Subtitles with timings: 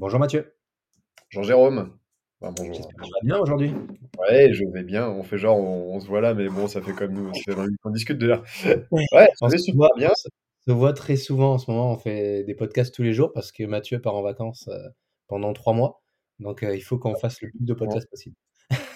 [0.00, 0.54] Bonjour Mathieu.
[1.26, 1.92] Bonjour Jérôme.
[2.40, 2.88] bonjour.
[2.88, 3.74] tu vas bien aujourd'hui
[4.18, 5.06] Ouais, je vais bien.
[5.06, 7.30] On fait genre, on, se voit là, mais bon, ça fait comme nous.
[7.84, 8.42] On discute de là.
[8.90, 10.08] Ouais, on, se voit, bien.
[10.08, 11.92] On se voit très souvent en ce moment.
[11.92, 14.88] On fait des podcasts tous les jours parce que Mathieu part en vacances euh,
[15.28, 16.00] pendant trois mois.
[16.38, 18.36] Donc, euh, il faut qu'on fasse le plus de podcasts possible.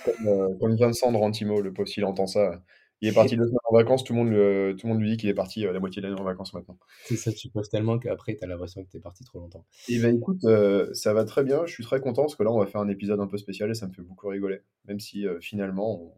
[0.06, 2.62] Comme, euh, comme Vincent de Rantimo, le poste, s'il entend ça.
[3.05, 4.30] Il est parti deux semaines en vacances, tout le monde,
[4.78, 6.55] tout le monde lui dit qu'il est parti euh, la moitié de l'année en vacances
[6.55, 6.78] maintenant.
[7.05, 9.66] C'est ça, tu poses tellement qu'après, tu as l'impression que tu es parti trop longtemps.
[9.91, 12.42] Et eh ben écoute, euh, ça va très bien, je suis très content parce que
[12.42, 14.61] là, on va faire un épisode un peu spécial et ça me fait beaucoup rigoler.
[14.86, 16.14] Même si euh, finalement,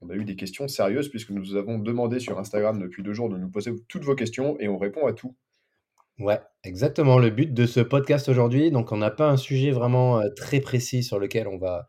[0.00, 3.28] on, a eu des questions sérieuses puisque nous avons demandé sur Instagram depuis deux jours
[3.28, 5.34] de nous poser toutes vos questions et on répond à tout.
[6.20, 7.18] Ouais, exactement.
[7.18, 11.02] Le but de ce podcast aujourd'hui, donc on n'a pas un sujet vraiment très précis
[11.02, 11.88] sur lequel on va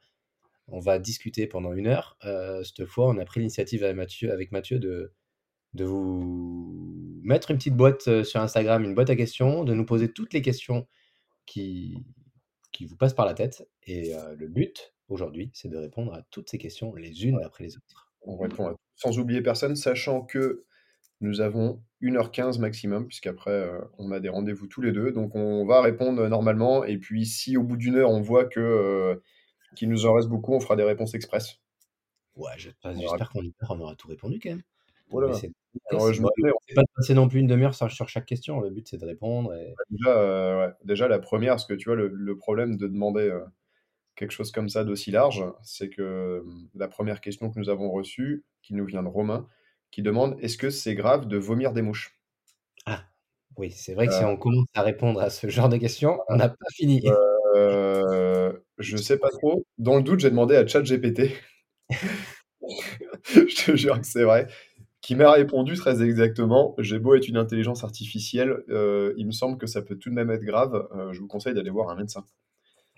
[0.72, 2.17] on va discuter pendant une heure.
[2.25, 5.14] Euh, cette fois, on a pris l'initiative avec Mathieu, avec Mathieu de,
[5.73, 9.86] de vous mettre une petite boîte euh, sur Instagram, une boîte à questions, de nous
[9.86, 10.88] poser toutes les questions
[11.45, 12.06] qui,
[12.72, 13.67] qui vous passent par la tête.
[13.84, 17.64] Et euh, le but aujourd'hui, c'est de répondre à toutes ces questions les unes après
[17.64, 18.12] les autres.
[18.22, 20.66] On répond à sans oublier personne, sachant que
[21.22, 25.12] nous avons 1h15 maximum, puisqu'après, on a des rendez-vous tous les deux.
[25.12, 26.84] Donc, on va répondre normalement.
[26.86, 29.22] Et puis, si au bout d'une heure, on voit que
[29.75, 31.59] qu'il nous en reste beaucoup, on fera des réponses express.
[32.35, 34.63] Ouais, j'espère qu'on on aura tout répondu quand même.
[35.09, 35.34] Voilà.
[35.34, 35.52] C'est
[35.91, 38.59] pas de passer non plus une demi-heure sur, chaque question.
[38.62, 39.53] Le but, c'est de répondre.
[39.53, 39.74] Et...
[39.78, 43.44] Bah, déjà, euh, déjà, la première, parce que tu vois, le, problème de demander euh,
[44.16, 46.44] quelque chose comme ça d'aussi large, c'est que
[46.75, 49.47] la première question que nous avons reçue, qui nous vient de Romain,
[49.91, 52.19] qui demande est-ce que c'est grave de vomir des mouches?
[52.86, 53.03] Ah,
[53.57, 54.30] oui, c'est vrai que si euh.
[54.30, 57.01] on commence à répondre à ce genre de questions, on n'a pas fini.
[58.79, 59.66] Euh, je sais pas trop.
[59.78, 61.31] Dans le doute, j'ai demandé à ChatGPT.
[61.90, 64.47] je te jure que c'est vrai.
[65.01, 69.57] Qui m'a répondu très exactement J'ai beau être une intelligence artificielle, euh, il me semble
[69.57, 70.88] que ça peut tout de même être grave.
[70.94, 72.25] Euh, je vous conseille d'aller voir un médecin.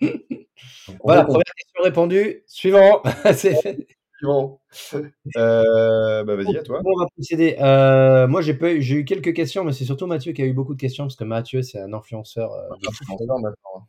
[1.04, 2.42] voilà, première question répondue.
[2.46, 3.02] Suivant.
[4.18, 4.60] Suivant.
[5.34, 6.80] bah vas-y, à toi.
[6.84, 7.56] on va procéder.
[8.28, 10.80] moi, j'ai, j'ai eu quelques questions, mais c'est surtout Mathieu qui a eu beaucoup de
[10.80, 12.50] questions parce que Mathieu, c'est un influenceur.
[12.88, 13.86] influenceur maintenant.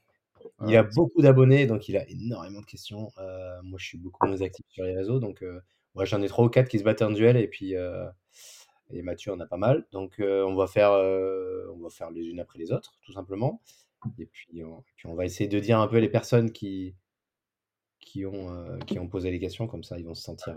[0.68, 3.12] Il a beaucoup d'abonnés, donc il a énormément de questions.
[3.18, 5.59] Euh, moi, je suis beaucoup moins actif sur les réseaux, donc euh,
[6.01, 8.06] j'en ai trois ou quatre qui se battent en duel, et puis euh,
[8.91, 9.85] et Mathieu en a pas mal.
[9.91, 13.62] Donc on va faire, on va faire les unes après les autres, tout simplement.
[14.19, 16.95] Et puis on, puis on va essayer de dire un peu les personnes qui
[18.00, 20.56] qui ont qui ont posé les questions, comme ça ils vont se sentir.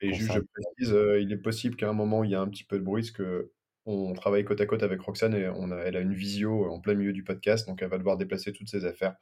[0.00, 2.64] Et juste, je précise, il est possible qu'à un moment il y a un petit
[2.64, 3.50] peu de bruit, parce que
[3.84, 6.80] on travaille côte à côte avec Roxane et on a, elle a une visio en
[6.80, 9.16] plein milieu du podcast, donc elle va devoir déplacer toutes ses affaires.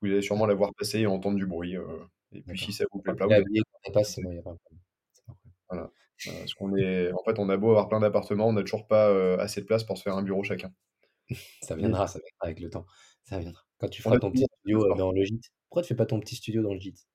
[0.00, 1.76] Vous allez sûrement la voir passer et entendre du bruit.
[1.76, 1.84] Euh,
[2.32, 3.32] et puis si ça vous plaît pas, vous
[5.68, 5.90] Voilà.
[6.28, 8.86] Euh, parce qu'on est, en fait, on a beau avoir plein d'appartements, on n'a toujours
[8.86, 10.72] pas euh, assez de place pour se faire un bureau chacun.
[11.62, 12.86] ça viendra, ça viendra avec le temps.
[13.24, 13.62] Ça viendra.
[13.78, 15.44] Quand tu feras ton petit studio dans le gîte.
[15.68, 17.06] Pourquoi tu fais pas ton petit studio dans le gîte?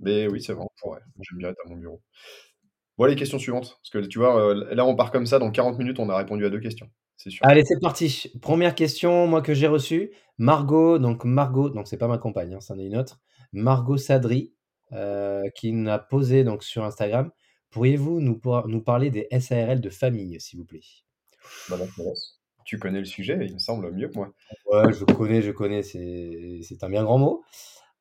[0.00, 0.66] Mais oui, c'est vrai,
[1.20, 2.02] J'aime bien être à mon bureau.
[2.98, 3.78] Voilà les questions suivantes.
[3.82, 5.38] Parce que tu vois, euh, là, on part comme ça.
[5.38, 6.88] Dans 40 minutes, on a répondu à deux questions.
[7.16, 7.44] C'est sûr.
[7.46, 8.32] Allez, c'est parti.
[8.40, 10.12] Première question, moi, que j'ai reçue.
[10.38, 13.20] Margot, donc Margot, donc c'est pas ma compagne, hein, c'en est une autre.
[13.52, 14.52] Margot Sadri,
[14.92, 17.30] euh, qui nous a posé donc, sur Instagram.
[17.70, 20.82] Pourriez-vous nous, nous parler des SARL de famille, s'il vous plaît?
[21.70, 21.76] Bah,
[22.64, 24.32] Tu connais le sujet, il me semble mieux que moi.
[24.70, 27.42] Ouais, je connais, je connais, c'est un bien grand mot.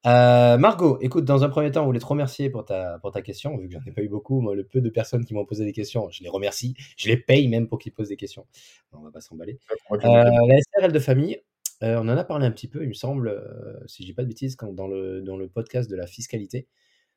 [0.08, 3.22] Euh, Margot, écoute, dans un premier temps, on voulait te remercier pour ta, pour ta
[3.22, 4.42] question, vu que j'en ai pas eu beaucoup.
[4.42, 6.76] Moi, le peu de personnes qui m'ont posé des questions, je les remercie.
[6.98, 8.46] Je les paye même pour qu'ils posent des questions.
[8.94, 9.60] on va pas s'emballer.
[9.92, 11.40] Euh, la SRL de famille,
[11.84, 13.44] euh, on en a parlé un petit peu, il me semble,
[13.86, 16.68] si je dis pas de bêtises, quand, dans, le, dans le podcast de la fiscalité.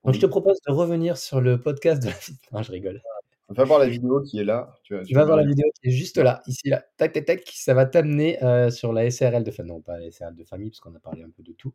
[0.04, 2.48] Donc, je te propose de revenir sur le podcast de la fiscalité.
[2.52, 3.00] Non, je rigole.
[3.48, 4.74] On va voir la vidéo qui est là.
[4.82, 6.82] Tu, vas, voir la vidéo qui est juste là, ici, là.
[6.96, 7.42] Tac, tac, tac.
[7.54, 8.38] Ça va t'amener
[8.70, 9.72] sur la SRL de famille.
[9.72, 11.72] Non, pas la SRL de famille, parce qu'on a parlé un peu de tout.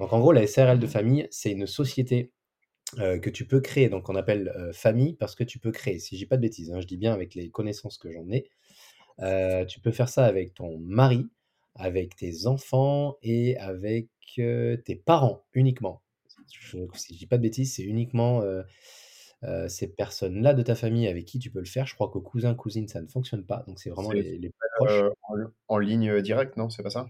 [0.00, 2.32] Donc en gros, la SRL de famille, c'est une société
[2.96, 3.88] que tu peux créer.
[3.88, 6.00] Donc on appelle famille parce que tu peux créer.
[6.00, 8.26] Si je dis pas de bêtises, hein, je dis bien avec les connaissances que j'en
[8.30, 8.48] ai.
[9.66, 11.28] tu peux faire ça avec ton mari,
[11.74, 16.02] avec tes enfants et avec tes parents uniquement.
[16.48, 18.42] si je dis pas de bêtises, c'est uniquement
[19.68, 21.86] ces personnes-là de ta famille avec qui tu peux le faire.
[21.86, 23.64] Je crois qu'aux cousins, cousines, ça ne fonctionne pas.
[23.66, 25.12] Donc c'est vraiment les, les proches.
[25.68, 26.70] en, ligne directe, non?
[26.70, 27.06] C'est pas ça?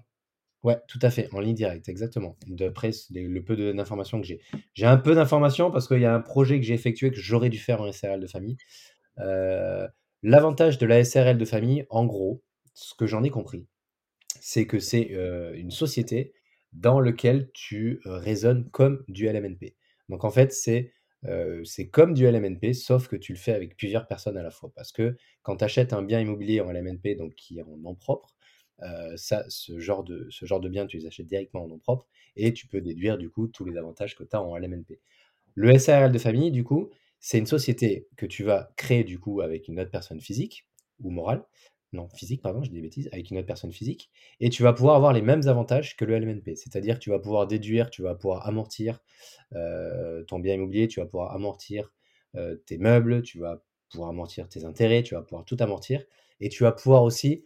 [0.63, 2.37] Ouais, tout à fait, en ligne directe, exactement.
[2.47, 4.41] D'après le peu d'informations que j'ai.
[4.75, 7.49] J'ai un peu d'informations parce qu'il y a un projet que j'ai effectué que j'aurais
[7.49, 8.59] dû faire en SRL de famille.
[10.23, 12.43] L'avantage de la SRL de famille, en gros,
[12.75, 13.67] ce que j'en ai compris,
[14.41, 15.11] c'est que c'est
[15.55, 16.35] une société
[16.75, 19.77] dans laquelle tu raisonnes comme du LMNP.
[20.11, 20.93] Donc en fait, c'est
[21.65, 24.71] c'est comme du LMNP, sauf que tu le fais avec plusieurs personnes à la fois.
[24.75, 27.95] Parce que quand tu achètes un bien immobilier en LMNP, donc qui est en nom
[27.95, 28.35] propre,
[29.17, 32.07] ça, ce, genre de, ce genre de bien, tu les achètes directement en nom propre
[32.37, 35.01] et tu peux déduire du coup tous les avantages que tu as en LMNP.
[35.55, 39.41] Le SARL de famille, du coup, c'est une société que tu vas créer du coup
[39.41, 40.67] avec une autre personne physique
[41.01, 41.45] ou morale.
[41.93, 44.11] Non, physique, pardon, je dis des bêtises, avec une autre personne physique.
[44.39, 46.55] Et tu vas pouvoir avoir les mêmes avantages que le LMNP.
[46.55, 49.01] C'est-à-dire que tu vas pouvoir déduire, tu vas pouvoir amortir
[50.29, 51.93] ton bien immobilier, tu vas pouvoir amortir
[52.67, 56.05] tes meubles, tu vas pouvoir amortir tes intérêts, tu vas pouvoir tout amortir.
[56.41, 57.45] Et tu vas pouvoir aussi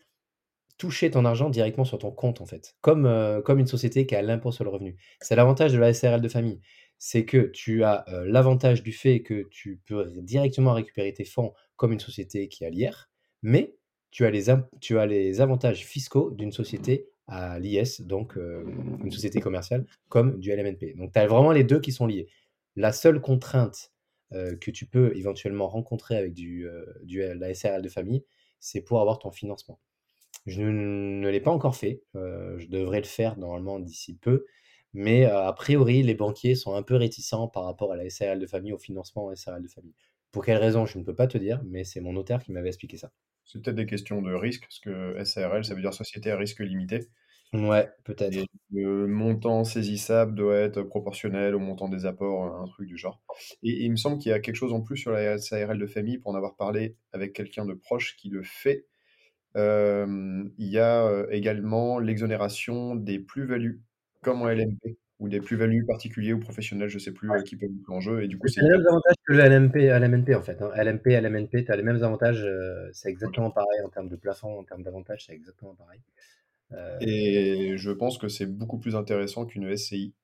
[0.78, 4.22] toucher ton argent directement sur ton compte, en fait, comme, comme une société qui a
[4.22, 4.96] l'impôt sur le revenu.
[5.20, 6.60] C'est l'avantage de la SRL de famille.
[6.98, 11.92] C'est que tu as l'avantage du fait que tu peux directement récupérer tes fonds comme
[11.92, 13.10] une société qui a l'IR,
[13.42, 13.76] mais
[14.10, 14.44] tu as les,
[14.80, 20.50] tu as les avantages fiscaux d'une société à l'IS, donc une société commerciale, comme du
[20.54, 20.96] LMNP.
[20.96, 22.28] Donc tu as vraiment les deux qui sont liés.
[22.76, 23.92] La seule contrainte
[24.30, 26.66] que tu peux éventuellement rencontrer avec du,
[27.02, 28.24] du, la SRL de famille,
[28.60, 29.78] c'est pour avoir ton financement.
[30.46, 32.02] Je ne, l'ai pas encore fait.
[32.14, 34.44] je devrais le faire normalement d'ici peu.
[34.92, 38.46] Mais a priori, les banquiers sont un peu réticents par rapport à la SARL de
[38.46, 39.94] famille, au financement en SARL de famille.
[40.30, 42.68] Pour quelle raison, je ne peux pas te dire, mais c'est mon notaire qui m'avait
[42.68, 43.10] expliqué ça.
[43.44, 46.60] C'est peut-être des questions de risque, parce que SARL, ça veut dire Société à risque
[46.60, 47.08] limité.
[47.52, 48.36] Ouais, peut-être.
[48.72, 53.22] le montant saisissable doit être proportionnel au montant des apports, un truc du genre.
[53.62, 55.86] Et, il me semble qu'il y a quelque chose en plus sur la SARL de
[55.86, 58.86] famille, pour en avoir parlé avec quelqu'un de proche qui le fait
[59.54, 63.82] il y a, également l'exonération des plus-values,
[64.22, 67.90] comme en LMP, ou des plus-values particuliers ou professionnels, je sais plus, qui peuvent être
[67.90, 70.60] en jeu et du coup, c'est les mêmes avantages que le LMP LMNP, en fait,
[70.60, 70.70] hein.
[70.76, 72.46] LMP, LMNP, tu as les mêmes avantages,
[72.92, 76.00] c'est exactement pareil en termes de plafond, en termes d'avantages, c'est exactement pareil.
[77.00, 80.14] Et je pense que c'est beaucoup plus intéressant qu'une SCI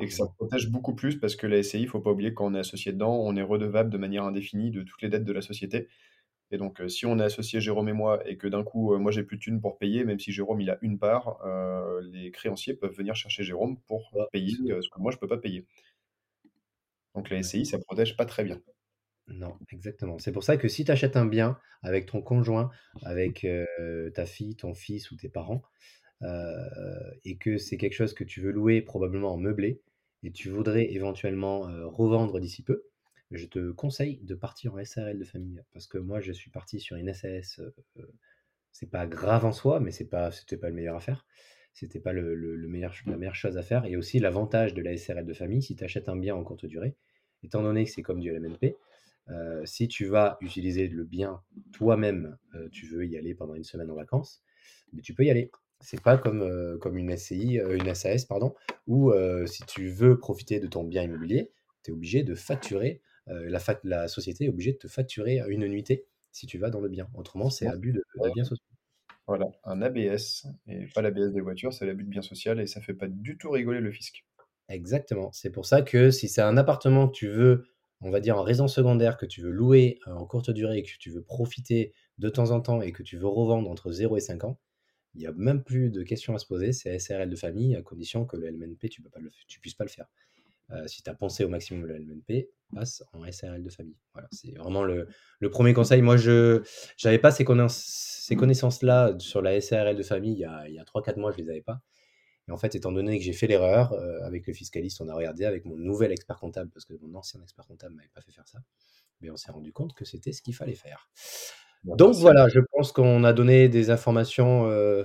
[0.00, 2.46] et que ça protège beaucoup plus parce que la SCI, il faut pas oublier, quand
[2.46, 5.32] on est associé dedans, on est redevable de manière indéfinie de toutes les dettes de
[5.32, 5.88] la société.
[6.50, 9.22] Et donc, si on est associé Jérôme et moi et que d'un coup, moi j'ai
[9.22, 11.38] plus de thunes pour payer, même si Jérôme il a une part,
[12.02, 15.66] les créanciers peuvent venir chercher Jérôme pour payer ce que moi je peux pas payer.
[17.14, 18.60] Donc la SCI, ça protège pas très bien.
[19.26, 20.18] Non, exactement.
[20.18, 22.70] C'est pour ça que si tu achètes un bien avec ton conjoint,
[23.02, 23.46] avec
[24.14, 25.62] ta fille, ton fils ou tes parents,
[27.24, 29.82] et que c'est quelque chose que tu veux louer probablement en meublé,
[30.22, 31.60] et tu voudrais éventuellement
[31.90, 32.84] revendre d'ici peu,
[33.30, 36.80] je te conseille de partir en SARL de famille parce que moi je suis parti
[36.80, 37.60] sur une SAS.
[38.72, 41.26] c'est pas grave en soi, mais c'est pas, c'était pas le meilleur à faire.
[41.74, 42.34] C'était pas le,
[42.68, 43.84] meilleur, la meilleure chose à faire.
[43.84, 46.66] Et aussi l'avantage de la SRL de famille, si tu achètes un bien en courte
[46.66, 46.96] durée,
[47.42, 48.76] étant donné que c'est comme du LMNP,
[49.64, 52.36] si tu vas utiliser le bien toi-même,
[52.72, 54.42] tu veux y aller pendant une semaine en vacances,
[54.92, 55.50] mais tu peux y aller.
[55.80, 58.54] C'est pas comme, comme une SCI, une SAS, pardon,
[58.86, 59.12] où
[59.46, 61.52] si tu veux profiter de ton bien immobilier,
[61.84, 65.66] tu es obligé de facturer euh, la, la, société est obligée de te facturer une
[65.66, 67.08] nuitée si tu vas dans le bien.
[67.14, 68.02] Autrement, c'est abus de,
[68.34, 68.66] bien social.
[69.26, 72.80] Voilà, un ABS, et pas l'ABS des voitures, c'est l'abus de bien social, et ça
[72.80, 74.24] fait pas du tout rigoler le fisc.
[74.68, 75.30] Exactement.
[75.32, 77.66] C'est pour ça que si c'est un appartement que tu veux,
[78.00, 80.90] on va dire en résidence secondaire, que tu veux louer euh, en courte durée, que
[80.98, 84.20] tu veux profiter de temps en temps et que tu veux revendre entre 0 et
[84.20, 84.58] 5 ans,
[85.14, 86.72] il n'y a même plus de questions à se poser.
[86.72, 90.06] C'est SRL de famille, à condition que le LMNP, tu ne puisses pas le faire.
[90.70, 93.96] Euh, si tu as pensé au maximum le LMNP, passe en SRL de famille.
[94.12, 95.08] Voilà, c'est vraiment le,
[95.50, 96.02] premier conseil.
[96.02, 96.62] Moi, je
[97.04, 101.18] n'avais pas ces, ces connaissances-là sur la SRL de famille il y a, a 3-4
[101.18, 101.80] mois, je ne les avais pas.
[102.48, 105.14] Et en fait, étant donné que j'ai fait l'erreur, euh, avec le fiscaliste, on a
[105.14, 108.22] regardé avec mon nouvel expert comptable, parce que mon ancien expert comptable ne m'avait pas
[108.22, 108.58] fait faire ça,
[109.20, 111.10] mais on s'est rendu compte que c'était ce qu'il fallait faire.
[111.84, 115.04] Donc voilà, je pense qu'on a donné des informations euh,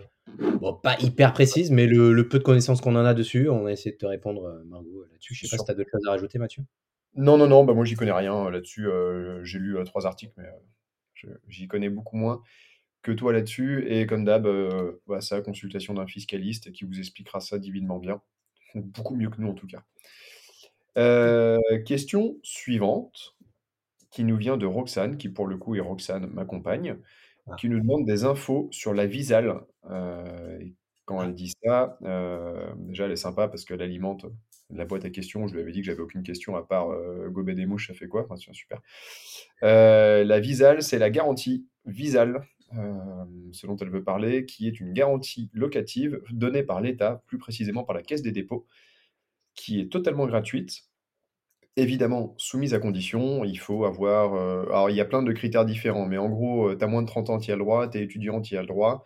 [0.62, 3.72] Bon, pas hyper précise, mais le, peu de connaissances qu'on en a dessus, on a
[3.72, 5.36] essayé de te répondre, euh, Margot, là-dessus.
[5.36, 6.63] Je sais pas si tu as d'autres choses à rajouter, Mathieu?
[7.15, 8.88] Non, non, non, bah moi j'y connais rien euh, là-dessus.
[8.88, 10.46] Euh, j'ai lu trois articles, mais
[11.48, 12.41] j'y connais beaucoup moins
[13.03, 13.86] que toi là-dessus.
[13.88, 14.48] Et comme d'hab,
[15.08, 18.22] bah, c'est la consultation d'un fiscaliste qui vous expliquera ça divinement bien.
[18.75, 19.84] Beaucoup mieux que nous en tout cas.
[20.98, 23.36] Euh, question suivante,
[24.12, 26.98] qui nous vient de Roxane, qui pour le coup est Roxane, ma compagne,
[27.48, 27.55] Ah.
[27.60, 29.62] qui nous demande des infos sur la Visale.
[29.89, 31.25] Euh, et quand Ah.
[31.25, 34.25] elle dit ça, euh, déjà elle est sympa parce qu'elle alimente
[34.70, 35.48] la boîte à questions.
[35.48, 37.93] Je lui avais dit que j'avais aucune question à part euh, gober des mouches, ça
[37.93, 38.25] fait quoi?
[38.29, 38.82] Enfin, super.
[39.63, 44.79] Euh, la Visale, c'est la garantie Visale, euh, ce dont elle veut parler, qui est
[44.79, 48.67] une garantie locative donnée par l'État, plus précisément par la Caisse des dépôts,
[49.55, 50.84] qui est totalement gratuite.
[51.75, 54.36] Évidemment, soumise à condition, il faut avoir.
[54.36, 57.01] euh, alors, il y a plein de critères différents, mais en gros, tu as moins
[57.01, 58.67] de 30 ans, tu y as le droit, tu es étudiant, tu y as le
[58.67, 59.03] droit.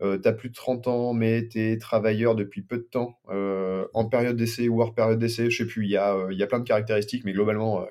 [0.00, 3.86] Tu as plus de 30 ans, mais tu es travailleur depuis peu de temps, euh,
[3.94, 6.38] en période d'essai ou hors période d'essai, je sais plus, il y, a, euh, il
[6.38, 7.86] y a plein de caractéristiques, mais globalement, euh,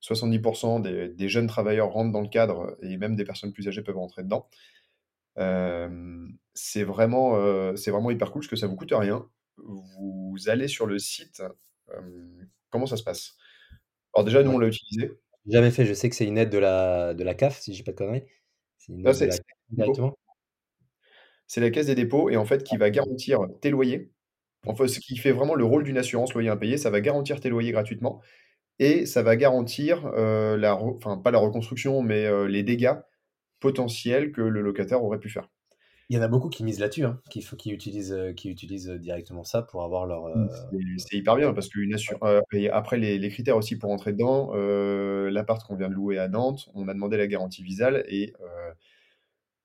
[0.00, 3.82] 70% des, des jeunes travailleurs rentrent dans le cadre, et même des personnes plus âgées
[3.82, 4.48] peuvent rentrer dedans.
[5.38, 9.28] Euh, c'est vraiment, euh, vraiment hyper cool parce que ça vous coûte rien.
[9.58, 11.42] Vous allez sur le site.
[11.90, 12.00] euh,
[12.70, 13.36] comment ça se passe?
[14.14, 15.12] Alors déjà, nous, on l'a utilisé.
[15.46, 17.78] Jamais fait, je sais que c'est une aide de la, de la CAF, si je
[17.78, 18.24] dis pas de conneries.
[18.78, 20.16] C'est une Non, aide de la CAF directement.
[21.46, 24.10] C'est la caisse des dépôts et en fait qui va garantir tes loyers.
[24.66, 27.48] Enfin, ce qui fait vraiment le rôle d'une assurance loyer impayé, ça va garantir tes
[27.48, 28.20] loyers gratuitement
[28.78, 32.94] et ça va garantir euh, la, enfin pas la reconstruction, mais euh, les dégâts
[33.60, 35.48] potentiels que le locataire aurait pu faire.
[36.08, 39.42] Il y en a beaucoup qui misent là-dessus, hein, qui, utilisent, euh, qui utilisent directement
[39.42, 40.26] ça pour avoir leur.
[40.26, 40.34] euh,
[40.98, 42.18] C'est hyper bien parce qu'une assur-
[42.52, 46.28] et après les, les critères aussi pour entrer dedans, l'appart qu'on vient de louer à
[46.28, 48.32] Nantes, on a demandé la garantie visale et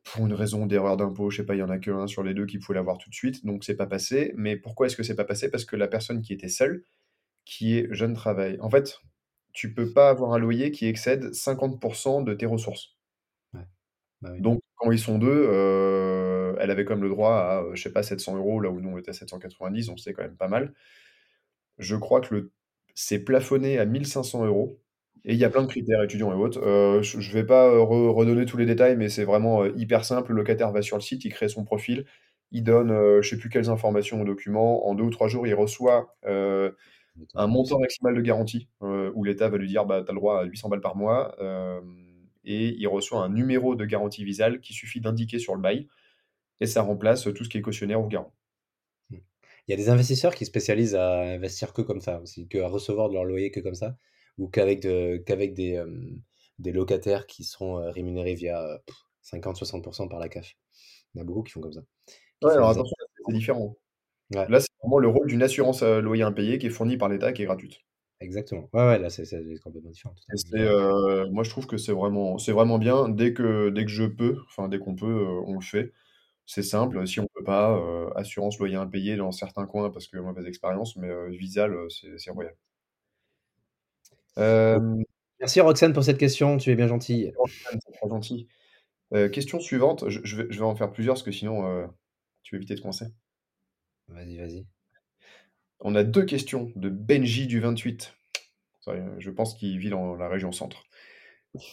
[0.04, 2.24] pour une raison d'erreur d'impôt, je sais pas, il y en a que un sur
[2.24, 4.34] les deux qui pouvait l'avoir tout de suite, donc c'est pas passé.
[4.36, 5.50] Mais pourquoi est-ce que c'est pas passé?
[5.52, 6.84] Parce que la personne qui était seule,
[7.46, 9.00] qui est jeune travail, en fait,
[9.54, 12.98] tu peux pas avoir un loyer qui excède 50% de tes ressources.
[13.54, 13.62] Ouais.
[14.22, 14.42] Bah oui.
[14.42, 17.84] Donc, quand ils sont deux, euh, elle avait quand même le droit à, euh, je
[17.84, 20.38] sais pas, 700 euros, là où nous on était à 790, donc c'est quand même
[20.38, 20.74] pas mal.
[21.78, 22.52] Je crois que le...
[22.96, 24.80] c'est plafonné à 1500 euros.
[25.26, 26.60] Et il y a plein de critères étudiants et autres.
[26.64, 29.72] Euh, je ne vais pas euh, re- redonner tous les détails, mais c'est vraiment euh,
[29.78, 30.32] hyper simple.
[30.32, 32.06] Le locataire va sur le site, il crée son profil,
[32.52, 32.90] il donne
[33.22, 34.88] je sais plus quelles informations au document.
[34.88, 39.58] En deux ou trois jours, il reçoit un montant maximal de garantie où l'État va
[39.58, 41.36] lui dire bah, tu as le droit à 800 balles par mois.
[42.44, 45.88] et il reçoit un numéro de garantie visale qui suffit d'indiquer sur le bail.
[46.62, 48.34] Et ça remplace tout ce qui est cautionnaire ou garant.
[49.68, 53.10] Il y a des investisseurs qui spécialisent à investir que comme ça que à recevoir
[53.10, 53.98] de leur loyer que comme ça,
[54.38, 55.88] ou qu'avec de- qu'avec des, euh,
[56.60, 60.54] des locataires qui seront euh, rémunérés via euh, pff, 50-60% par la CAF.
[61.14, 61.82] Il y en a beaucoup qui font comme ça.
[62.42, 62.96] Ouais, alors attention,
[63.28, 63.76] c'est différent.
[64.34, 64.48] Ouais.
[64.48, 67.44] Là, c'est vraiment le rôle d'une assurance loyer impayé qui est fournie par l'État, qui
[67.44, 67.82] est gratuite.
[68.22, 68.70] Exactement.
[68.74, 69.26] Ouais, ouais, là, c'est
[69.64, 70.16] complètement différent.
[70.54, 73.10] Et euh, moi, je trouve que c'est vraiment, bien.
[73.10, 75.92] Dès que, dès que je peux, enfin, dès qu'on peut, euh, on le fait.
[76.46, 77.06] C'est simple.
[77.08, 80.96] Si on peut pas, euh, assurance loyer impayé dans certains coins parce que mauvaise expérience,
[80.98, 82.56] mais Visal, c'est c'est royal.
[84.38, 84.80] Euh,
[85.40, 87.34] Merci Roxane pour cette question, tu es bien gentille.
[87.36, 88.48] Roxane, c'est très gentil.
[89.14, 90.10] Euh, question suivante.
[90.10, 91.88] Je, je vais, je vais en faire plusieurs parce que sinon, euh,
[92.44, 93.08] tu vas éviter de coincer.
[94.10, 94.66] Vas-y, vas-y.
[95.82, 98.14] On a deux questions de Benji du 28.
[98.82, 100.84] Sorry, euh, Je pense qu'il vit dans la région centre.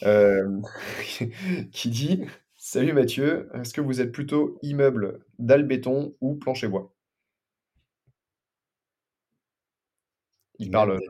[0.03, 0.61] Euh,
[1.73, 2.25] qui dit
[2.57, 6.95] Salut Mathieu, est-ce que vous êtes plutôt immeuble dalle béton ou plancher bois?
[10.59, 11.07] Il parle Immeuble,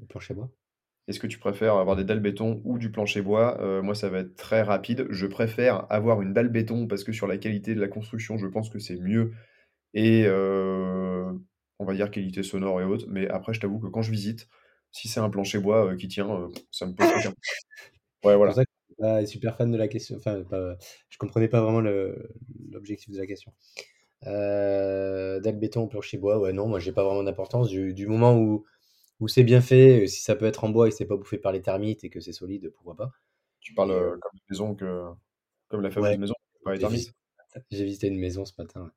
[0.00, 0.50] le plancher bois?
[1.08, 3.60] Est-ce que tu préfères avoir des dalles béton ou du plancher bois?
[3.62, 5.06] Euh, Moi, ça va être très rapide.
[5.10, 8.46] Je préfère avoir une dalle béton parce que sur la qualité de la construction, je
[8.46, 9.32] pense que c'est mieux.
[9.94, 11.32] Et euh,
[11.78, 13.06] on va dire qualité sonore et autres.
[13.08, 14.48] Mais après, je t'avoue que quand je visite,
[14.92, 17.32] si c'est un plancher bois euh, qui tient, euh, ça me pose aucun.
[18.24, 18.54] Ouais, C'est voilà.
[18.54, 20.16] ça que je suis pas super fan de la question.
[20.16, 20.76] Enfin, pas,
[21.08, 22.30] je comprenais pas vraiment le-
[22.70, 23.52] l'objectif de la question.
[24.26, 27.68] Euh, dalle béton ou plancher bois, ouais, non, moi j'ai pas vraiment d'importance.
[27.70, 28.64] Du, du moment où,
[29.20, 31.38] où c'est bien fait, euh, si ça peut être en bois et c'est pas bouffé
[31.38, 33.12] par les termites et que c'est solide, pourquoi pas.
[33.60, 35.10] Tu parles euh, euh, comme une maison que,
[35.68, 36.34] comme la fameuse ouais, maison
[36.64, 36.88] par les j'ai termites.
[36.88, 37.14] visité,
[37.70, 38.92] j'ai visité une maison ce matin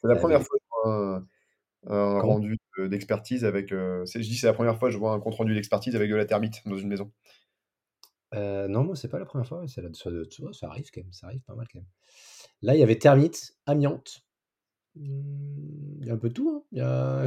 [0.00, 1.22] C'est la avec première fois que je vois
[1.88, 3.72] un, rendu de- d'expertise avec.
[3.72, 5.96] euh, c'est- je dis c'est la première fois que je vois un compte rendu d'expertise
[5.96, 7.12] avec de la termite dans une maison.
[8.34, 9.80] Euh, non, moi c'est pas la première fois, ça
[10.68, 11.88] arrive quand même, ça arrive pas mal quand même.
[12.62, 14.25] Là, il y avait termites, amiante,
[14.96, 16.50] Hmm, il y a un peu de tout.
[16.50, 16.62] hein.
[16.72, 17.26] Il y a...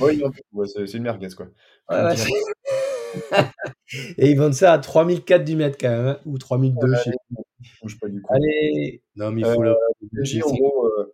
[0.00, 1.46] Ouais, peu- ouais, c'est une merguez quoi.
[1.88, 2.14] Ouais, ouais,
[4.18, 7.10] Et ils vendent ça à 3004 du mètre quand même, hein, ou 3002, je sais
[7.10, 7.42] pas.
[7.82, 8.32] bouge pas du coup.
[8.32, 9.74] Allez Non, mais il Euh, faut le.
[10.12, 11.12] Benji, en gros, euh,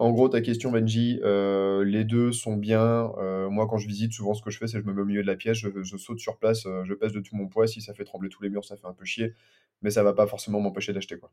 [0.00, 3.12] en gros, ta question, Benji, euh, les deux sont bien.
[3.18, 5.02] Euh, moi, quand je visite, souvent, ce que je fais, c'est que je me mets
[5.02, 7.36] au milieu de la pièce, je, je saute sur place, euh, je pèse de tout
[7.36, 7.66] mon poids.
[7.68, 9.34] Si ça fait trembler tous les murs, ça fait un peu chier,
[9.82, 11.30] mais ça va pas forcément m'empêcher d'acheter quoi.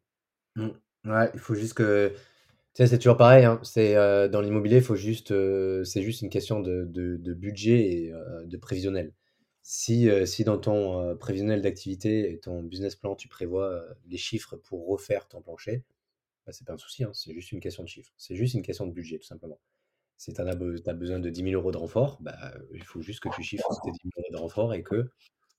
[0.56, 0.68] Mm.
[1.06, 2.14] Ouais, il faut juste que
[2.86, 3.60] C'est toujours pareil, hein.
[3.64, 6.84] C'est, heu, dans l'immobilier, faut juste, heu, c'est juste une question de
[7.34, 9.14] budget et heu, de prévisionnel.
[9.64, 14.88] Si, si dans ton, prévisionnel d'activité et ton business plan, tu prévois, les chiffres pour
[14.88, 15.84] refaire ton plancher,
[16.46, 18.14] bah, c'est pas un souci, hein, c'est juste une question de chiffres.
[18.18, 19.60] C'est juste une question de budget, tout simplement.
[20.18, 23.30] Si tu as besoin de 10 000 euros de renfort, bah, il faut juste que
[23.36, 25.10] tu chiffres tes 10 000 euros de renfort et que,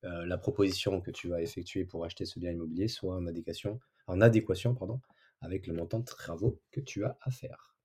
[0.04, 4.20] la proposition que tu vas effectuer pour acheter ce bien immobilier soit en adéquation en
[4.22, 5.00] adéquation, pardon,
[5.40, 7.76] avec le montant de travaux que tu as à faire.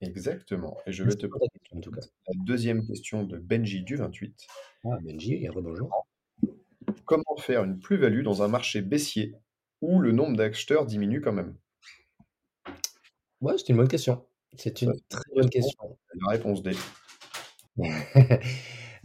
[0.00, 2.00] Exactement et je vais te poser en tout cas.
[2.28, 4.46] la deuxième question de Benji du 28.
[4.84, 6.06] Ah Benji, rebonjour.
[7.04, 9.34] Comment faire une plus-value dans un marché baissier
[9.80, 11.56] où le nombre d'acheteurs diminue quand même?
[13.40, 14.24] Ouais, c'est une bonne question.
[14.56, 15.98] C'est une très bonne question.
[16.20, 16.72] La réponse D.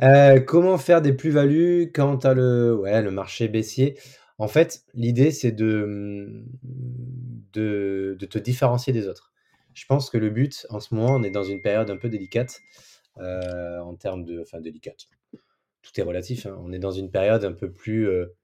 [0.01, 3.97] Heu, comment faire des plus-values quand tu as le ouais, le marché baissier?
[4.39, 6.45] En fait, l'idée, c'est de, mmh,
[7.53, 9.31] de te différencier des autres.
[9.73, 12.09] Je pense que le but, en ce moment, on est dans une période un peu
[12.09, 12.59] délicate,
[13.19, 15.07] heu, en termes de enfin délicate,
[15.83, 16.57] tout est relatif, hein.
[16.61, 18.35] On est dans une période un peu plus, heu,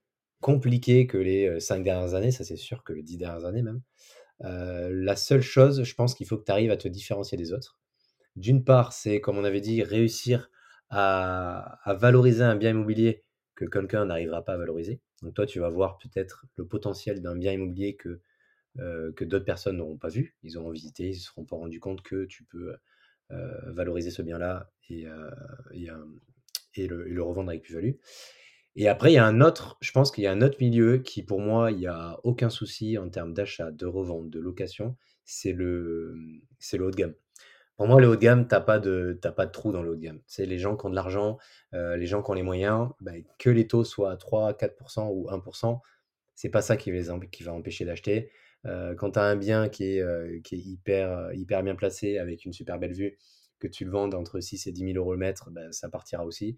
[0.41, 3.63] compliquée que les, heu, 5 dernières années, ça c'est sûr, que les 10 dernières années
[3.63, 3.81] même.
[4.41, 7.79] La seule chose, je pense qu'il faut que tu arrives à te différencier des autres.
[8.37, 10.51] D'une part, c'est comme on avait dit, réussir
[10.91, 13.23] à valoriser un bien immobilier
[13.55, 15.01] que quelqu'un n'arrivera pas à valoriser.
[15.23, 18.21] Donc toi, tu vas voir peut-être le potentiel d'un bien immobilier que,
[18.77, 20.35] que d'autres personnes n'auront pas vu.
[20.43, 22.75] Ils auront visité, ils se seront pas rendus compte que tu peux,
[23.31, 25.31] heu, valoriser ce bien-là et heu,
[26.75, 27.93] et le revendre avec plus-value.
[28.75, 30.99] Et après, il y a un autre je pense qu'il y a un autre milieu
[30.99, 34.95] qui, pour moi, il y a aucun souci en termes d'achat, de revente, de location,
[35.25, 36.15] c'est le,
[36.59, 37.15] c'est le haut de gamme.
[37.79, 39.71] Pour moi, le haut de gamme, tu as pas de tu as pas de trou
[39.71, 40.19] dans le haut de gamme.
[40.27, 41.37] C'est les gens qui ont de l'argent,
[41.73, 45.29] heu, les gens qui ont les moyens, bah, que les taux soient à 3-4% ou
[45.29, 45.81] 1%
[46.35, 48.31] c'est pas ça qui va empêcher d'acheter.
[48.65, 52.17] Heu, quand tu as un bien qui est, heu, qui est hyper, hyper bien placé
[52.17, 53.17] avec une super belle vue,
[53.59, 56.25] que tu le vendes entre 6 et 10 000 euros le mètre, bah, ça partira
[56.25, 56.57] aussi.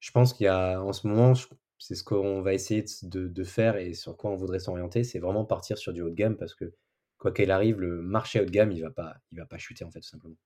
[0.00, 1.34] Je pense qu'il y a en ce moment,
[1.78, 5.20] c'est ce qu'on va essayer de de faire et sur quoi on voudrait s'orienter, c'est
[5.20, 6.74] vraiment partir sur du haut de gamme parce que
[7.18, 8.90] quoi qu'il arrive, le marché haut de gamme, il va
[9.32, 10.36] va pas chuter, en fait, tout simplement.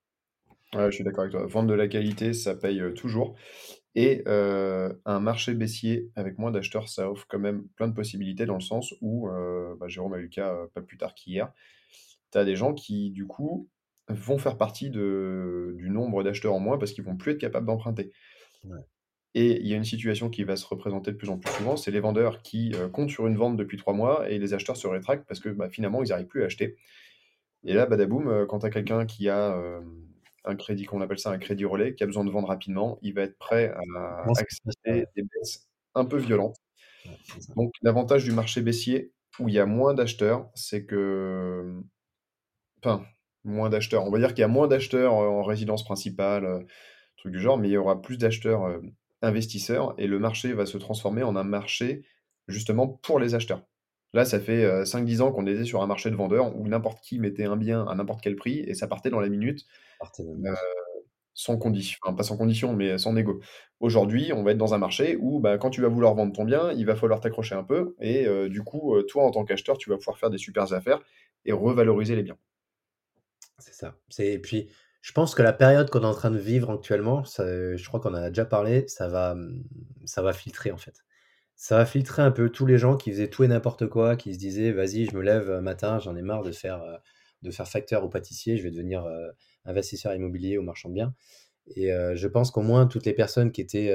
[0.75, 1.47] Ouais, je suis d'accord avec toi.
[1.47, 3.37] Vendre de la qualité, ça paye, heu, toujours
[3.95, 8.47] et heu, un marché baissier avec moins d'acheteurs, ça offre quand même plein de possibilités
[8.47, 11.53] dans le sens où, heu, bah, Jérôme a eu le cas, pas plus tard qu'hier.
[12.33, 13.69] Tu as des gens qui, du coup,
[14.09, 17.67] vont faire partie de du nombre d'acheteurs en moins parce qu'ils vont plus être capables
[17.67, 18.13] d'emprunter.
[18.65, 18.85] Ouais.
[19.35, 21.77] Et il y a une situation qui va se représenter de plus en plus souvent,
[21.77, 24.87] c'est les vendeurs qui, comptent sur une vente depuis 3 mois et les acheteurs se
[24.87, 26.77] rétractent parce que, bah, finalement, ils n'arrivent plus à acheter.
[27.65, 29.81] Et là, badaboum, quand tu as quelqu'un qui a,
[30.45, 33.15] un crédit qu'on appelle ça un crédit relais, qui a besoin de vendre rapidement, il
[33.15, 36.57] va être prêt à accepter des baisses un peu violentes.
[37.57, 41.81] Donc l'avantage du marché baissier, où il y a moins d'acheteurs, c'est que,
[42.83, 43.05] enfin,
[43.45, 46.67] moins d'acheteurs, on va dire qu'il y a moins d'acheteurs, heu, en résidence principale, heu,
[47.19, 48.83] truc du genre, mais il y aura plus d'acheteurs, heu,
[49.23, 52.05] investisseurs et le marché va se transformer en un marché,
[52.49, 53.65] justement, pour les acheteurs.
[54.15, 57.01] Là, ça fait, heu, 5-10 ans qu'on était sur un marché de vendeurs où n'importe
[57.03, 59.67] qui mettait un bien à n'importe quel prix et ça partait dans la minute,
[60.29, 60.59] minute.
[61.35, 63.41] sans condition enfin, pas sans condition, mais sans négo.
[63.81, 66.45] Aujourd'hui, on va être dans un marché où, bah, quand tu vas vouloir vendre ton
[66.45, 69.45] bien, il va falloir t'accrocher un peu et heu, du coup, heu, toi, en tant
[69.45, 71.01] qu'acheteur, tu vas pouvoir faire des supers affaires
[71.45, 72.39] et revaloriser les biens.
[73.59, 73.97] C'est ça.
[74.19, 77.45] Et puis, je pense que la période qu'on est en train de vivre actuellement, ça,
[77.77, 79.37] je crois qu'on en a déjà parlé, ça va,
[80.05, 80.95] ça va filtrer, en fait.
[81.61, 84.33] Ça va filtrer un peu tous les gens qui faisaient tout et n'importe quoi, qui
[84.33, 86.97] se disaient: «Vas-y, je me lève, matin, j'en ai marre de faire, heu,
[87.43, 89.33] de faire facteur ou pâtissier, je vais devenir, heu,
[89.65, 91.15] investisseur immobilier ou marchand de biens»
[91.77, 93.95] et heu, je pense qu'au moins toutes les personnes qui étaient,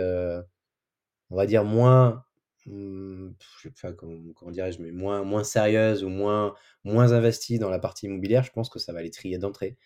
[1.29, 2.25] on va dire moins,
[2.65, 3.29] mmh,
[3.61, 4.81] je sais pas comment comment dirais-je?
[4.81, 8.79] Mais moins moins sérieuses ou moins moins investies dans la partie immobilière, je pense que
[8.79, 9.77] ça va les trier d'entrée.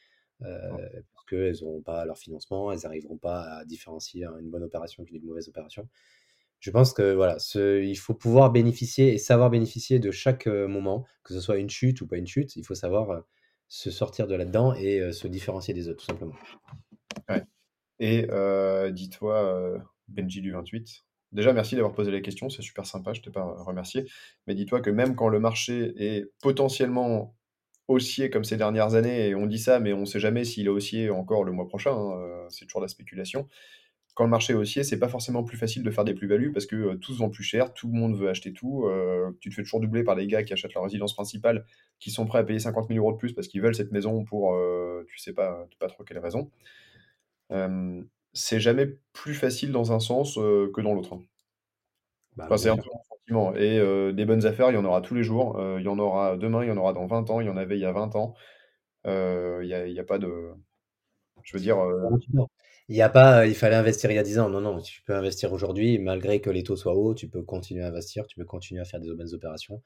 [1.14, 5.24] Parce qu'elles auront pas leur financement, elles arriveront pas à différencier une bonne opération d'une
[5.26, 5.88] mauvaise opération.
[6.60, 11.06] Je pense que voilà, il faut pouvoir bénéficier et savoir bénéficier de chaque, heu, moment,
[11.24, 13.24] que ce soit une chute ou pas une chute, il faut savoir, heu,
[13.68, 16.36] se sortir de là-dedans et heu, se différencier des autres, tout simplement.
[18.00, 18.28] Et
[18.92, 23.32] dis-toi, Benji du 28, déjà merci d'avoir posé la question, c'est super sympa, je t'ai
[23.32, 24.06] pas remercié,
[24.48, 27.36] mais dis-toi que même quand le marché est potentiellement
[27.88, 30.70] haussier comme ces dernières années et on dit ça, mais on sait jamais s'il est
[30.70, 33.48] haussier encore le mois prochain, hein, c'est toujours de la spéculation.
[34.18, 36.66] Quand le marché est haussier, c'est pas forcément plus facile de faire des plus-values parce
[36.66, 39.50] que, heu, tout se vend plus cher, tout le monde veut acheter tout, heu, tu
[39.52, 41.66] te fais toujours doubler par des gars qui achètent leur résidence principale,
[42.00, 44.24] qui sont prêts à payer 50 000 € de plus parce qu'ils veulent cette maison
[44.26, 46.50] pour, heu, tu sais pas pas trop quelle raison.
[47.50, 51.22] Hem, c'est jamais plus facile dans un sens, que dans l'autre, hein.
[52.36, 55.02] Bah, Enfin, c'est un peu mon sentiment et des bonnes affaires, il y en aura
[55.02, 57.42] tous les jours, il y en aura demain, il y en aura dans 20 ans,
[57.42, 58.36] il y en avait il y a 20 ans.
[59.06, 60.54] il n'y a, pas de.
[61.44, 61.78] Je veux dire.
[62.90, 64.50] Il y a pas, il fallait investir il y a 10 ans.
[64.50, 67.84] Non, non, tu peux investir aujourd'hui, malgré que les taux soient hauts, tu peux continuer
[67.84, 69.82] à investir, tu peux continuer à faire des bonnes opérations.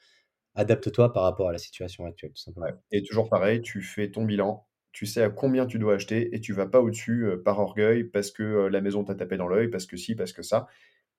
[0.54, 2.68] Adapte-toi par rapport à la situation actuelle, tout simplement.
[2.92, 6.42] Et toujours pareil, tu fais ton bilan, tu sais à combien tu dois acheter et
[6.42, 9.86] tu vas pas au-dessus par orgueil parce que la maison t'a tapé dans l'œil, parce
[9.86, 10.68] que si, parce que ça.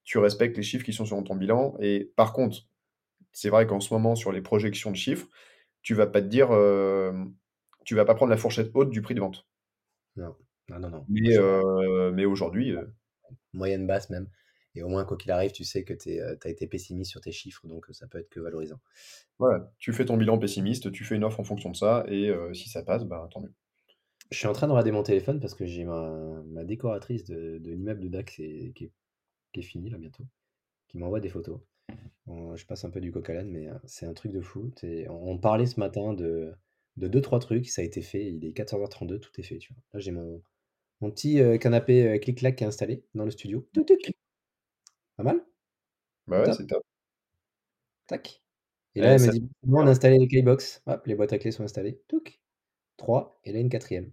[0.05, 1.77] Tu respectes les chiffres qui sont sur ton bilan.
[1.81, 2.59] Et par contre,
[3.33, 5.29] c'est vrai qu'en ce moment, sur les projections de chiffres,
[5.83, 6.49] tu vas pas te dire,
[7.85, 9.47] tu vas pas prendre la fourchette haute du prix de vente.
[10.17, 10.37] Non,
[10.73, 11.05] non, non, non.
[11.09, 11.37] Mais,
[12.13, 12.75] mais aujourd'hui.
[13.53, 14.29] Moyenne basse même.
[14.75, 17.33] Et au moins, quoi qu'il arrive, tu sais que tu as été pessimiste sur tes
[17.33, 18.81] chiffres, donc ça peut être que valorisant.
[19.39, 22.33] Voilà, tu fais ton bilan pessimiste, tu fais une offre en fonction de ça, et
[22.55, 23.53] si ça passe, bah, tant mieux.
[24.31, 28.01] Je suis en train de regarder mon téléphone parce que j'ai ma, décoratrice de, l'immeuble
[28.01, 28.93] de DAC qui est,
[29.53, 30.25] qui finie là bientôt,
[30.89, 31.61] qui m'envoie des photos.
[32.27, 34.73] je passe un peu du coq à l'âne, mais c'est un truc de fou.
[35.11, 36.55] On, parlait ce matin de,
[36.97, 39.59] de deux, trois trucs, ça a été fait, il est 14h32, tout est fait.
[39.59, 39.83] Tu vois.
[39.93, 40.43] Là, j'ai mon,
[41.03, 43.69] mon petit canapé clic-clac qui est installé dans le studio.
[45.17, 45.45] Pas mal
[46.27, 46.83] Bah ouais, c'est top.
[48.07, 48.43] Tac.
[48.95, 50.83] Et là, elle me dit, on a installé les keybox.
[50.87, 52.01] Hop, les boîtes à clés sont installées.
[52.09, 52.41] Touc.
[52.99, 53.41] 3.
[53.45, 54.11] Et là, une quatrième.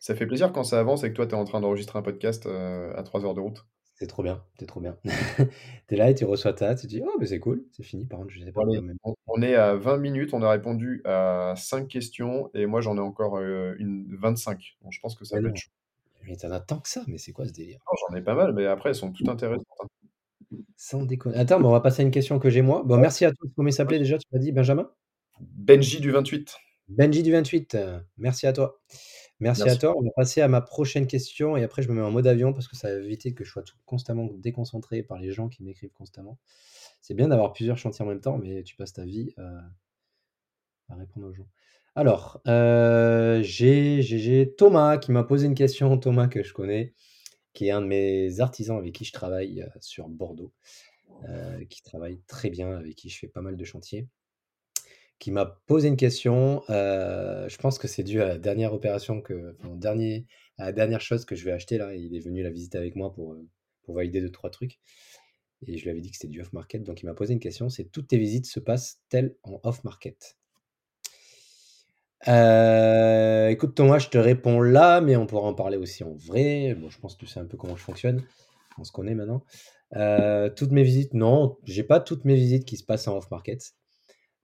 [0.00, 2.02] Ça fait plaisir quand ça avance et que toi, tu es en train d'enregistrer un
[2.02, 3.66] podcast à 3 heures de route.
[3.96, 4.98] C'est trop bien, c'est trop bien.
[5.86, 7.84] tu es là et tu reçois ta, tu te dis, oh, mais c'est cool, c'est
[7.84, 8.06] fini.
[8.06, 8.62] Par contre, je sais pas.
[9.28, 13.00] on, est à 20 minutes, on a répondu à 5 questions et moi, j'en ai
[13.00, 14.76] encore une 25.
[14.82, 15.70] Donc, je pense que ça va être chaud.
[16.26, 17.78] Mais t'en as tant que ça, mais c'est quoi ce délire?
[18.08, 19.66] J'en ai pas mal, mais après, elles sont toutes intéressantes.
[19.80, 20.56] Hein.
[20.76, 21.36] Sans déconner.
[21.36, 22.82] Attends, on va passer à une question que j'ai moi.
[22.84, 23.48] Bon, merci à toi.
[23.54, 24.90] Comment il s'appelait déjà Tu m'as dit Benjamin?
[25.40, 26.56] Benji du 28.
[26.88, 27.76] Benji du 28,
[28.18, 28.80] merci à toi.
[29.40, 29.94] Merci, à toi.
[29.96, 32.52] On va passer à ma prochaine question et après je me mets en mode avion
[32.52, 35.62] parce que ça va éviter que je sois tout constamment déconcentré par les gens qui
[35.62, 36.38] m'écrivent constamment.
[37.02, 39.34] C'est bien d'avoir plusieurs chantiers en même temps, mais tu passes ta vie
[40.88, 41.48] à répondre aux gens.
[41.96, 46.92] Alors, euh, j'ai Thomas qui m'a posé une question, Thomas que je connais,
[47.52, 50.52] qui est un de mes artisans avec qui je travaille euh, sur Bordeaux,
[51.28, 54.08] euh, qui travaille très bien, avec qui je fais pas mal de chantiers,
[55.18, 56.62] qui m'a posé une question.
[56.68, 60.26] je pense que c'est dû à la dernière opération que, dernier,
[60.58, 61.94] à la dernière chose que je vais acheter là.
[61.94, 63.36] Il est venu la visiter avec moi pour,
[63.82, 64.78] pour valider deux trois trucs.
[65.66, 67.68] Et je lui avais dit que c'était du off-market, donc il m'a posé une question.
[67.68, 70.36] C'est toutes tes visites se passent-elles en off-market
[72.28, 76.74] euh, écoute, Thomas, je te réponds là, mais on pourra en parler aussi en vrai.
[76.74, 78.22] Bon, je pense que tu sais un peu comment je fonctionne.
[78.78, 79.44] On se connaît maintenant.
[79.96, 83.74] Euh, toutes mes visites, non, j'ai pas toutes mes visites qui se passent en off-market.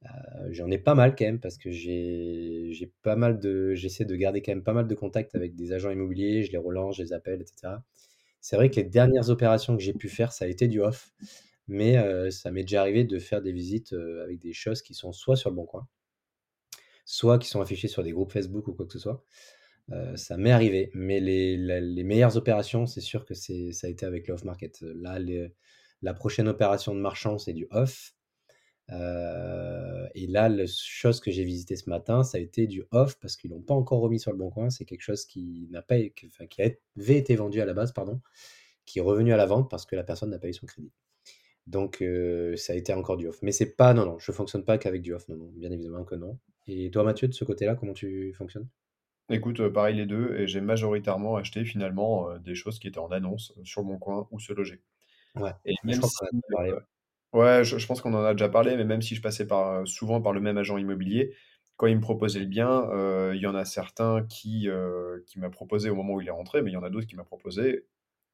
[0.07, 3.75] Euh, j'en ai pas mal quand même parce que j'ai pas mal de.
[3.75, 6.59] J'essaie de garder quand même pas mal de contacts avec des agents immobiliers, je les
[6.59, 7.75] relance, je les appelle, etc.
[8.41, 11.13] C'est vrai que les dernières opérations que j'ai pu faire, ça a été du off,
[11.69, 15.37] mais ça m'est déjà arrivé de faire des visites avec des choses qui sont soit
[15.37, 15.87] sur le bon coin,
[17.05, 19.23] soit qui sont affichés sur des groupes Facebook ou quoi que ce soit.
[19.93, 23.91] Euh, ça m'est arrivé, mais les, les meilleures opérations, c'est sûr que c'est, ça a
[23.91, 24.81] été avec le off-market.
[24.83, 25.19] Là,
[26.03, 28.15] la prochaine opération de marchand, c'est du off.
[28.93, 33.19] Euh, et là, la chose que j'ai visité ce matin, ça a été du off
[33.21, 34.71] parce qu'ils l'ont pas encore remis sur le bon coin.
[34.71, 38.21] C'est quelque chose qui n'a pas, enfin, qui avait été vendu à la base, pardon,
[38.87, 40.93] qui est revenu à la vente parce que la personne n'a pas eu son crédit.
[41.67, 42.05] Donc,
[42.57, 43.41] ça a été encore du off.
[43.43, 46.05] Mais c'est pas, non, non, je fonctionne pas qu'avec du off, non, non, bien évidemment
[46.05, 46.39] que non.
[46.67, 48.69] Et toi, Mathieu, de ce côté-là, comment tu fonctionnes?
[49.29, 53.53] Écoute, pareil les deux, et j'ai majoritairement acheté finalement des choses qui étaient en annonce
[53.63, 54.83] sur mon coin ou se loger.
[55.37, 56.25] Ouais, et même je, si,
[57.33, 60.21] ouais, je, pense qu'on en a déjà parlé, mais même si je passais par, souvent
[60.21, 61.35] par le même agent immobilier,
[61.77, 62.89] quand il me proposait le bien,
[63.33, 64.69] il y en a certains qui,
[65.27, 67.07] qui m'a proposé au moment où il est rentré, mais il y en a d'autres
[67.07, 67.87] qui m'a proposé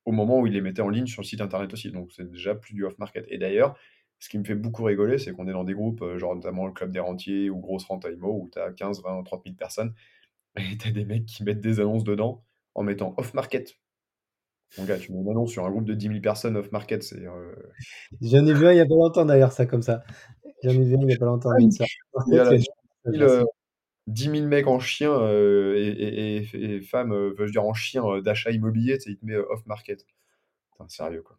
[0.07, 1.91] au moment où il les mettait en ligne sur le site internet aussi.
[1.91, 3.27] Donc c'est déjà plus du off-market.
[3.29, 3.77] Et d'ailleurs,
[4.19, 6.67] ce qui me fait beaucoup rigoler, c'est qu'on est dans des groupes, euh, genre notamment
[6.67, 9.57] le Club des Rentiers ou Grosse Rente IMO, où tu as 15, 20, 30 000
[9.57, 9.95] personnes,
[10.57, 13.77] et tu as des mecs qui mettent des annonces dedans en mettant off-market.
[14.79, 17.27] Mon gars, tu mets une annonce sur un groupe de 10 000 personnes off-market, c'est.
[17.27, 17.55] Euh,
[18.21, 20.03] J'en ai vu un il n'y a pas longtemps d'ailleurs, ça comme ça.
[20.63, 21.51] J'en ai vu un il n'y a pas longtemps.
[21.59, 21.71] Il
[23.15, 23.45] y a
[24.07, 28.99] 10 000 mecs en chien euh, et, femmes, veux je dire en chien d'achat immobilier,
[29.07, 30.05] ils te mettent off-market.
[30.89, 31.39] Sérieux, quoi.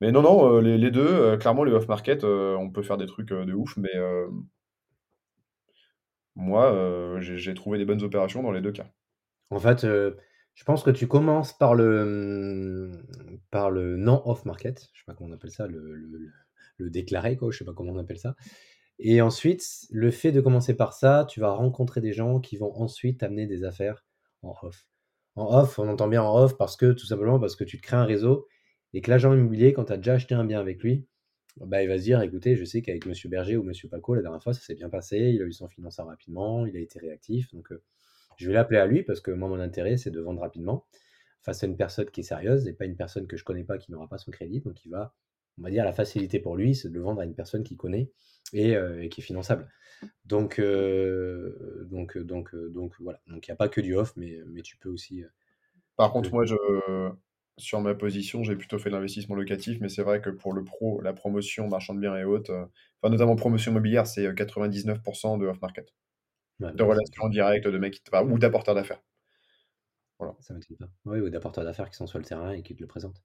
[0.00, 3.06] Mais non, non, euh, les, deux, euh, clairement, les off-market, euh, on peut faire des
[3.06, 3.90] trucs de ouf, mais
[6.36, 8.86] moi, j'ai trouvé des bonnes opérations dans les deux cas.
[9.50, 9.86] En fait,
[10.60, 12.90] je pense que tu commences par le,
[13.50, 16.30] par le non off-market, je sais pas comment on appelle ça, le,
[16.78, 18.36] déclaré, quoi, je sais pas comment on appelle ça.
[18.98, 22.76] Et ensuite, le fait de commencer par ça, tu vas rencontrer des gens qui vont
[22.76, 24.04] ensuite amener des affaires
[24.42, 24.86] en off.
[25.34, 27.82] En off, on entend bien en off parce que tout simplement parce que tu te
[27.82, 28.46] crées un réseau
[28.92, 31.06] et que l'agent immobilier, quand tu as déjà acheté un bien avec lui,
[31.56, 34.20] bah, il va se dire: «Écoutez, je sais qu'avec monsieur Berger ou monsieur Paco, la
[34.20, 36.98] dernière fois, ça s'est bien passé, il a eu son financement rapidement, il a été
[36.98, 37.82] réactif, donc heu,
[38.40, 40.86] je vais l'appeler à lui parce que moi, mon intérêt, c'est de vendre rapidement
[41.42, 43.78] face à une personne qui est sérieuse et pas une personne que je connais pas
[43.78, 44.60] qui n'aura pas son crédit».
[44.62, 45.14] Donc il va
[45.58, 47.76] on va dire la facilité pour lui, c'est de le vendre à une personne qu'il
[47.76, 48.12] connaît
[48.54, 49.68] et et qui est finançable.
[50.26, 54.14] Donc heu, donc heu, donc donc voilà, donc il y a pas que du off,
[54.16, 55.24] mais mais tu peux aussi,
[55.96, 56.54] Par contre, moi, je
[57.58, 60.64] sur ma position, j'ai plutôt fait de l'investissement locatif, mais c'est vrai que pour le
[60.64, 62.52] pro, la promotion, marchand de biens et autres,
[63.02, 65.92] enfin, notamment promotion immobilière, c'est, heu, 99% de off market.
[66.60, 69.02] Ouais, De relations directes, de mecs enfin, ou d'apporteurs d'affaires.
[70.18, 70.36] Voilà.
[70.40, 70.88] Ça m'étonne pas.
[71.06, 73.22] Oui, ou d'apporteurs d'affaires qui sont sur le terrain et qui te le présentent.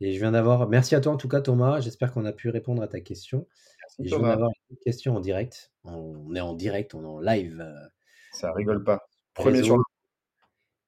[0.00, 2.48] Et je viens d'avoir merci à toi en tout cas Thomas, j'espère qu'on a pu
[2.48, 3.46] répondre à ta question
[3.80, 5.72] Merci et je viens d'avoir une question en direct.
[5.84, 7.88] On est en direct, on est en live, heu,
[8.32, 9.08] ça rigole pas.
[9.34, 9.76] Premier sur.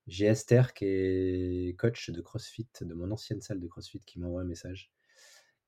[0.07, 4.41] J'ai Esther qui est coach de CrossFit, de mon ancienne salle de CrossFit qui m'envoie
[4.41, 4.91] un message.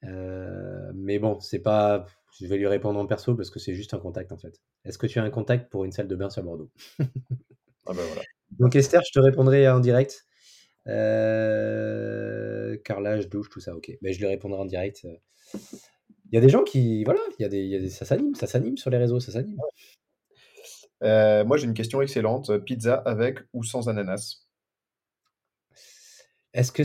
[0.04, 2.06] Heu, mais bon, c'est pas
[2.40, 4.60] je vais lui répondre en perso parce que c'est juste un contact en fait.
[4.84, 6.70] Est-ce que tu as un contact pour une salle de bain sur Bordeaux?
[7.86, 8.22] ah voilà.
[8.58, 10.24] Donc Esther, je te répondrai en direct.
[10.88, 13.92] Heu, carrelage, douche, tout ça, OK.
[14.02, 15.06] Beh, je lui répondrai en direct.
[16.32, 17.90] Il y a des gens qui voilà, il y a des il y a des
[17.90, 19.58] ça s'anime ça s'anime sur les réseaux, ça s'anime.
[21.02, 24.41] Heu, moi, j'ai une question excellente, pizza avec ou sans ananas?
[26.54, 26.84] Est-ce que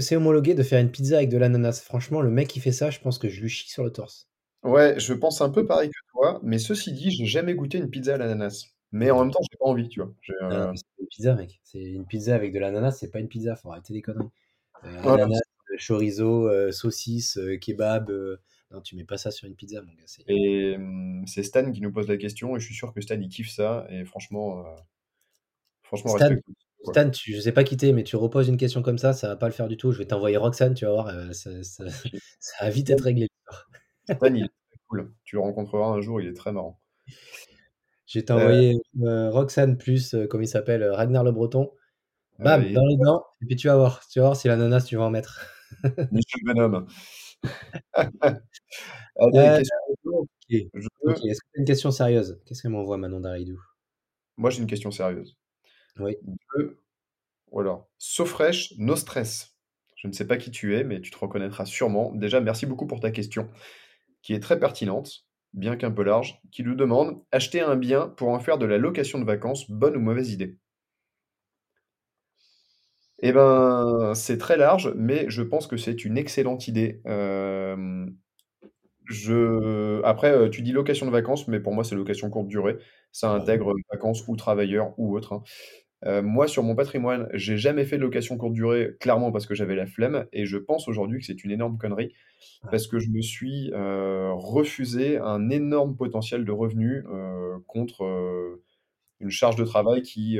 [0.00, 1.82] c'est homologué de faire une pizza avec de l'ananas?
[1.84, 4.28] Franchement, le mec qui fait ça, je pense que je lui chie sur le torse.
[4.62, 7.90] Ouais, je pense un peu pareil que toi, mais ceci dit, j'ai jamais goûté une
[7.90, 8.66] pizza à l'ananas.
[8.92, 10.12] Mais en même temps, j'ai pas envie, tu vois?
[10.20, 11.60] J'ai, non, mais c'est une pizza mec.
[11.64, 14.28] C'est une pizza avec de l'ananas, c'est pas une pizza, faut arrêter les conneries.
[14.84, 15.40] Ouais, ananas,
[15.72, 18.10] heu, chorizo, saucisse, kebab,
[18.70, 21.70] non, tu mets pas ça sur une pizza mon gars, c'est et mmh, c'est Stan
[21.72, 24.04] qui nous pose la question et je suis sûr que Stan, il kiffe ça et
[24.04, 24.64] franchement,
[25.82, 26.36] franchement Stan.
[26.84, 29.12] Stan, tu je sais pas qui tu es, mais tu reposes une question comme ça,
[29.12, 29.92] ça va pas le faire du tout.
[29.92, 31.90] Je vais t'envoyer Roxane, tu vas voir, heu, ça ça OK.
[32.40, 33.28] ça va vite être réglé.
[34.10, 35.12] Stan, il est très cool.
[35.24, 36.80] Tu le rencontreras un jour, il est très marrant.
[38.06, 41.70] Je vais t'envoyer, heu, Roxane plus, heu, comment il s'appelle, Ragnar Le Breton.
[42.40, 44.06] heu Bam, dans les dents et puis tu vas voir.
[44.08, 45.40] Tu vas voir si l'ananas tu vas en mettre.
[46.12, 46.86] Michel Bonhomme.
[49.16, 52.40] Allez, question est-ce que tu as une question sérieuse?
[52.44, 53.60] Qu'est-ce qu'elle m'envoie Manon Daridou?
[54.36, 55.36] moi, j'ai une question sérieuse.
[55.98, 56.16] Oui.
[57.52, 57.88] Ou alors,
[58.78, 59.56] no stress.
[59.96, 62.12] Je ne sais pas qui tu es, mais tu te reconnaîtras sûrement.
[62.14, 63.50] Déjà, merci beaucoup pour ta question,
[64.22, 68.30] qui est très pertinente, bien qu'un peu large, qui nous demande: «Acheter un bien pour
[68.30, 70.58] en faire de la location de vacances, bonne ou mauvaise idée?»
[73.20, 77.00] Eh ben, c'est très large, mais je pense que c'est une excellente idée.
[77.04, 78.16] Hem,
[79.06, 82.78] je après, heu, tu dis location de vacances, mais pour moi, c'est location courte durée.
[83.12, 83.40] Ça oui.
[83.42, 85.42] intègre, vacances ou travailleurs ou autre, hein.
[86.06, 89.54] Heu, moi, sur mon patrimoine, j'ai jamais fait de location courte durée, clairement parce que
[89.54, 92.14] j'avais la flemme et je pense aujourd'hui que c'est une énorme connerie
[92.70, 98.04] parce que je me suis, heu, refusé un énorme potentiel de revenus, heu, contre,
[99.20, 100.38] une charge de travail qui,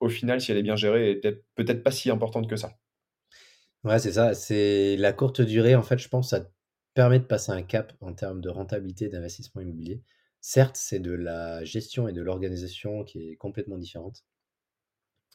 [0.00, 2.72] au final, si elle est bien gérée, est peut-être peut-être pas si importante que ça.
[3.84, 6.50] Ouais, c'est ça, c'est la courte durée, en fait, je pense, ça te
[6.94, 10.02] permet de passer un cap en termes de rentabilité d'investissement immobilier.
[10.40, 14.24] Certes, c'est de la gestion et de l'organisation qui est complètement différente.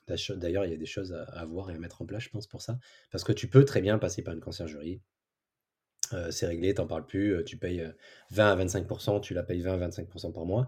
[0.07, 2.47] D'ailleurs, il y a des choses à voir et à mettre en place, je pense,
[2.47, 2.77] pour ça.
[3.11, 5.01] Parce que tu peux très bien passer par une conciergerie,
[6.13, 7.95] heu, c'est réglé, tu en parles plus, heu, tu payes, heu,
[8.31, 10.67] 20 à 25% tu la payes 20 à 25% par mois.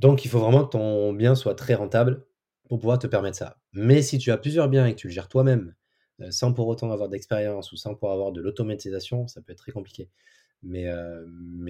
[0.00, 2.26] Donc il faut vraiment que ton bien soit très rentable
[2.68, 3.58] pour pouvoir te permettre ça.
[3.74, 5.74] Mais si tu as plusieurs biens et que tu le gères toi-même,
[6.30, 9.72] sans pour autant avoir d'expérience ou sans pour avoir de l'automatisation, ça peut être très
[9.72, 10.10] compliqué.
[10.62, 10.88] Mais,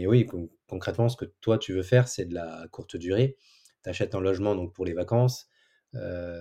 [0.06, 3.36] oui, con concrètement, ce que toi tu veux faire, c'est de la courte durée.
[3.84, 5.48] Tu achètes un logement donc pour les vacances,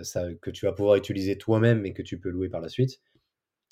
[0.04, 3.02] ça que tu vas pouvoir utiliser toi-même et que tu peux louer par la suite.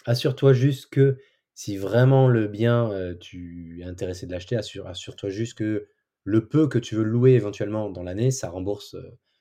[0.05, 1.17] Assure-toi juste que
[1.53, 5.87] si vraiment le bien, heu, tu es intéressé de l'acheter, assure assure-toi juste que
[6.23, 8.95] le peu que tu veux louer éventuellement dans l'année, ça rembourse,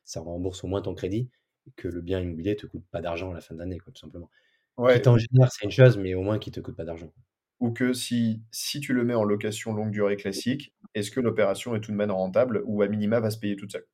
[0.04, 1.30] ça rembourse au moins ton crédit
[1.66, 3.92] et que le bien immobilier te coûte pas d'argent à la fin de l'année quoi,
[3.92, 4.30] tout simplement.
[4.76, 7.12] Ouais, t'en génère, c'est une chose, mais au moins qu'il te coûte pas d'argent.
[7.58, 11.74] ou que si si tu le mets en location longue durée classique, est-ce que l'opération
[11.74, 13.86] est tout de même rentable ou à minima va se payer toute seule?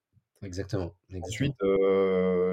[0.43, 1.55] Exactement, Ensuite,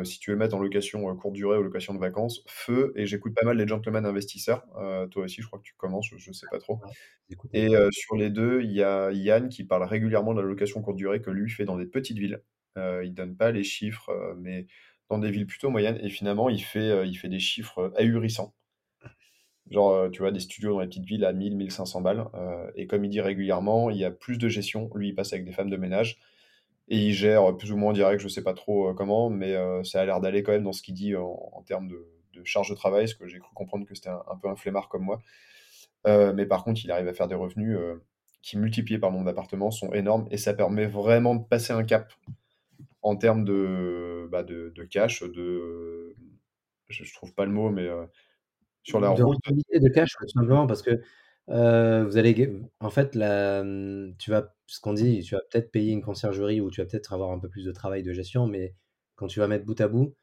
[0.04, 3.34] si tu veux mettre en location, courte durée ou location de vacances, feu et j'écoute
[3.34, 4.65] pas mal les gentlemen investisseurs,
[5.10, 6.82] toi aussi je crois que tu commences, je je sais pas trop
[7.30, 10.82] écoute, et sur les 2, il y a Yann qui parle régulièrement de la location
[10.82, 12.41] courte durée que lui fait dans des petites villes.
[12.76, 14.67] Il donne pas les chiffres, mais
[15.10, 18.54] dans des villes plutôt moyennes et finalement il fait, il fait des chiffres, ahurissants.
[19.69, 22.26] Genre, tu vois, des studios dans les petites villes à 1 000-1 500 balles,
[22.76, 24.89] et comme il dit régulièrement, il y a plus de gestion.
[24.95, 26.19] Lui, il passe avec des femmes de ménage
[26.89, 29.54] et il gère, plus ou moins en direct, je sais pas trop, heu, comment, mais
[29.56, 32.08] heu, ça a l'air d'aller quand même dans ce qu'il dit en en termes de
[32.34, 34.56] de charge de travail, parce que j'ai cru comprendre que c'était un un peu un
[34.56, 35.19] flemmard comme moi.
[36.06, 37.78] mais par contre, il arrive à faire des revenus,
[38.43, 41.84] qui multipliés par le nombre d'appartements sont énormes et ça permet vraiment de passer un
[41.84, 42.13] cap
[43.04, 46.15] en termes de, bah, de de cash, de
[46.89, 47.89] je je trouve pas le mot, mais,
[48.84, 51.02] sur la De route rentabilité, de cash, tout simplement parce que,
[51.47, 55.91] vous allez en fait, la, mmh, tu vas ce qu'on dit, tu vas peut-être payer
[55.93, 58.75] une conciergerie ou tu vas peut-être avoir un peu plus de travail de gestion, mais
[59.15, 60.15] quand tu vas mettre bout à bout,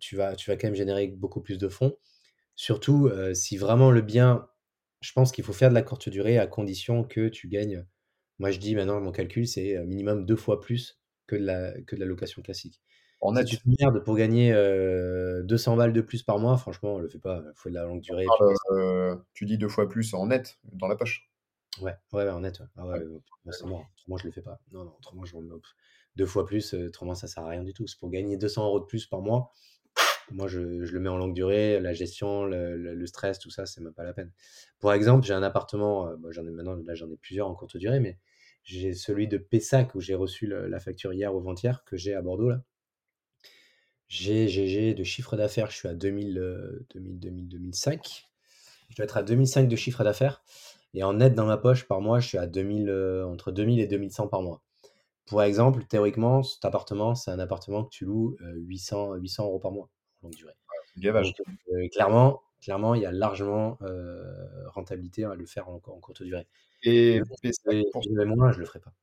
[0.00, 1.96] tu vas tu vas quand même générer beaucoup plus de fonds.
[2.56, 4.48] Surtout, si vraiment le bien
[5.02, 7.84] je pense qu'il faut faire de la courte durée à condition que tu gagnes
[8.40, 11.96] moi je dis maintenant mon calcul c'est, minimum 2 fois plus que de la que
[11.96, 12.80] de la location classique.
[13.24, 13.58] En Si tu net.
[13.58, 17.52] t'emmerdes pour gagner, heu, 200 balles de plus par mois, franchement, le fais pas, il
[17.54, 20.14] faut de la longue On durée puis parle, paye heu, tu dis 2 fois plus
[20.14, 21.30] en net, dans la poche?
[21.80, 22.66] ouais, ouais, ouais, en net, ouais.
[22.76, 23.00] Ah ouais,
[23.66, 24.60] mort, autrement je le fais pas.
[24.72, 25.60] Non, non, autrement je me
[26.16, 27.86] 2 fois plus, heu, autrement ça sert à rien du tout.
[27.86, 29.52] C'est pour gagner 200 € de plus par mois,
[30.30, 33.50] moi je je le mets en longue durée, la gestion, le le le stress, tout
[33.50, 34.32] ça, c'est même pas la peine.
[34.80, 37.76] Pour exemple, j'ai un appartement, bah, j'en ai maintenant là j'en ai plusieurs en courte
[37.78, 38.18] durée, mais
[38.64, 42.14] j'ai celui de Pessac où j'ai reçu le la facture hier ou avant-hier, que j'ai
[42.14, 42.62] à Bordeaux là.
[44.08, 48.24] J'ai j'ai j'ai de chiffre d'affaires, je suis à 2000, heu, 2000-2000-2005.
[48.90, 50.42] Je dois être à 2005 de chiffre d'affaires
[50.94, 53.80] et en net dans ma poche par mois, je suis à 2000, heu, entre 2000
[53.80, 54.62] et 2100 par mois.
[55.26, 59.60] Pour exemple, théoriquement, cet appartement, c'est un appartement que tu loues, heu, 800 800 €
[59.60, 59.90] par mois,
[60.22, 60.54] en longue durée.
[61.18, 61.36] Donc,
[61.72, 63.78] heu, clairement clairement, il y a largement,
[64.68, 66.48] rentabilité à le faire en en courte durée.
[66.84, 67.22] Et
[67.92, 68.94] pour moins, je le ferais pas.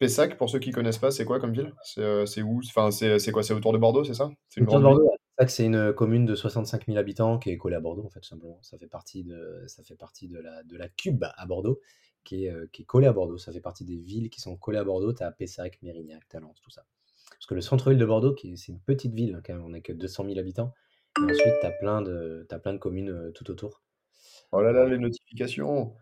[0.00, 1.74] Pessac, pour ceux qui connaissent pas, c'est quoi comme ville?
[1.84, 2.62] C'est, heu, c'est où?
[2.64, 3.42] Enfin, c'est quoi?
[3.42, 4.30] C'est autour de Bordeaux, c'est ça?
[4.48, 4.60] C'est.
[5.46, 8.58] C'est une, commune de 65 000 habitants qui est collée à Bordeaux, en fait, simplement.
[8.62, 11.80] Ça fait partie de ça fait partie de la de la Cube à Bordeaux,
[12.24, 13.36] qui est, heu, qui est collée à Bordeaux.
[13.36, 15.12] Ça fait partie des villes qui sont collées à Bordeaux.
[15.12, 16.86] Tu as Pessac, Mérignac, Talence, tout ça.
[17.32, 19.82] Parce que le centre-ville de Bordeaux, c'est une petite ville, hein, quand même, on est
[19.82, 20.72] que 200 000 habitants
[21.18, 23.82] et ensuite tu as plein de tu plein de communes, heu, tout autour.
[24.52, 25.94] Oh là là, les notifications!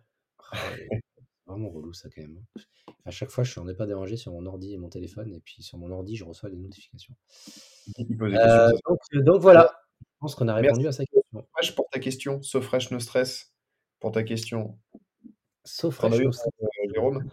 [1.48, 2.61] Vraiment relou ça, quand même, hein.
[3.04, 5.32] À chaque fois, je suis en ne pas déranger sur mon ordi et mon téléphone
[5.32, 7.14] et puis sur mon ordi, je reçois des notifications.
[7.96, 8.72] C'est ça?
[8.87, 11.22] donc donc voilà, je pense qu'on a répondu merci à sa question.
[11.32, 13.52] Sofresh pour ta question, Sofresh No Stress
[14.00, 14.78] pour ta question.
[15.64, 16.52] As fresh, no stress.
[16.62, 17.30] heu, Jérôme?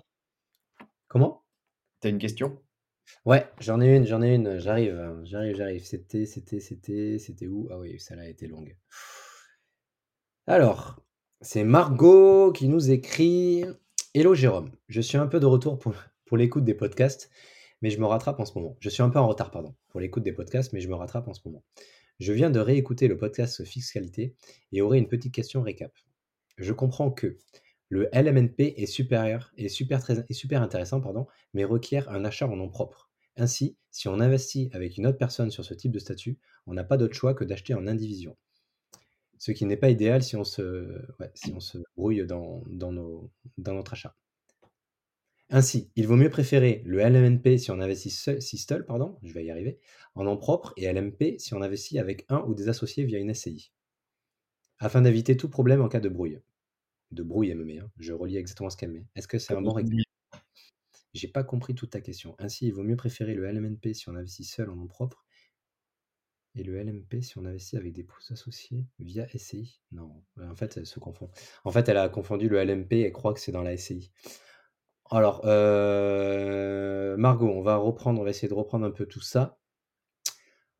[1.08, 1.46] Comment?
[2.02, 2.62] Tu as une question?
[3.24, 5.86] Ouais, j'en ai une, j'en ai une, j'arrive, hein, j'arrive, j'arrive.
[5.86, 7.68] C'était c'était c'était c'était où?
[7.72, 8.76] Ah oui, celle-là a été longue.
[10.48, 11.02] Alors,
[11.42, 13.64] c'est Margot qui nous écrit:
[14.18, 17.30] «Hello Jérôme, je suis un peu de retour pour l'écoute des podcasts,
[17.82, 18.78] mais je me rattrape en ce moment.
[18.80, 21.28] Je suis un peu en retard, pardon, pour l'écoute des podcasts, mais je me rattrape
[21.28, 21.66] en ce moment.
[22.22, 24.34] Je viens de réécouter le podcast Fiscalité
[24.72, 25.92] et aurai une petite question récap.
[26.58, 27.40] Je comprends que
[27.90, 32.56] le LMNP est supérieur est super très super intéressant, pardon, mais requiert un achat en
[32.56, 33.12] nom propre.
[33.36, 36.86] Ainsi, si on investit avec une autre personne sur ce type de statut, on n'a
[36.86, 38.38] pas d'autre choix que d'acheter en indivision.
[39.38, 40.62] Ce qui n'est pas idéal si on se,
[41.20, 44.16] ouais, si on se brouille dans, dans, nos, dans notre achat.
[45.50, 49.32] Ainsi, il vaut mieux préférer le LMNP si on investit seul, si seul, pardon, je
[49.32, 49.80] vais y arriver,
[50.16, 53.32] en nom propre et LMP si on investit avec un ou des associés via une
[53.34, 53.72] SCI,
[54.80, 56.42] afin d'éviter tout problème en cas de brouille.
[57.12, 57.92] De brouille, elle me met, hein.
[58.00, 59.06] je relis exactement ce qu'elle met.
[59.16, 59.94] Est-ce que c'est un bon récap
[61.14, 62.36] J'ai pas compris toute ta question.
[62.40, 65.25] Ainsi, il vaut mieux préférer le LMNP si on investit seul en nom propre
[66.56, 69.82] et le LMP si on investit avec des associés via SCI.
[69.92, 71.30] Non, en fait, elle se confond.
[71.64, 74.12] En fait, elle a confondu le LMP et croit que c'est dans la SCI.
[75.12, 79.60] Alors, euh, Margot, on va reprendre, on va essayer de reprendre un peu tout ça.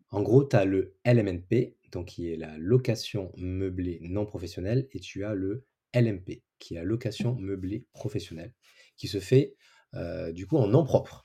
[0.10, 5.00] En gros, tu as le LMNP, donc qui est la location meublée non professionnelle, et
[5.00, 8.54] tu as le LMP, qui est la location meublée professionnelle,
[8.98, 9.56] qui se fait
[9.94, 11.25] euh, du coup en nom propre.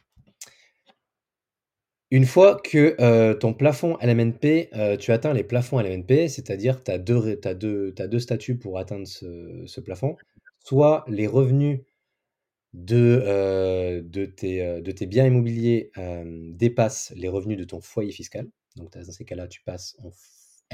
[2.12, 6.90] Une fois que euh, ton plafond LMNP, euh, tu atteins les plafonds LMNP, c'est-à-dire tu
[6.90, 10.16] as deux, statuts pour atteindre ce, plafond,
[10.58, 11.82] soit les revenus
[12.72, 15.92] de, euh, tes, biens immobiliers
[16.52, 20.10] dépassent les revenus de ton foyer fiscal, donc dans ces cas-là, tu passes en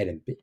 [0.02, 0.38] LMP,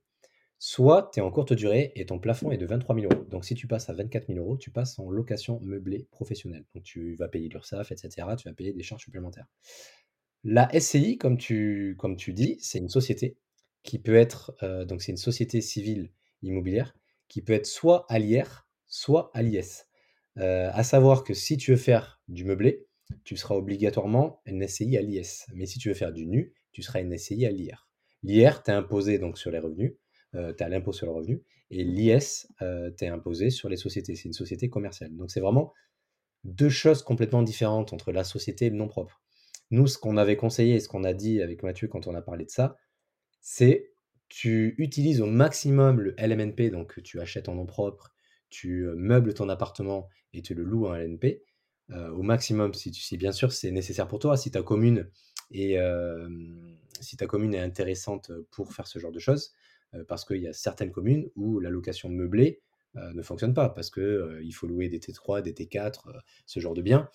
[0.60, 3.24] soit tu es en courte durée et ton plafond est de 23 000 euros.
[3.32, 6.66] Donc si tu passes à 24 000 euros, tu passes en location meublée professionnelle.
[6.76, 8.28] Donc tu vas payer l'URSSAF, etc.
[8.38, 9.48] Tu vas payer des charges supplémentaires.
[10.44, 13.38] La SCI, comme tu, comme tu dis, c'est une société
[13.84, 16.96] qui peut être, euh, donc c'est une société civile immobilière
[17.28, 19.88] qui peut être soit à l'IR, soit à l'IS.
[20.38, 22.86] Euh, à savoir que si tu veux faire du meublé,
[23.24, 25.46] tu seras obligatoirement une SCI à l'IS.
[25.54, 27.88] Mais si tu veux faire du nu, tu seras une SCI à l'IR.
[28.24, 29.94] L'IR, tu es imposé donc sur les revenus,
[30.36, 33.78] euh, tu as l'impôt sur le revenu, et l'IS, euh, tu es imposé sur les
[33.78, 34.16] sociétés.
[34.16, 35.16] C'est une société commerciale.
[35.16, 35.74] Donc c'est vraiment
[36.44, 39.23] deux choses complètement différentes entre la société et le nom propre.
[39.72, 42.22] Nous, ce qu'on avait conseillé et ce qu'on a dit avec Mathieu quand on a
[42.22, 42.78] parlé de ça,
[43.42, 43.94] c'est
[44.30, 48.14] tu utilises au maximum le LMNP, donc tu achètes en nom propre,
[48.50, 51.44] tu meubles ton appartement et tu le loues en LMNP.
[51.90, 55.08] au maximum, si, tu, si bien sûr c'est nécessaire pour toi, si ta commune
[55.52, 55.78] est,
[57.00, 59.54] si ta commune est intéressante pour faire ce genre de choses,
[60.08, 62.62] parce qu'il y a certaines communes où la location meublée
[62.96, 66.12] ne fonctionne pas, parce qu'il il faut louer des T3, des T4,
[66.46, 67.10] ce genre de biens.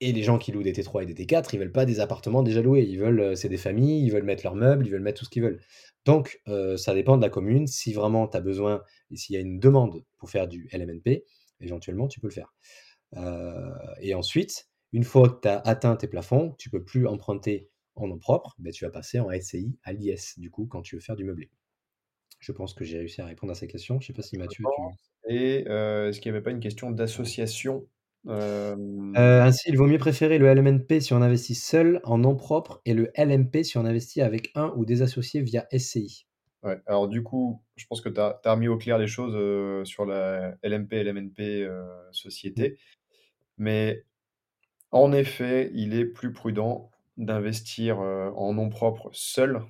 [0.00, 2.42] Et les gens qui louent des T3 et des T4, ils veulent pas des appartements
[2.42, 2.84] déjà loués.
[2.88, 5.30] Ils veulent, c'est des familles, ils veulent mettre leurs meubles, ils veulent mettre tout ce
[5.30, 5.60] qu'ils veulent.
[6.04, 6.40] Donc,
[6.76, 7.66] ça dépend de la commune.
[7.66, 11.24] Si vraiment tu as besoin, et s'il y a une demande pour faire du LMNP,
[11.60, 12.54] éventuellement, tu peux le faire.
[14.00, 18.06] et ensuite, une fois que tu as atteint tes plafonds, tu peux plus emprunter en
[18.06, 21.00] nom propre, ben, tu vas passer en SCI à l'IS, du coup, quand tu veux
[21.00, 21.50] faire du meublé.
[22.38, 24.00] Je pense que j'ai réussi à répondre à ces questions.
[24.00, 24.64] Je ne sais pas si Mathieu.
[25.28, 27.97] Et est-ce qu'il n'y avait pas une question d'association euh,
[28.28, 32.94] ainsi, il vaut mieux préférer le LMNP si on investit seul en nom propre et
[32.94, 36.26] le LMP si on investit avec un ou des associés via SCI.
[36.62, 40.04] Ouais, alors du coup, je pense que tu as, remis au clair les choses sur
[40.04, 41.68] la LMP, LMNP
[42.12, 42.70] société.
[42.70, 42.74] Mmh.
[43.58, 44.04] Mais
[44.90, 49.62] en effet, il est plus prudent d'investir en nom propre seul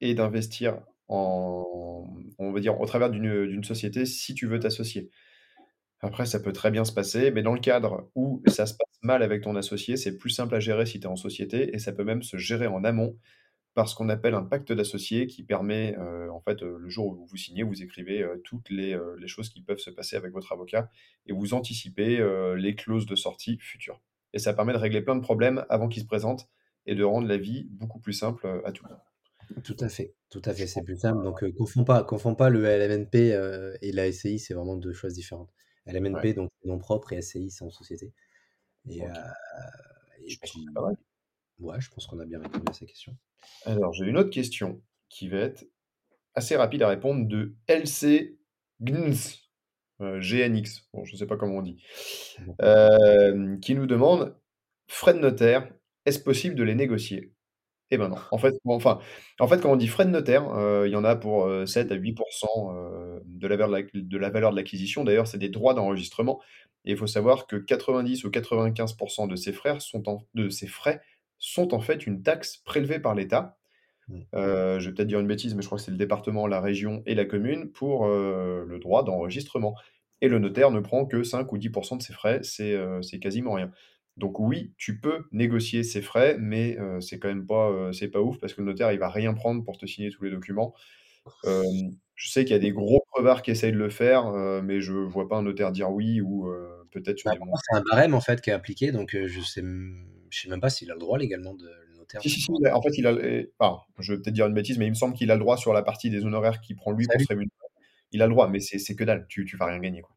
[0.00, 2.06] et d'investir en,
[2.38, 5.10] on va dire, au travers d'une société si tu veux t'associer.
[6.02, 8.98] Après, ça peut très bien se passer, mais dans le cadre où ça se passe
[9.02, 11.78] mal avec ton associé, c'est plus simple à gérer si tu es en société et
[11.78, 13.18] ça peut même se gérer en amont
[13.74, 17.06] par ce qu'on appelle un pacte d'associés qui permet, euh, en fait, euh, le jour
[17.06, 20.32] où vous signez, vous écrivez euh, toutes les, les, choses qui peuvent se passer avec
[20.32, 20.90] votre avocat
[21.26, 22.18] et vous anticipez
[22.56, 24.00] les clauses de sortie futures.
[24.32, 26.48] Et ça permet de régler plein de problèmes avant qu'ils se présentent
[26.86, 29.64] et de rendre la vie beaucoup plus simple à tout le monde.
[29.64, 31.22] Tout à fait, tout à fait, c'est plus simple.
[31.24, 33.14] Donc, confond pas, confond pas le LMNP
[33.82, 35.50] et la SCI, c'est vraiment deux choses différentes.
[35.92, 38.12] LMNP, donc nom propre, et SCI, c'est en société.
[38.88, 39.02] Et,
[40.26, 40.38] je
[41.60, 43.16] ouais, je pense qu'on a bien répondu à ces questions.
[43.64, 45.66] Alors, j'ai une autre question qui va être
[46.34, 48.38] assez rapide à répondre de LC
[48.80, 49.50] GNX,
[50.00, 51.82] GNX, bon, je ne sais pas comment on dit,
[53.60, 54.38] qui nous demande
[54.86, 55.70] frais de notaire,
[56.06, 57.34] est-ce possible de les négocier?
[57.90, 58.16] Eh ben non.
[58.30, 59.00] En fait, enfin,
[59.40, 61.90] en fait, quand on dit frais de notaire, euh, il y en a pour 7
[61.90, 65.02] euh, à 8 euh, de la valeur de la valeur de l'acquisition.
[65.02, 66.40] D'ailleurs, c'est des droits d'enregistrement
[66.84, 68.96] et il faut savoir que 90 ou 95
[69.28, 71.00] de ces frais sont en de ces frais
[71.38, 73.56] sont en fait une taxe prélevée par l'État.
[74.08, 74.20] Mmh.
[74.34, 77.02] je vais peut-être dire une bêtise, mais je crois que c'est le département, la région
[77.06, 79.76] et la commune pour, le droit d'enregistrement
[80.20, 83.52] et le notaire ne prend que 5 ou 10% de ces frais, c'est, c'est quasiment
[83.52, 83.70] rien.
[84.16, 88.38] Donc oui, tu peux négocier ces frais, mais c'est quand même pas, c'est pas ouf
[88.38, 90.74] parce que le notaire, il va rien prendre pour te signer tous les documents.
[91.44, 94.30] je sais qu'il y a des gros crevards qui essayent de le faire,
[94.62, 96.52] mais je vois pas un notaire dire oui ou
[96.90, 99.62] peut-être sur bah, des C'est un barème en fait qui est appliqué, donc je sais,
[99.62, 102.20] je sais même pas s'il a le droit légalement de le notaire.
[102.20, 103.12] Si, si, si, en fait, il a,
[103.58, 105.56] enfin, je vais peut-être dire une bêtise, mais il me semble qu'il a le droit
[105.56, 107.50] sur la partie des honoraires qu'il prend lui pour se rémunérer.
[108.12, 110.02] Il a le droit, mais c'est que dalle, tu, tu vas rien gagner.
[110.02, 110.14] Quoi.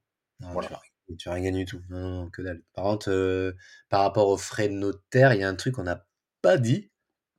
[0.51, 0.81] voilà
[1.17, 1.81] tu n'as rien gagné du tout.
[1.89, 2.61] Non, que dalle.
[2.73, 3.53] Par contre, euh,
[3.89, 6.05] par rapport aux frais de notaire, il y a un truc qu'on n'a
[6.41, 6.91] pas dit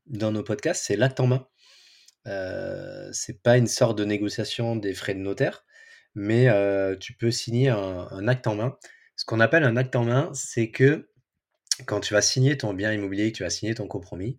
[0.06, 1.48] dans nos podcasts, c'est l'acte en main.
[2.26, 5.64] Euh, c'est pas une sorte de négociation des frais de notaire,
[6.14, 8.78] mais euh, tu peux signer un, acte en main.
[9.16, 11.08] Ce qu'on appelle un acte en main, c'est que
[11.86, 14.38] quand tu vas signer ton bien immobilier, que tu vas signer ton compromis,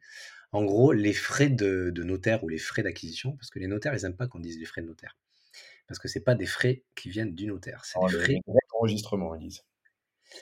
[0.52, 4.04] en gros, les frais de, notaire ou les frais d'acquisition, parce que les notaires, ils
[4.04, 5.18] n'aiment pas qu'on dise les frais de notaire
[5.88, 8.40] parce que c'est pas des frais qui viennent du notaire, c'est des frais
[8.72, 9.64] d'enregistrement, ils disent.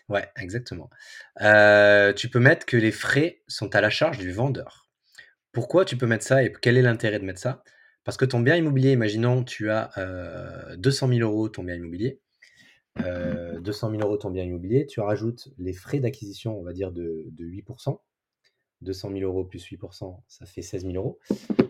[0.10, 0.90] Ouais, exactement.
[1.42, 4.90] Euh, tu peux mettre que les frais sont à la charge du vendeur.
[5.52, 7.64] Pourquoi tu peux mettre ça et quel est l'intérêt de mettre ça?
[8.04, 9.92] Parce que ton bien immobilier, imaginons, tu as
[10.78, 12.20] 200 000 euros ton bien immobilier.
[12.98, 17.28] 200 000 euros ton bien immobilier, tu rajoutes les frais d'acquisition, on va dire, de,
[17.32, 18.00] de 8%.
[18.84, 21.20] 200 000 euros plus 8%, ça fait 16 000 euros.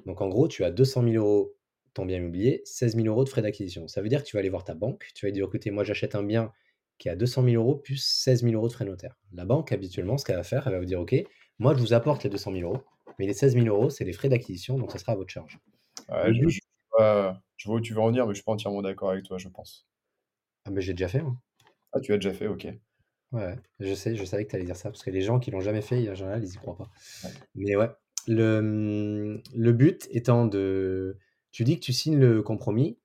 [0.05, 1.55] Donc en gros, tu as 200 000 euros
[1.93, 3.87] ton bien immobilier, 16 000 euros de frais d'acquisition.
[3.87, 5.83] Ça veut dire que tu vas aller voir ta banque, tu vas dire écoutez, moi
[5.83, 6.51] j'achète un bien
[6.97, 9.17] qui a 200 000 euros plus 16 000 euros de frais notaires.
[9.31, 11.15] La banque, habituellement, ce qu'elle va faire, elle va vous dire ok,
[11.59, 12.83] moi je vous apporte les 200 000 euros,
[13.19, 15.59] mais les 16 000 euros, c'est les frais d'acquisition, donc ça sera à votre charge.
[17.57, 19.37] je, vois, où tu veux en venir, mais je suis pas entièrement d'accord avec toi,
[19.37, 19.87] je pense.
[20.65, 21.35] Ah, mais j'ai déjà fait, moi.
[21.93, 22.67] Ah, tu as déjà fait, ok.
[23.31, 25.51] Ouais, je sais, je savais que tu allais dire ça, parce que les gens qui
[25.51, 26.89] l'ont jamais fait, en général, ils y croient pas.
[27.55, 27.89] Mais ouais,
[28.27, 31.17] le, le but étant de
[31.53, 32.97] tu dis que tu signes le compromis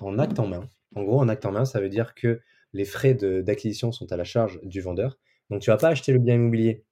[0.00, 0.68] en acte en main.
[0.94, 2.40] En gros, en acte en main, ça veut dire que
[2.72, 5.18] les frais d'acquisition sont à la charge du vendeur.
[5.50, 6.84] Donc, tu ne vas pas acheter le bien immobilier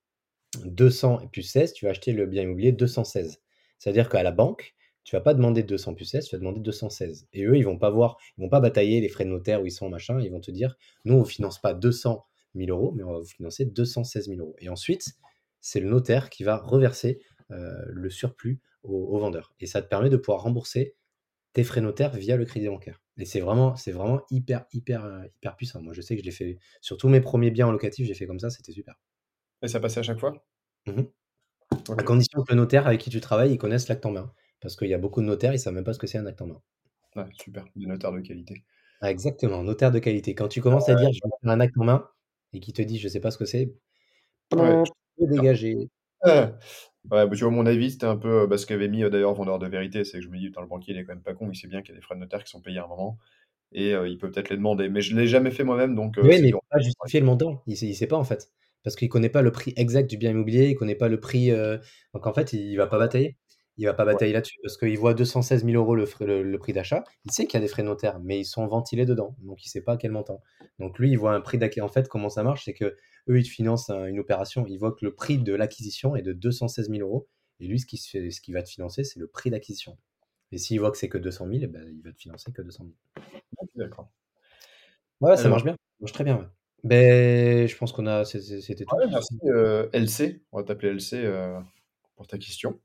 [0.65, 3.41] 200 et plus 16, tu vas acheter le bien immobilier 216.
[3.79, 7.29] C'est-à-dire qu'à la banque, tu vas pas demander 200 plus 16, tu vas demander 216.
[7.33, 9.67] Et eux, ils vont pas voir, ils vont pas batailler les frais de notaire où
[9.67, 12.93] ils sont, machin, ils vont te dire, nous, on ne finance pas 200 000 euros,
[12.97, 14.57] mais on va vous financer 216 000 euros.
[14.61, 15.15] Et ensuite,
[15.61, 19.55] c'est le notaire qui va reverser euh, le surplus au, vendeur.
[19.61, 20.95] Et ça te permet de pouvoir rembourser
[21.53, 23.01] tes frais notaires via le crédit bancaire.
[23.19, 25.83] Et c'est vraiment, c'est vraiment hyper, hyper, euh, hyper puissant.
[25.83, 28.15] Moi, je sais que je l'ai fait sur tous mes premiers biens en locatif, j'ai
[28.15, 28.95] fait comme ça, c'était super.
[29.63, 30.45] Et ça passait à chaque fois?
[30.87, 31.03] Mmh
[31.97, 34.33] À condition que le notaire avec qui tu travailles, il connaisse l'acte en main.
[34.61, 36.19] Parce qu'il y a beaucoup de notaires, ils ne savent même pas ce que c'est
[36.19, 36.63] un acte en main.
[37.17, 38.65] Ouais, super, des notaires de qualité.
[39.01, 40.35] Ah, exactement, notaire de qualité.
[40.35, 42.09] Quand tu commences à dire je vais faire un acte en main
[42.53, 43.75] et qu'il te dit je sais pas ce que c'est,
[44.55, 44.83] ouais.
[45.19, 45.91] dégager.
[46.25, 49.59] Ouais, bah, tu vois, mon avis, c'était un peu bah, ce qu'avait mis d'ailleurs Vendeur
[49.59, 51.51] de Vérité, c'est que je me dis, le banquier, il est quand même pas con,
[51.51, 52.89] il sait bien qu'il y a des frais de notaire qui sont payés à un
[52.89, 53.19] moment,
[53.73, 54.89] et il peut peut-être les demander.
[54.89, 56.15] Mais je l'ai jamais fait moi-même, donc.
[56.23, 58.51] oui, mais il pas justifier le montant, il sait, sait pas en fait.
[58.85, 61.51] Parce qu'il connaît pas le prix exact du bien immobilier, il connaît pas le prix.
[62.15, 63.37] Donc en fait, il va pas batailler.
[63.79, 66.05] Il va pas batailler là-dessus parce qu'il voit 216 000 euros le,
[66.43, 67.05] le, prix d'achat.
[67.25, 69.35] Il sait qu'il y a des frais notaires, mais ils sont ventilés dedans.
[69.41, 70.43] Donc, il sait pas à quel montant.
[70.79, 71.87] Donc, lui, il voit un prix d'acquisition.
[71.87, 72.97] En fait, comment ça marche C'est que
[73.29, 74.67] eux, ils financent une opération.
[74.69, 77.29] Ils voient que le prix de l'acquisition est de 216 000 euros.
[77.61, 79.97] Et lui, ce qui, fait, ce qui va te financer, c'est le prix d'acquisition.
[80.51, 82.61] Et s'il voit que c'est que 200 000, eh ben, il va te financer que
[82.61, 83.27] 200 000.
[83.77, 84.11] D'accord.
[85.23, 85.73] Ouais, ça marche bien.
[85.73, 86.51] Ça marche très bien.
[86.85, 88.25] Ben, je pense qu'on a.
[88.25, 88.97] C'était tout.
[89.09, 90.43] merci, euh, LC.
[90.53, 91.15] On va t'appeler LC.
[91.15, 91.59] Euh,
[92.17, 92.81] pour ta question.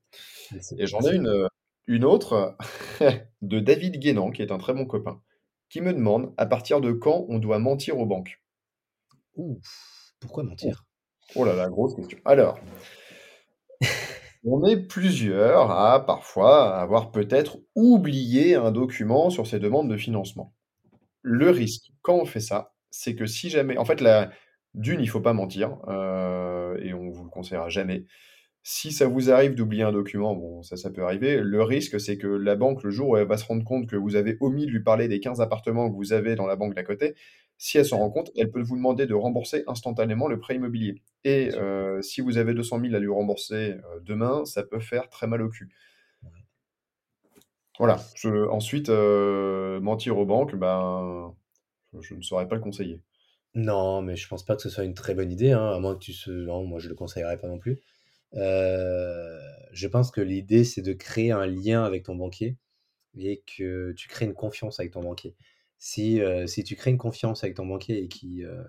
[0.77, 1.47] Et j'en ai une, euh,
[1.87, 2.57] une autre
[3.41, 5.21] de David Guénan, qui est un très bon copain,
[5.69, 8.41] qui me demande à partir de quand on doit mentir aux banques.
[10.19, 10.85] pourquoi mentir?
[11.35, 12.17] Oh là là, grosse question.
[12.23, 12.59] Alors,
[14.45, 20.53] on est plusieurs à parfois avoir peut-être oublié un document sur ces demandes de financement.
[21.21, 24.31] Le risque, quand on fait ça, c'est que si jamais, en fait, la,
[24.73, 28.05] d'une, il faut pas mentir, euh, et on vous le conseillera jamais.
[28.69, 31.39] Si ça vous arrive d'oublier un document, bon, ça, ça peut arriver.
[31.39, 33.95] Le risque, c'est que la banque, le jour où elle va se rendre compte que
[33.95, 36.75] vous avez omis de lui parler des 15 appartements que vous avez dans la banque
[36.75, 37.15] d'à côté,
[37.57, 41.01] si elle s'en rend compte, elle peut vous demander de rembourser instantanément le prêt immobilier.
[41.23, 45.07] Et euh, si vous avez 200 000 à lui rembourser euh, demain, ça peut faire
[45.07, 45.69] très mal au cul.
[47.79, 48.01] Voilà.
[48.51, 51.33] ensuite, euh, mentir aux banques, ben,
[52.01, 53.01] je ne saurais pas le conseiller.
[53.55, 55.93] Non, mais je pense pas que ce soit une très bonne idée, hein, à moins
[55.93, 56.31] que tu se...
[56.31, 57.79] Non, moi je le conseillerais pas non plus.
[58.35, 59.39] Euh,
[59.71, 62.57] je pense que l'idée, c'est de créer un lien avec ton banquier
[63.17, 65.35] et que tu crées une confiance avec ton banquier.
[65.77, 68.63] Si, euh, si tu crées une confiance avec ton banquier et qui, euh,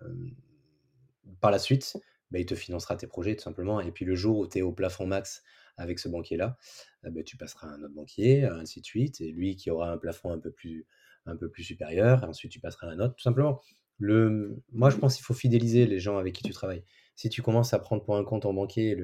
[1.40, 1.96] par la suite,
[2.30, 3.80] bah, il te financera tes projets tout simplement.
[3.80, 5.42] Et puis le jour où tu es au plafond max
[5.76, 6.58] avec ce banquier-là,
[7.04, 9.98] bah, tu passeras à un autre banquier, ainsi de suite, et lui qui aura un
[9.98, 10.86] plafond un peu plus,
[11.26, 13.60] un peu plus supérieur, et ensuite tu passeras à un autre, tout simplement.
[13.98, 16.84] Le, moi, je pense qu'il faut fidéliser les gens avec qui tu travailles
[17.18, 18.94] si tu commences à prendre pour un compte en banquier et,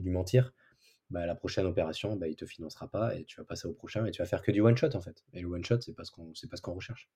[0.00, 0.54] lui mentir,
[1.10, 4.06] bah, la prochaine opération, bah, il te financera pas et tu vas passer au prochain
[4.06, 5.24] et tu vas faire que du one shot en fait.
[5.32, 7.10] Et le one shot, c'est pas ce qu'on, c'est pas ce qu'on recherche.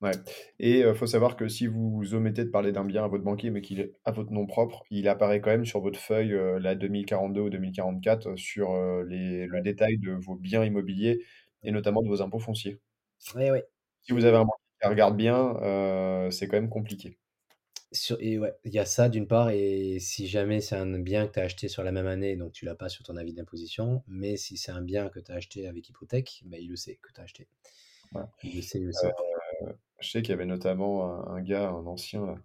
[0.00, 0.10] Ouais.
[0.58, 3.50] Et il faut savoir que si vous omettez de parler d'un bien à votre banquier,
[3.50, 6.74] mais qu'il est à votre nom propre, il apparaît quand même sur votre feuille, la
[6.74, 11.24] 2042 ou 2044, sur les, le détail de vos biens immobiliers
[11.62, 12.80] et notamment de vos impôts fonciers.
[13.36, 13.60] Oui, oui.
[14.02, 15.54] Si vous avez un banquier qui regarde bien,
[16.32, 17.16] c'est quand même compliqué
[18.20, 21.34] et ouais, il y a ça d'une part, et si jamais c'est un bien que
[21.34, 24.02] tu as acheté sur la même année, donc tu l'as pas sur ton avis d'imposition,
[24.08, 26.98] mais si c'est un bien que tu as acheté avec hypothèque, bah, il le sait
[27.00, 27.48] que tu as acheté.
[28.42, 29.12] Il le sait, il le sait.
[29.62, 32.36] Euh, je sais qu'il y avait notamment un, gars, un ancien, là,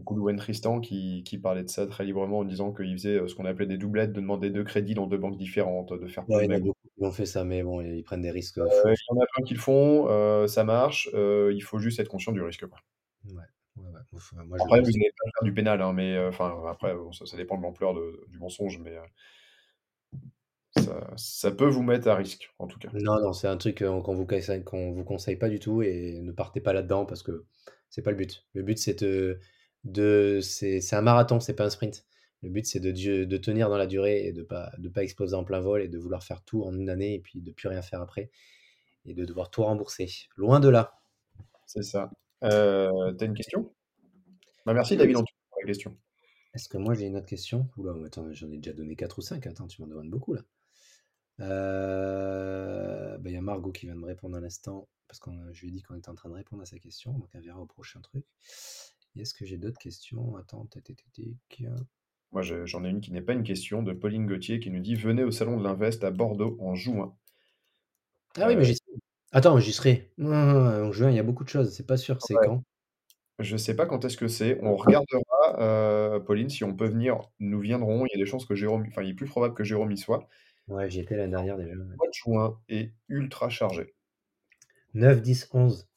[0.00, 3.34] Goulwen Tristan, qui, qui, parlait de ça très librement en disant qu'il faisait euh, ce
[3.34, 6.44] qu'on appelait des doublettes, de demander deux crédits dans deux banques différentes, de faire ouais,
[6.44, 8.58] il y en a beaucoup qui ont fait ça, mais bon, ils prennent des risques.
[8.58, 12.08] Euh, il y en a plein qui le font, ça marche, il faut juste être
[12.08, 12.66] conscient du risque.
[12.66, 12.78] Quoi.
[13.34, 13.42] Ouais
[14.58, 17.62] après, vous n'allez pas faire du pénal, hein, mais euh, enfin, après, ça, dépend de
[17.62, 17.94] l'ampleur
[18.28, 18.96] du mensonge, mais
[20.78, 22.88] euh, ça, peut vous mettre à risque, en tout cas.
[22.94, 25.82] Non, non, c'est un truc euh, qu'on vous, conseille, qu'on vous conseille pas du tout
[25.82, 27.44] et ne partez pas là-dedans parce que
[27.90, 28.46] c'est pas le but.
[28.54, 29.38] Le but, c'est de,
[29.84, 32.06] de c'est un marathon, c'est pas un sprint.
[32.42, 35.34] Le but, c'est de, de tenir dans la durée et de pas, de pas exploser
[35.34, 37.68] en plein vol et de vouloir faire tout en une année et puis de plus
[37.68, 38.30] rien faire après
[39.06, 40.08] et de devoir tout rembourser.
[40.36, 40.98] Loin de là.
[41.66, 42.10] C'est ça.
[42.44, 43.72] Euh, T'as une question?
[44.64, 45.24] Bah, Merci David pour
[45.60, 45.96] la question.
[46.54, 47.68] Est-ce que moi j'ai une autre question?
[47.76, 49.46] Oula, attends, j'en ai déjà donné 4 ou 5.
[49.46, 50.42] Attends, tu m'en demandes beaucoup là.
[51.40, 55.30] Euh, bah, il y a Margot qui vient de me répondre à l'instant parce que
[55.52, 57.12] je lui ai dit qu'on était en train de répondre à sa question.
[57.12, 58.24] Donc elle verra au prochain truc.
[59.16, 60.36] Est-ce que j'ai d'autres questions?
[60.36, 60.68] Attends,
[62.32, 64.94] Moi j'en ai une qui n'est pas une question de Pauline Gauthier qui nous dit
[64.94, 67.16] Venez au salon de l'Invest à Bordeaux en juin.
[68.36, 68.74] Ah oui, mais euh, j'y
[69.32, 70.12] Attends, j'y serai.
[70.20, 71.72] en juin, il y a beaucoup de choses.
[71.74, 72.62] C'est pas sûr, c'est quand?
[73.38, 74.58] Je sais pas quand est-ce que c'est.
[74.62, 77.20] On regardera, euh, Pauline, si on peut venir.
[77.38, 78.06] Nous viendrons.
[78.06, 79.98] Il y a des chances que Jérôme, enfin, il est plus probable que Jérôme y
[79.98, 80.28] soit.
[80.68, 81.74] Ouais, j'y étais l'année dernière déjà.
[81.74, 83.94] Le mois de juin est ultra chargé.
[84.94, 85.88] 9, 10, 11.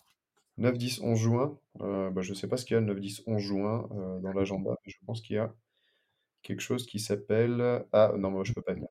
[0.58, 1.60] 9, 10, 11 juin.
[1.82, 4.20] Euh, bah, je sais pas ce qu'il y a le 9, 10, 11 juin euh,
[4.20, 5.54] dans l'agenda, je pense qu'il y a
[6.44, 7.86] quelque chose qui s'appelle.
[7.94, 8.90] Ah non, moi je peux pas venir.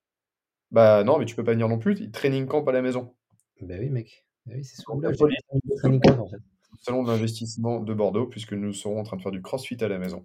[0.71, 3.15] Bah non, mais tu peux pas venir non plus, training camp à la maison.
[3.61, 4.28] Bah oui, mec.
[4.49, 4.83] Bah oui, c'est
[6.83, 9.89] salon de l'investissement de Bordeaux, puisque nous serons en train de faire du crossfit à
[9.89, 10.25] la maison.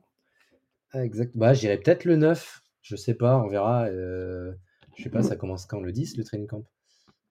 [0.92, 1.36] Ah, exact.
[1.36, 2.62] Bah, j'irai peut-être le 9.
[2.82, 3.86] Je sais pas, on verra.
[3.86, 4.54] euh,
[4.96, 5.80] je sais pas, ça commence quand?
[5.80, 6.64] Le 10, le training camp?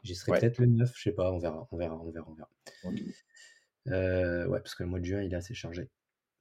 [0.03, 0.41] J'y serai Ouais.
[0.41, 2.49] peut-être le 9, je sais pas, on verra, on verra, on verra, on verra.
[3.89, 5.89] Euh, ouais, parce que le mois de juin, il est assez chargé.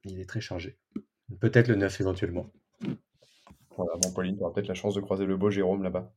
[0.04, 0.76] Il est très chargé.
[1.40, 2.50] Peut-être le 9 éventuellement.
[3.76, 6.12] Voilà, bon, Pauline, tu auras peut-être la chance de croiser le beau Jérôme là-bas.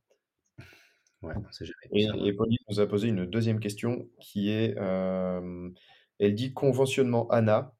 [1.22, 2.06] Ouais, on sait jamais.
[2.26, 5.70] Et, Pauline nous a posé une deuxième question qui est, euh,
[6.18, 7.72] elle dit conventionnement ANA,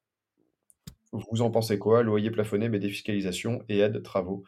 [1.13, 2.03] vous en pensez quoi?
[2.03, 4.43] Loyer plafonné, mais défiscalisation et aide travaux.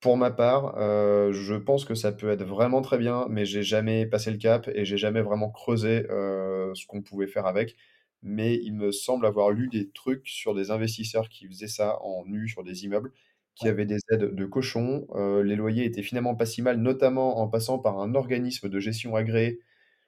[0.00, 3.62] Pour ma part, euh, je pense que ça peut être vraiment très bien, mais j'ai
[3.62, 7.76] jamais passé le cap et j'ai jamais vraiment creusé euh, ce qu'on pouvait faire avec.
[8.22, 12.24] Mais il me semble avoir lu des trucs sur des investisseurs qui faisaient ça en
[12.26, 13.12] nu sur des immeubles,
[13.54, 13.70] qui Ouais.
[13.70, 15.06] avaient des aides de cochon.
[15.14, 18.80] Euh, les loyers étaient finalement pas si mal, notamment en passant par un organisme de
[18.80, 19.60] gestion agréé.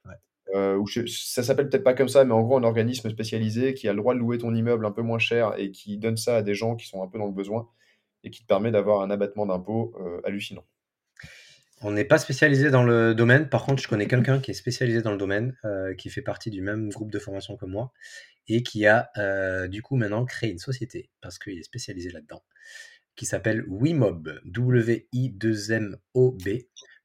[0.07, 0.15] Ouais.
[0.55, 3.75] euh, ou je- ça s'appelle peut-être pas comme ça, mais en gros un organisme spécialisé
[3.75, 6.17] qui a le droit de louer ton immeuble un peu moins cher et qui donne
[6.19, 7.69] ça à des gens qui sont un peu dans le besoin
[8.25, 10.65] et qui te permet d'avoir un abattement d'impôt euh, hallucinant.
[11.83, 13.49] On n'est pas spécialisé dans le domaine.
[13.49, 16.51] Par contre, je connais quelqu'un qui est spécialisé dans le domaine, euh, qui fait partie
[16.51, 17.93] du même groupe de formation que moi
[18.49, 19.11] et qui a
[19.69, 22.43] du coup maintenant créé une société parce qu'il est spécialisé là-dedans,
[23.17, 26.49] qui s'appelle Wimob, W-I-2-M-O-B.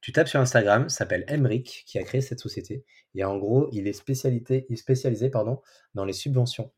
[0.01, 2.83] Tu tapes sur Instagram, s'appelle Emric qui a créé cette société
[3.15, 5.61] et en gros, il est spécialité, il est spécialisé pardon,
[5.93, 6.71] dans les subventions.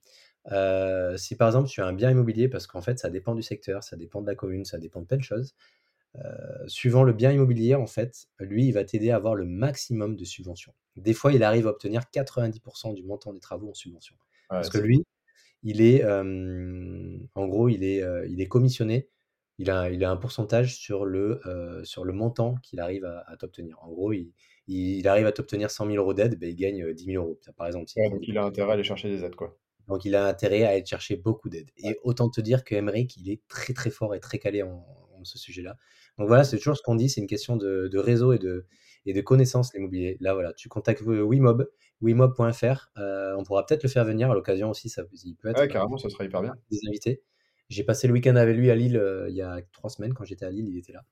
[0.51, 3.43] Euh, si par exemple tu as un bien immobilier, parce qu'en fait ça dépend du
[3.43, 5.55] secteur, ça dépend de la commune, ça dépend de plein de choses.
[6.15, 10.17] Euh, suivant le bien immobilier, en fait, lui, il va t'aider à avoir le maximum
[10.17, 10.73] de subventions.
[10.97, 14.15] Des fois, il arrive à obtenir 90% du montant des travaux en subvention.
[14.49, 15.05] Ouais, Parce que lui,
[15.63, 19.07] il est, euh, en gros, il est, il est commissionné.
[19.61, 23.23] Il a, il a un pourcentage sur le, euh, sur le montant qu'il arrive à,
[23.27, 23.77] à t'obtenir.
[23.81, 27.05] En gros, il, arrive à t'obtenir 100 000 euros d'aide, ben, il gagne euh, 10
[27.05, 27.39] 000 euros.
[27.57, 29.57] Par exemple, ouais, donc 10 il a intérêt à aller chercher des aides, quoi.
[29.87, 31.69] donc il a intérêt à aller chercher beaucoup d'aide.
[31.77, 34.85] Et autant te dire que Emmerich, il est très très fort et très calé en,
[35.21, 35.77] en ce sujet-là.
[36.17, 38.65] Donc voilà, c'est toujours ce qu'on dit, c'est une question de, de réseau et de,
[39.05, 40.17] et de connaissances l'immobilier.
[40.19, 41.67] Là voilà, tu contactes euh, Wimob,
[42.01, 42.91] wimob.fr.
[42.97, 45.63] Euh, on pourra peut-être le faire venir à l'occasion aussi, ça il peut être Ouais,
[45.65, 46.55] euh, carrément, ça serait hyper bien.
[46.71, 47.21] des invités.
[47.71, 50.25] J'ai passé le week-end avec lui à Lille euh, il y a trois semaines, quand
[50.25, 51.05] j'étais à Lille, il était là.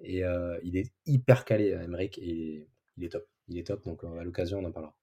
[0.00, 2.66] Et euh, il est hyper calé, Emmerich, et
[2.96, 3.26] il est top.
[3.48, 4.96] Il est top, donc euh, à l'occasion, on en parlera.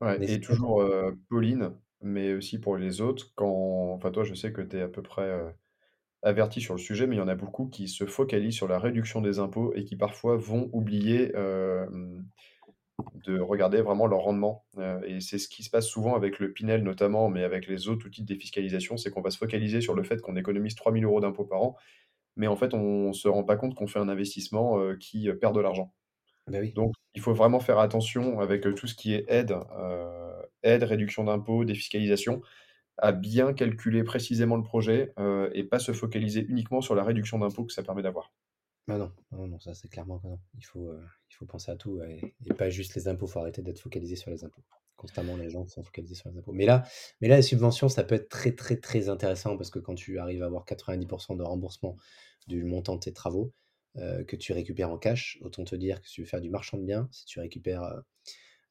[0.00, 1.70] Ouais, et toujours euh, Pauline,
[2.00, 3.92] mais aussi pour les autres, quand...
[3.92, 5.48] Enfin, toi, je sais que tu es à peu près euh,
[6.22, 8.80] averti sur le sujet, mais il y en a beaucoup qui se focalisent sur la
[8.80, 11.86] réduction des impôts et qui parfois vont oublier euh,
[13.24, 14.64] de regarder vraiment leur rendement.
[14.78, 17.88] Euh, et c'est ce qui se passe souvent avec le Pinel notamment, mais avec les
[17.88, 21.04] autres outils de défiscalisation, c'est qu'on va se focaliser sur le fait qu'on économise 3000
[21.04, 21.76] euros d'impôts par an,
[22.36, 25.28] mais en fait, on ne se rend pas compte qu'on fait un investissement euh, qui
[25.28, 25.92] euh, perd de l'argent.
[26.48, 26.72] Bah oui.
[26.72, 31.24] Donc, il faut vraiment faire attention avec tout ce qui est aide, euh, aide, réduction
[31.24, 32.42] d'impôts, défiscalisation,
[32.98, 35.12] à bien calculer précisément le projet
[35.54, 38.32] et pas se focaliser uniquement sur la réduction d'impôts que ça permet d'avoir.
[38.88, 40.38] Ah non, non, non, ça c'est clairement que non.
[40.58, 43.26] Il faut, euh, il faut penser à tout et pas juste les impôts.
[43.26, 44.62] Il faut arrêter d'être focalisé sur les impôts.
[44.96, 46.52] Constamment, les gens sont focalisés sur les impôts.
[46.52, 46.84] Mais là,
[47.20, 50.18] mais là, les subventions, ça peut être très, très, très intéressant parce que quand tu
[50.18, 51.96] arrives à avoir 90% de remboursement
[52.48, 53.52] du montant de tes travaux
[53.96, 56.50] euh, que tu récupères en cash, autant te dire que si tu veux faire du
[56.50, 58.00] marchand de biens, si tu récupères euh,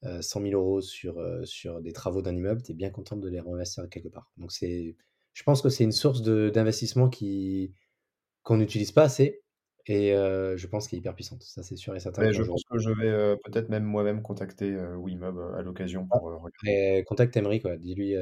[0.04, 3.16] euh, 100 000 euros sur, euh, sur des travaux d'un immeuble, tu es bien content
[3.16, 4.32] de les réinvestir quelque part.
[4.36, 4.96] Donc, c'est,
[5.32, 7.72] je pense que c'est une source d'investissement qui,
[8.42, 9.42] qu'on n'utilise pas assez
[9.86, 11.42] et euh, je pense qu'elle est hyper puissante.
[11.42, 14.22] Ça, c'est sûr et certain Mais je pense que je vais euh, peut-être même moi-même
[14.22, 17.04] contacter euh, Wimob à l'occasion Ah, pour regarder.
[17.04, 17.76] contacte Emery, quoi.
[17.76, 18.14] Dis-lui,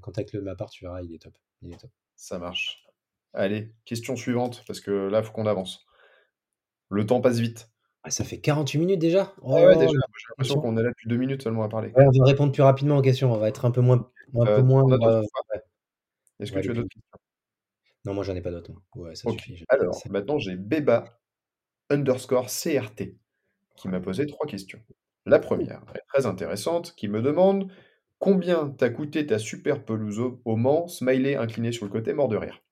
[0.00, 1.34] contacte-le de ma part, tu verras, il est top.
[1.62, 1.90] Il est top.
[2.16, 2.84] Ça marche.
[3.32, 5.86] Allez, question suivante, parce que là, il faut qu'on avance.
[6.90, 7.70] Le temps passe vite.
[8.02, 9.34] Ah, ça fait 48 minutes déjà?
[9.42, 11.92] Oh Ah ouais, déjà, j'ai l'impression qu'on est là depuis deux minutes seulement à parler.
[11.94, 13.32] Ouais, on va répondre plus rapidement aux questions.
[13.32, 14.84] On va être un peu moins, un peu moins.
[14.90, 15.22] euh,
[16.40, 17.18] Est-ce que tu as d'autres questions?
[18.04, 18.70] Non, moi, j'en ai pas d'autres.
[18.94, 19.64] Ouais, ça suffit.
[19.68, 21.04] Alors, ça- maintenant, j'ai Beba
[21.90, 23.16] underscore CRT
[23.76, 24.80] qui m'a posé trois questions.
[25.26, 27.70] La première est très intéressante, qui me demande
[28.18, 32.36] combien t'a coûté ta super pelouse au Mans, smiley incliné sur le côté, mort de
[32.36, 32.62] rire.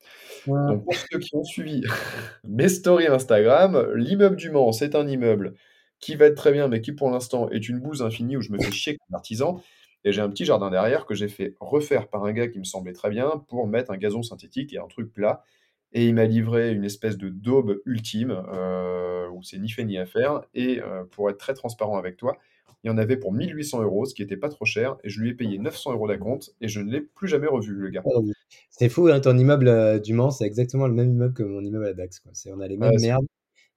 [0.69, 1.83] Donc, pour ceux qui ont suivi
[2.45, 5.55] mes stories Instagram, l'immeuble du Mans, c'est un immeuble
[6.01, 8.53] qui va être très bien, mais qui pour l'instant est une bouse infinie où je
[8.53, 9.61] me fais chier comme artisan.
[10.09, 12.65] Et j'ai un petit jardin derrière que j'ai fait refaire par un gars qui me
[12.65, 15.45] semblait très bien pour mettre un gazon synthétique et un truc plat.
[15.93, 19.99] Et il m'a livré une espèce de daube ultime euh, où c'est ni fait ni
[19.99, 20.41] à faire.
[20.55, 22.39] Et euh, pour être très transparent avec toi,
[22.83, 24.97] il y en avait pour 1800 euros, ce qui n'était pas trop cher.
[25.05, 27.75] Et je lui ai payé 900 euros d'acompte et je ne l'ai plus jamais revu,
[27.75, 28.01] le gars.
[28.07, 28.25] Oh,
[28.71, 31.63] C'est fou, hein, ton immeuble euh, du Mans, c'est exactement le même immeuble que mon
[31.63, 32.21] immeuble à Dax.
[32.21, 32.33] Quoi.
[32.47, 33.27] On a les mêmes merdes.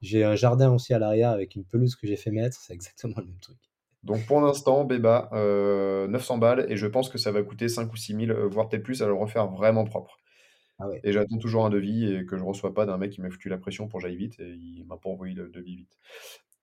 [0.01, 3.15] J'ai un jardin aussi à l'arrière avec une pelouse que j'ai fait mettre, c'est exactement
[3.17, 3.57] le même truc.
[4.03, 7.95] Donc pour l'instant, Béba, 900 balles et je pense que ça va coûter 5 ou
[7.95, 10.17] 6 000, voire peut-être plus à le refaire vraiment propre.
[10.79, 10.99] Ah ouais.
[11.03, 13.49] Et j'attends toujours un devis et que je reçois pas d'un mec qui m'a foutu
[13.49, 15.97] la pression pour que j'aille vite et il m'a pas envoyé le devis vite.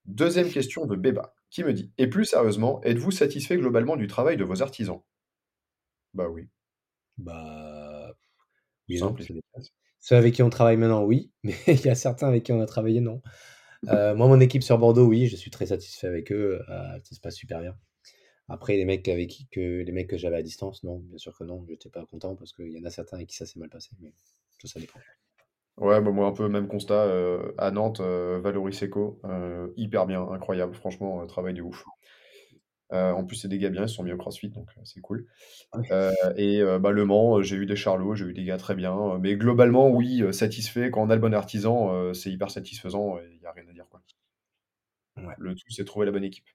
[0.06, 4.36] Deuxième question de Béba, qui me dit: «Et plus sérieusement, êtes-vous satisfait globalement du travail
[4.36, 5.02] de vos artisans?»
[6.14, 6.48] Bah oui.
[7.18, 8.12] Bah,
[8.88, 9.24] oui non, Simple.
[10.00, 12.60] Ceux avec qui on travaille maintenant, oui, mais il y a certains avec qui on
[12.60, 13.22] a travaillé, non.
[13.86, 17.14] Heu, moi, mon équipe sur Bordeaux, oui, je suis très satisfait avec eux, heu, ça
[17.14, 17.76] se passe super bien.
[18.48, 21.44] Après les mecs avec que les mecs que j'avais à distance, non, bien sûr que
[21.44, 23.70] non, j'étais pas content parce qu'il y en a certains avec qui ça s'est mal
[23.70, 24.14] passé, mais
[24.60, 25.04] ça, ça dépend.
[25.78, 30.22] Ouais, bah, moi un peu même constat, heu, à Nantes, Valoris Eco, heu, hyper bien,
[30.28, 31.88] incroyable, franchement, travail de ouf.
[32.92, 35.00] Heu, en plus, c'est des gars bien, ils sont mis au CrossFit, donc heu, c'est
[35.00, 35.26] cool.
[35.90, 39.18] Heu et bah, Le Mans, j'ai eu des charlots, j'ai eu des gars très bien,
[39.20, 40.90] mais globalement, oui, satisfait.
[40.90, 43.72] Quand on a le bon artisan, c'est hyper satisfaisant et il y a rien à
[43.72, 44.02] dire, quoi.
[45.16, 45.34] Ouais.
[45.38, 46.48] Le tout, c'est trouver la bonne équipe.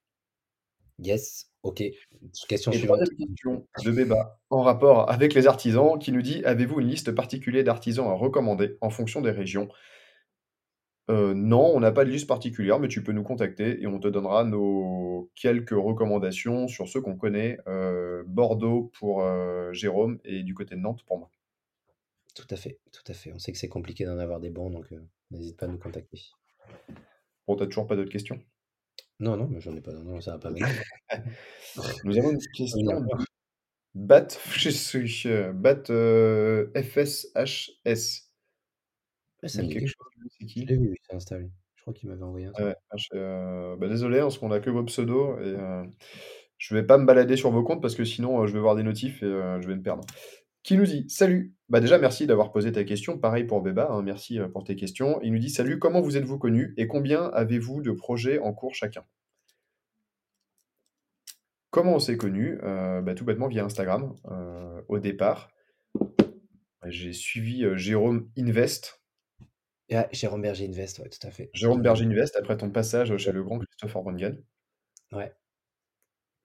[0.99, 1.81] Yes, OK.
[2.47, 2.99] Question Et suivante.
[2.99, 7.63] question de Béba, en rapport avec les artisans, qui nous dit: «Avez-vous une liste particulière
[7.63, 9.67] d'artisans à recommander en fonction des régions?»
[11.09, 13.99] Heu, non, on n'a pas de liste particulière, mais tu peux nous contacter et on
[13.99, 20.43] te donnera nos quelques recommandations sur ceux qu'on connaît, heu, Bordeaux pour, heu, Jérôme et
[20.43, 21.29] du côté de Nantes pour moi.
[22.35, 23.31] Tout à fait, tout à fait.
[23.33, 24.87] On sait que c'est compliqué d'en avoir des bons, donc
[25.29, 26.19] n'hésite pas à nous contacter.
[27.47, 28.39] Bon, tu toujours pas d'autres questions?
[29.19, 30.51] Non, non, mais j'en ai pas, non, ça va pas.
[32.03, 33.19] Nous avons une question venir de quoi?
[33.95, 34.27] Bat
[35.53, 35.83] Bat,
[36.75, 38.32] FSHS.
[39.43, 40.65] Ouais, Ça me dit quelque chose, c'est Je qui?
[40.65, 41.51] l'ai vu, Insta, lui.
[41.75, 42.65] Je crois qu'il m'avait envoyé un truc.
[42.65, 45.83] Ouais, H heu, bah, désolé, hein, parce qu'on a que vos pseudos et heu,
[46.57, 48.75] je vais pas me balader sur vos comptes parce que sinon, heu, je vais voir
[48.75, 50.05] des notifs et heu, je vais me perdre.
[50.63, 53.17] Qui nous dit: «Salut!» bah, déjà merci d'avoir posé ta question.
[53.19, 55.19] Pareil pour Béba, hein, merci, pour tes questions.
[55.23, 58.73] Il nous dit: «Salut, comment vous êtes-vous connus et combien avez-vous de projets en cours
[58.75, 59.03] chacun?»
[61.69, 62.59] Comment on s'est connus?
[62.61, 64.15] Bah, tout bêtement via Instagram,
[64.87, 65.49] au départ.
[66.85, 69.02] J'ai suivi, Jérôme Invest.
[69.93, 71.49] Ah, Jérôme Berger Invest, ouais, tout à fait.
[71.53, 74.41] Jérôme m'a Berger Invest, après ton passage chez le grand Christophe Orbanghen.
[75.11, 75.31] Ouais.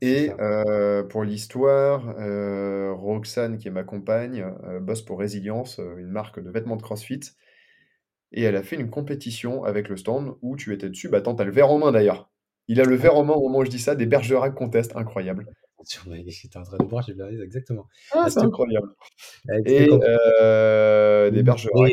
[0.00, 4.44] Et heu, pour l'histoire, heu, Roxane, qui est ma compagne,
[4.80, 7.20] bosse pour Résilience, une marque de vêtements de CrossFit
[8.30, 11.08] et elle a fait une compétition avec le stand où tu étais dessus.
[11.08, 12.30] Bah, attends, tu as le verre en main d'ailleurs.
[12.68, 14.94] Il a le verre en main au moment où je dis ça, des Bergerac Contest,
[14.94, 15.46] incroyable.
[16.26, 17.86] j'étais en train de voir, j'ai arriver, exactement.
[18.12, 18.94] Ah, c'est incroyable
[19.64, 19.88] et
[21.30, 21.92] des Bergerac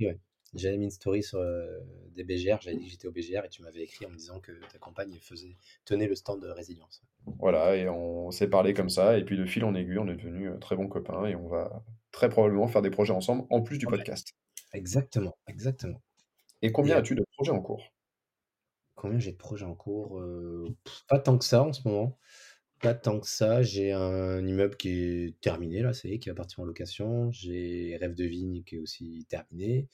[0.00, 0.18] ouais.
[0.58, 1.82] J'avais mis une story sur, heu,
[2.14, 4.40] des BGR, j'avais dit que j'étais au BGR et tu m'avais écrit en me disant
[4.40, 7.02] que ta compagne faisait tenait le stand de Résilience.
[7.38, 10.14] Voilà et on s'est parlé comme ça et puis de fil en aiguille, on est
[10.16, 11.82] devenus, heu, très bons copains et on va
[12.12, 14.34] très probablement faire des projets ensemble, en plus du Ouais, podcast.
[14.74, 16.02] exactement, exactement
[16.62, 17.82] Et combien as-tu de projets en cours?
[18.94, 20.20] combien j'ai de projets en cours?
[20.20, 20.76] Heu,
[21.08, 22.18] pas tant que ça en ce moment.
[22.82, 23.62] Pas tant que ça.
[23.62, 27.30] J'ai un immeuble qui est terminé là, ça y est, qui va partir en location.
[27.32, 29.88] J'ai Rêve de Vigne qui est aussi terminé,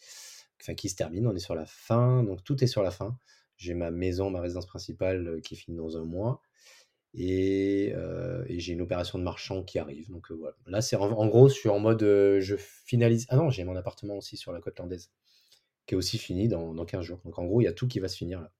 [0.61, 3.18] enfin qui se termine, on est sur la fin, donc tout est sur la fin.
[3.57, 6.42] J'ai ma maison, ma résidence principale, heu, qui finit dans un mois
[7.14, 10.57] et heu et j'ai une opération de marchand qui arrive, donc heu, voilà.
[10.66, 14.16] Là, c'est en gros, je suis en mode, je finalise ah non, j'ai mon appartement
[14.18, 15.11] aussi sur la côte landaise,
[15.86, 17.20] qui est aussi fini dans dans 15 jours.
[17.24, 18.52] Donc en gros, il y a tout qui va se finir là.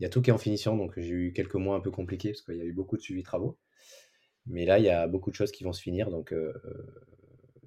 [0.00, 1.90] Il y a tout qui est en finition, donc j'ai eu quelques mois un peu
[1.92, 3.58] compliqués parce qu'il y a eu beaucoup de suivi travaux.
[4.46, 6.34] Mais là, il y a beaucoup de choses qui vont se finir, donc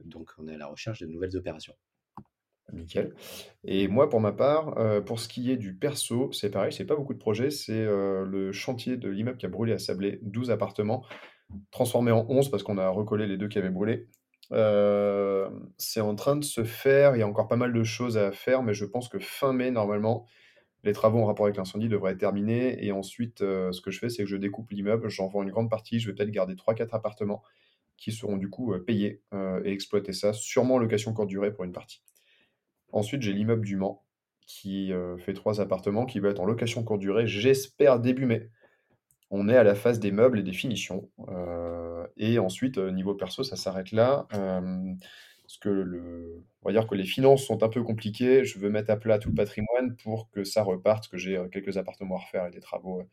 [0.05, 1.75] donc on est à la recherche de nouvelles opérations.
[2.74, 3.13] Nickel.
[3.63, 6.86] Et moi, pour ma part, heu, pour ce qui est du perso, c'est pareil, c'est
[6.86, 7.51] pas beaucoup de projets.
[7.51, 11.03] C'est, heu, le chantier de l'immeuble qui a brûlé à Sablé, 12 appartements,
[11.72, 14.07] transformés en 11 parce qu'on a recollé les 2 qui avaient brûlé.
[14.51, 18.17] Hem, c'est en train de se faire, il y a encore pas mal de choses
[18.17, 20.26] à faire, mais je pense que fin mai, normalement,
[20.84, 24.09] les travaux en rapport avec l'incendie devraient être terminés et ensuite, ce que je fais,
[24.09, 26.95] c'est que je découpe l'immeuble, j'en vends une grande partie, je vais peut-être garder 3-4
[26.95, 27.43] appartements
[27.97, 29.24] qui seront du coup, payés,
[29.65, 32.01] et exploiter ça, sûrement en location courte durée pour une partie.
[32.93, 34.03] Ensuite, j'ai l'immeuble du Mans
[34.47, 38.49] qui, heu, fait 3 appartements, qui va être en location courte durée, j'espère début mai.
[39.31, 43.15] On est à la phase des meubles et des finitions, heu et ensuite, heu, niveau
[43.15, 47.83] perso, ça s'arrête là, parce que on va dire que les finances sont un peu
[47.83, 48.45] compliquées.
[48.45, 51.77] Je veux mettre à plat tout le patrimoine pour que ça reparte, que j'ai, quelques
[51.77, 53.03] appartements à refaire et des travaux,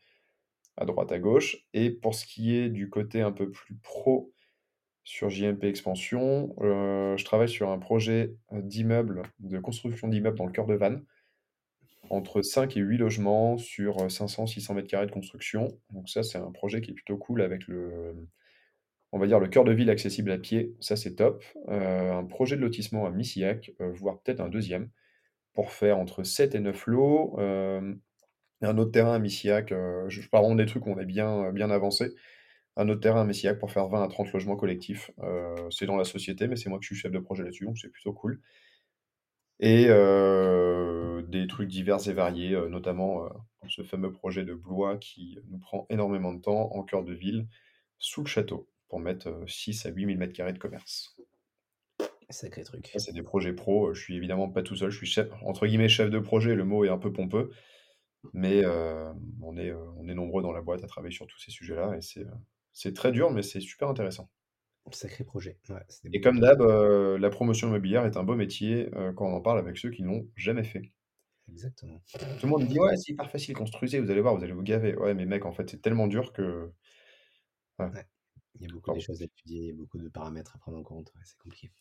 [0.77, 4.31] à droite, à gauche et pour ce qui est du côté un peu plus pro,
[5.09, 10.51] sur JMP Expansion, heu, je travaille sur un projet, d'immeuble, de construction d'immeubles dans le
[10.51, 11.03] cœur de Vannes.
[12.11, 15.79] Entre 5 et 8 logements sur, heu, 500-600 mètres carrés de construction.
[15.91, 18.13] Donc ça, c'est un projet qui est plutôt cool avec le
[19.11, 21.43] on va dire le cœur de ville accessible à pied, ça c'est top.
[21.69, 24.89] Heu, un projet de lotissement à Missillac, voire peut-être un deuxième.
[25.53, 27.37] pour faire entre 7 et 9 lots.
[28.61, 32.13] un autre terrain à Missillac, je parle des trucs où on est bien, bien avancé.
[32.79, 35.11] Un autre terrain à Messillac pour faire 20 à 30 logements collectifs.
[35.69, 37.89] c'est dans la société, mais c'est moi qui suis chef de projet là-dessus, donc c'est
[37.89, 38.39] plutôt cool.
[39.59, 39.87] Et
[41.27, 43.27] des trucs divers et variés, notamment
[43.67, 47.49] ce fameux projet de Blois qui nous prend énormément de temps en cœur de ville,
[47.97, 51.17] sous le château, pour mettre 6 à 8 000 m2 de commerce.
[52.29, 52.89] Sacré truc.
[52.95, 53.93] c'est des projets pro.
[53.93, 54.89] Je suis évidemment pas tout seul.
[54.89, 56.55] Je suis chef, entre guillemets, chef de projet.
[56.55, 57.51] Le mot est un peu pompeux.
[58.31, 58.65] Mais
[59.41, 61.97] on, est, on est nombreux dans la boîte à travailler sur tous ces sujets-là.
[61.97, 62.25] Et c'est,
[62.79, 64.29] c'est très dur, mais c'est super intéressant.
[64.91, 65.59] Sacré projet.
[66.13, 69.77] et comme d'hab, la promotion immobilière est un beau métier quand on en parle avec
[69.77, 70.93] ceux qui ne l'ont jamais fait.
[71.51, 72.01] Exactement.
[72.39, 74.63] Tout le monde dit ouais, c'est hyper facile, construisez, vous allez voir, vous allez vous
[74.63, 74.95] gaver.
[74.95, 76.71] Ouais, mais mec, en fait, c'est tellement dur que.
[77.79, 81.11] Il y a beaucoup de choses à étudier, beaucoup de paramètres à prendre en compte.
[81.23, 81.71] c'est compliqué.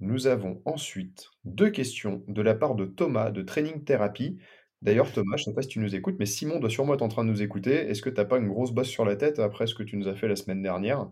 [0.00, 4.38] Nous avons ensuite deux questions de la part de Thomas de Training Therapy.
[4.82, 7.02] D'ailleurs, Thomas, je ne sais pas si tu nous écoutes, mais Simon doit sûrement être
[7.02, 7.74] en train de nous écouter.
[7.74, 9.96] Est-ce que tu n'as pas une grosse bosse sur la tête après ce que tu
[9.96, 11.08] nous as fait la semaine dernière?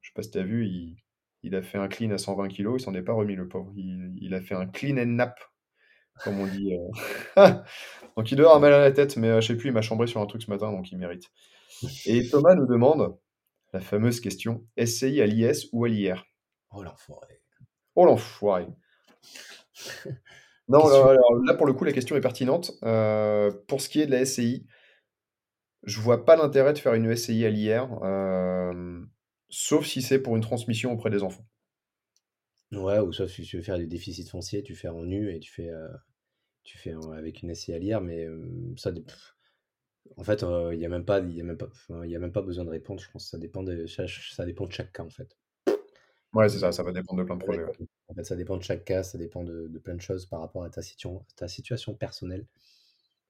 [0.00, 0.96] Je ne sais pas si tu as vu,
[1.42, 3.70] il, a fait un clean à 120 kg, il s'en est pas remis, le pauvre.
[3.76, 5.38] Il, a fait un clean and nap,
[6.24, 6.74] comme on dit.
[7.36, 7.52] Euh.
[8.16, 9.72] donc il doit avoir mal à la tête, mais je euh, je sais plus, il
[9.74, 11.30] m'a chambré sur un truc ce matin, donc il mérite.
[12.06, 13.18] Et Thomas nous demande
[13.74, 16.24] la fameuse question SCI à l'IS ou à l'IR
[16.70, 17.42] Oh l'enfoiré.
[17.94, 18.68] Oh l'enfoiré.
[20.72, 22.72] non, là, pour le coup, la question est pertinente.
[22.82, 24.66] Euh, pour ce qui est de la SCI,
[25.84, 29.00] je vois pas l'intérêt de faire une SCI à l'IR, euh,
[29.48, 31.46] sauf si c'est pour une transmission auprès des enfants.
[32.72, 35.40] Ouais, ou sauf si tu veux faire du déficit foncier, tu fais en nu et
[35.40, 35.88] tu fais, euh,
[36.64, 38.26] tu fais avec une SCI à l'IR, mais
[38.76, 38.92] ça,
[40.16, 40.42] en fait,
[40.72, 41.68] il n'y a même pas, a même pas,
[42.04, 43.00] il a même pas besoin de répondre.
[43.00, 45.36] Je pense ça dépend de, ça dépend de chaque cas en fait.
[46.32, 47.64] Ouais, c'est ça, ça va dépendre de plein de projets,
[48.08, 50.64] En fait, ça dépend de chaque cas, ça dépend de, plein de choses par rapport
[50.64, 50.80] à ta,
[51.36, 52.46] ta situation personnelle.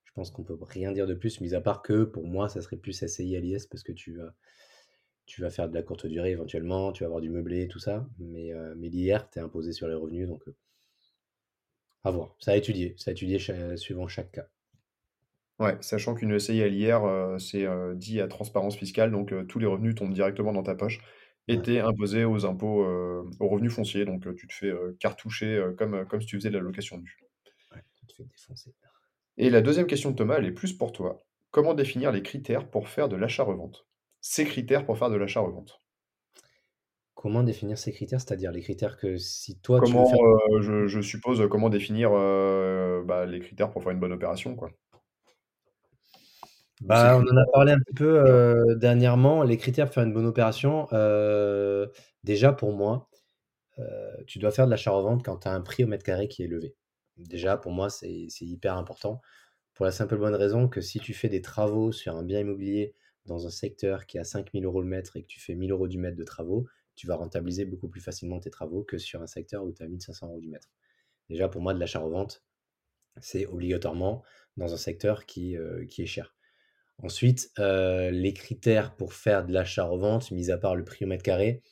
[0.05, 2.61] Je pense qu'on peut rien dire de plus, mis à part que pour moi, ça
[2.61, 4.35] serait plus SCI à l'IS parce que tu vas,
[5.27, 8.07] tu vas faire de la courte durée éventuellement, tu vas avoir du meublé, tout ça.
[8.19, 10.55] Mais, euh, mais l'IR, tu es imposé sur les revenus, donc euh,
[12.05, 12.37] à voir.
[12.39, 13.39] Ça a étudié, ça a étudié
[13.77, 14.47] suivant chaque cas.
[15.59, 19.67] Ouais, sachant qu'une SCI à l'IR, euh, c'est dit à transparence fiscale, donc tous les
[19.67, 21.01] revenus tombent directement dans ta poche
[21.49, 24.05] était imposé aux impôts, euh, aux revenus fonciers.
[24.05, 27.19] Donc, tu te fais cartoucher comme, comme si tu faisais de la location de vue.
[27.95, 28.75] tu te fais défoncer.
[29.39, 31.25] Et la deuxième question de Thomas, elle est plus pour toi.
[31.51, 33.87] Comment définir les critères pour faire de l'achat-revente?
[34.21, 35.81] Ces critères pour faire de l'achat-revente
[37.15, 38.21] Comment définir ces critères?
[38.21, 40.63] C'est-à-dire les critères que si toi tu veux faire...
[40.63, 44.71] je, je, suppose comment définir bah, les critères pour faire une bonne opération, quoi.
[46.85, 49.43] Bah, on en a parlé un petit peu dernièrement.
[49.43, 50.87] Les critères pour faire une bonne opération,
[52.25, 53.09] déjà pour moi,
[54.27, 56.47] tu dois faire de l'achat-revente quand tu as un prix au mètre carré qui est
[56.47, 56.75] élevé.
[57.17, 59.21] Déjà, pour moi, c'est hyper important.
[59.75, 62.95] Pour la simple bonne raison que si tu fais des travaux sur un bien immobilier
[63.25, 65.89] dans un secteur qui a 5000 euros le mètre et que tu fais 1000 euros
[65.89, 69.27] du mètre de travaux, tu vas rentabiliser beaucoup plus facilement tes travaux que sur un
[69.27, 70.69] secteur où tu as 1500 euros du mètre.
[71.31, 72.45] Déjà, pour moi, de l'achat-revente,
[73.21, 74.23] c'est obligatoirement
[74.57, 75.57] dans un secteur qui,
[75.89, 76.35] qui est cher.
[77.03, 81.25] Ensuite, euh, les critères pour faire de l'achat-revente, mis à part le prix au mètre
[81.25, 81.63] carré,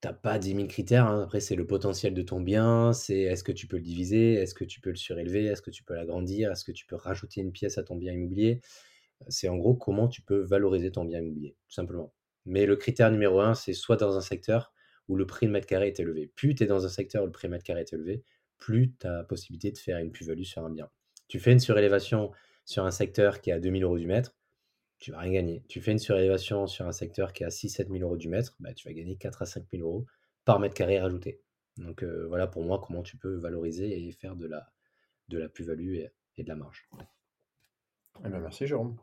[0.00, 1.06] tu n'as pas 10 000 critères.
[1.06, 1.24] Hein.
[1.24, 4.54] Après, c'est le potentiel de ton bien, c'est est-ce que tu peux le diviser, est-ce
[4.54, 7.40] que tu peux le surélever, est-ce que tu peux l'agrandir, est-ce que tu peux rajouter
[7.40, 8.60] une pièce à ton bien immobilier.
[9.28, 12.12] C'est en gros comment tu peux valoriser ton bien immobilier, tout simplement.
[12.46, 14.72] Mais le critère numéro un, c'est soit dans un secteur
[15.08, 16.30] où le prix de mètre carré est élevé.
[16.36, 18.22] Plus tu es dans un secteur où le prix de mètre carré est élevé,
[18.58, 20.88] plus tu as possibilité de faire une plus-value sur un bien.
[21.26, 22.30] Tu fais une surélévation
[22.64, 24.34] sur un secteur qui est à 2000 euros du mètre,
[24.98, 25.62] tu vas rien gagner.
[25.68, 28.56] Tu fais une surélévation sur un secteur qui est à 6-7 000 euros du mètre,
[28.60, 30.06] bah, tu vas gagner 4 à 5 000 euros
[30.44, 31.42] par mètre carré rajouté.
[31.76, 34.72] Donc euh, voilà pour moi comment tu peux valoriser et faire de la,
[35.28, 35.96] de la plus-value
[36.36, 36.88] et, de la marge.
[38.24, 38.96] Eh ben, merci Jérôme.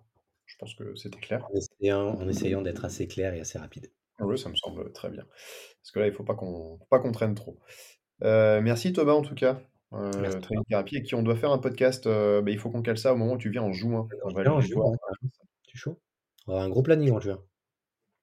[0.46, 1.48] Je pense que c'était clair.
[1.50, 3.92] En essayant, d'être assez clair et assez rapide.
[4.20, 5.26] Ah oui, ça me semble très bien.
[5.26, 7.60] Parce que là, il ne faut pas qu'on traîne trop.
[8.24, 9.62] Euh, merci Thomas en tout cas.
[9.94, 12.08] Euh, training thérapie, et qui on doit faire un podcast.
[12.08, 14.08] Euh, bah, il faut qu'on cale ça au moment où tu viens en juin.
[14.24, 14.92] On va en juin,
[15.68, 16.00] Tu es chaud?
[16.48, 17.44] On aura un gros planning en juin.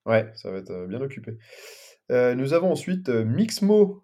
[0.06, 1.36] Ouais, ça va être euh, bien occupé.
[2.10, 4.02] nous avons ensuite Mixmo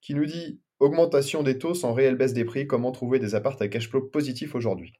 [0.00, 2.66] qui nous dit augmentation des taux sans réelle baisse des prix.
[2.66, 4.94] Comment trouver des apparts à cash flow positif aujourd'hui?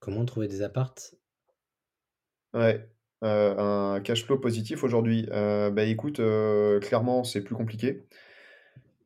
[0.00, 0.94] Comment trouver des apparts?
[2.54, 2.88] Ouais,
[3.20, 5.26] un cash flow positif aujourd'hui.
[5.30, 6.20] bah écoute,
[6.80, 8.06] clairement, c'est plus compliqué.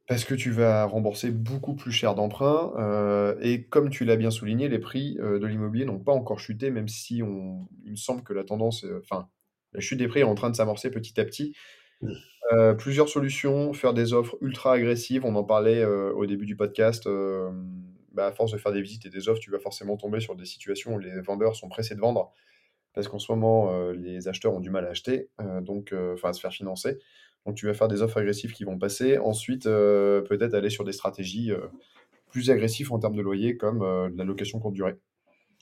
[0.06, 4.30] Parce que tu vas rembourser beaucoup plus cher d'emprunt, euh, et comme tu l'as bien
[4.30, 7.96] souligné, les prix, euh, de l'immobilier n'ont pas encore chuté, même si on il me
[7.96, 9.28] semble que la tendance, enfin,
[9.72, 11.54] la chute des prix est en train de s'amorcer petit à petit.
[12.78, 15.24] Plusieurs solutions, faire des offres ultra agressives.
[15.24, 17.08] On en parlait, au début du podcast,
[18.12, 20.36] bah, à force de faire des visites et des offres, tu vas forcément tomber sur
[20.36, 22.32] des situations où les vendeurs sont pressés de vendre.
[22.94, 25.28] Parce qu'en ce moment, les acheteurs ont du mal à acheter,
[25.62, 26.98] donc enfin à se faire financer.
[27.46, 29.18] Donc tu vas faire des offres agressives qui vont passer.
[29.18, 31.70] Ensuite, heu, peut-être aller sur des stratégies, heu,
[32.30, 34.96] plus agressives en termes de loyer comme, de la location courte durée.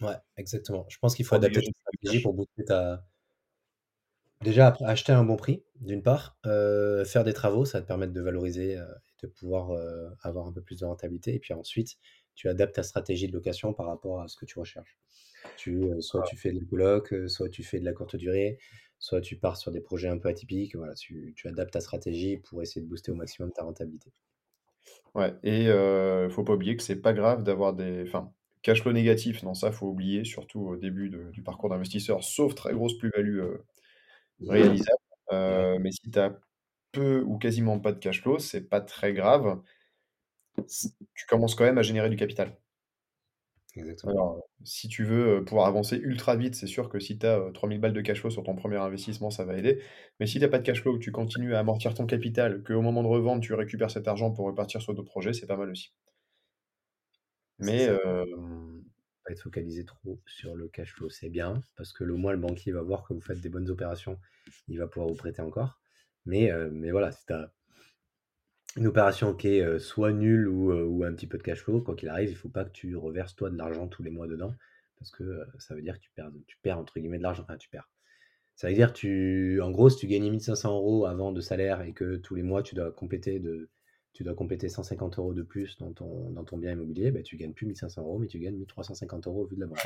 [0.01, 0.87] Ouais, exactement.
[0.89, 3.05] Je pense qu'il faut adapter ta stratégie pour booster ta
[4.43, 8.13] déjà acheter à un bon prix, d'une part, faire des travaux, ça va te permettre
[8.13, 8.79] de valoriser, et
[9.23, 9.71] de pouvoir,
[10.23, 11.97] avoir un peu plus de rentabilité et puis ensuite,
[12.35, 14.99] tu adaptes ta stratégie de location par rapport à ce que tu recherches.
[15.57, 18.59] Tu, soit tu fais de la coloc, soit tu fais de la courte durée,
[18.99, 22.39] soit tu pars sur des projets un peu atypiques, voilà, tu tu adaptes ta stratégie
[22.39, 24.13] pour essayer de booster au maximum ta rentabilité.
[25.15, 28.33] Ouais et heu, faut pas oublier que c'est pas grave d'avoir des enfin,
[28.63, 32.55] cash flow négatif, non, ça, faut oublier, surtout au début de du parcours d'investisseur, sauf
[32.57, 33.41] très grosse plus-value,
[34.47, 34.99] réalisable.
[35.81, 36.39] Mais si tu as
[36.93, 39.63] peu ou quasiment pas de cash flow, c'est pas très grave.
[41.15, 42.57] Tu commences quand même à générer du capital.
[43.77, 44.17] Exactement.
[44.17, 47.53] Alors, si tu veux, pouvoir avancer ultra vite, c'est sûr que si tu as, heu,
[47.53, 49.81] 3 000 balles de cash flow sur ton premier investissement, ça va aider.
[50.21, 52.63] Mais si tu as pas de cash flow, que tu continues à amortir ton capital,
[52.63, 55.57] qu'au moment de revendre, tu récupères cet argent pour repartir sur d'autres projets, c'est pas
[55.57, 55.95] mal aussi.
[57.59, 58.85] Mais, hem
[59.25, 62.39] Pas être focalisé trop sur le cash flow, c'est bien parce que le moins le
[62.39, 64.19] banquier va voir que vous faites des bonnes opérations,
[64.69, 65.81] il va pouvoir vous prêter encore.
[66.27, 67.53] Mais, mais voilà, si tu as
[68.77, 71.63] une opération qui est, heu, soit nulle ou, heu, ou un petit peu de cash
[71.63, 74.11] flow, quoi qu'il arrive, il faut pas que tu reverses toi de l'argent tous les
[74.11, 74.55] mois dedans
[74.99, 77.43] parce que, heu, ça veut dire que tu perds tu perds entre guillemets «de l'argent»,
[77.45, 77.89] enfin tu perds.
[78.57, 81.83] Ça veut dire tu en gros, si tu gagnais 1 500 € avant de salaire
[81.83, 83.71] et que tous les mois tu dois compléter de
[84.13, 87.37] tu dois compléter 150 € de plus dans ton dans ton bien immobilier, bah, tu
[87.37, 89.67] gagnes plus 1 500 €, mais tu gagnes 1 350 € au vu de la
[89.67, 89.79] banque.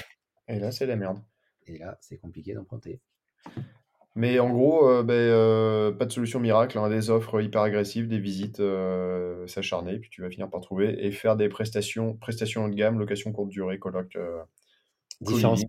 [0.48, 1.18] et là, c'est la merde.
[1.66, 3.00] Et là, c'est compliqué d'emprunter.
[4.18, 8.08] Mais en gros, heu, beh, heu, pas de solution miracle, hein, des offres hyper agressives,
[8.08, 12.64] des visites, heu, s'acharner, puis tu vas finir par trouver et faire des prestations prestations
[12.64, 13.78] haut de gamme, location courte durée,
[14.16, 14.40] heu,
[15.24, 15.68] co-living,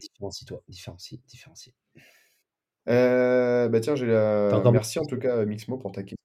[0.00, 1.74] différencie-toi, différencie, différencie.
[2.86, 6.16] Bah, tiens, j'ai la merci en tout cas, Mixmo, pour ta question.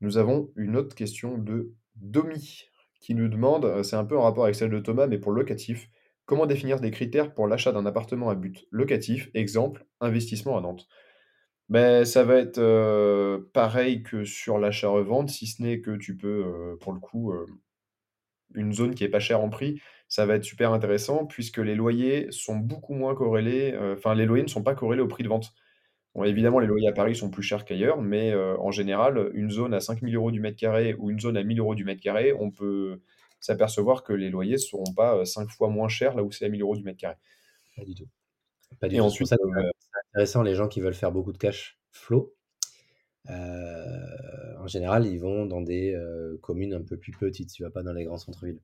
[0.00, 2.64] Nous avons une autre question de Domi
[3.00, 5.40] qui nous demande, c'est un peu en rapport avec celle de Thomas, mais pour le
[5.40, 5.90] locatif:
[6.28, 9.30] «Comment définir des critères pour l'achat d'un appartement à but locatif?
[9.34, 10.86] Exemple, investissement à Nantes».
[11.70, 16.44] Beh, ça va être, heu, pareil que sur l'achat-revente, si ce n'est que tu peux,
[16.74, 17.46] heu, pour le coup, heu,
[18.54, 21.74] une zone qui est pas chère en prix, ça va être super intéressant puisque les
[21.76, 25.28] loyers sont beaucoup moins corrélés, enfin les loyers ne sont pas corrélés au prix de
[25.30, 25.52] vente.
[26.24, 29.80] Évidemment, les loyers à Paris sont plus chers qu'ailleurs, mais en général, une zone à
[29.80, 32.02] 5 000 € du mètre carré ou une zone à 1 000 € du mètre
[32.02, 33.00] carré, on peut
[33.44, 36.48] s'apercevoir que les loyers seront pas, heu, 5 fois moins chers là où c'est à
[36.48, 37.16] 1 000 € du mètre carré.
[37.76, 38.08] Pas du tout.
[38.80, 39.04] Pas du Et tout.
[39.04, 42.34] Ensuite, que c'est intéressant les gens qui veulent faire beaucoup de cash flow.
[43.28, 43.34] Heu,
[44.58, 45.98] en général, ils vont dans des,
[46.40, 47.52] communes un peu plus petites.
[47.52, 48.60] Tu vas pas dans les grands centres-villes.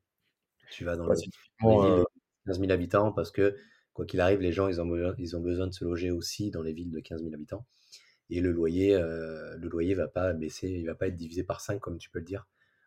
[0.70, 2.04] Tu vas dans les villes de
[2.46, 3.56] 15 000 habitants parce que,
[3.92, 6.50] quoi qu'il arrive, les gens, ils ont besoin ils ont besoin de se loger aussi
[6.50, 7.66] dans les villes de 15 000 habitants
[8.30, 11.60] et le loyer, heu, le loyer va pas baisser, il va pas être divisé par
[11.60, 12.46] 5 comme tu peux le dire,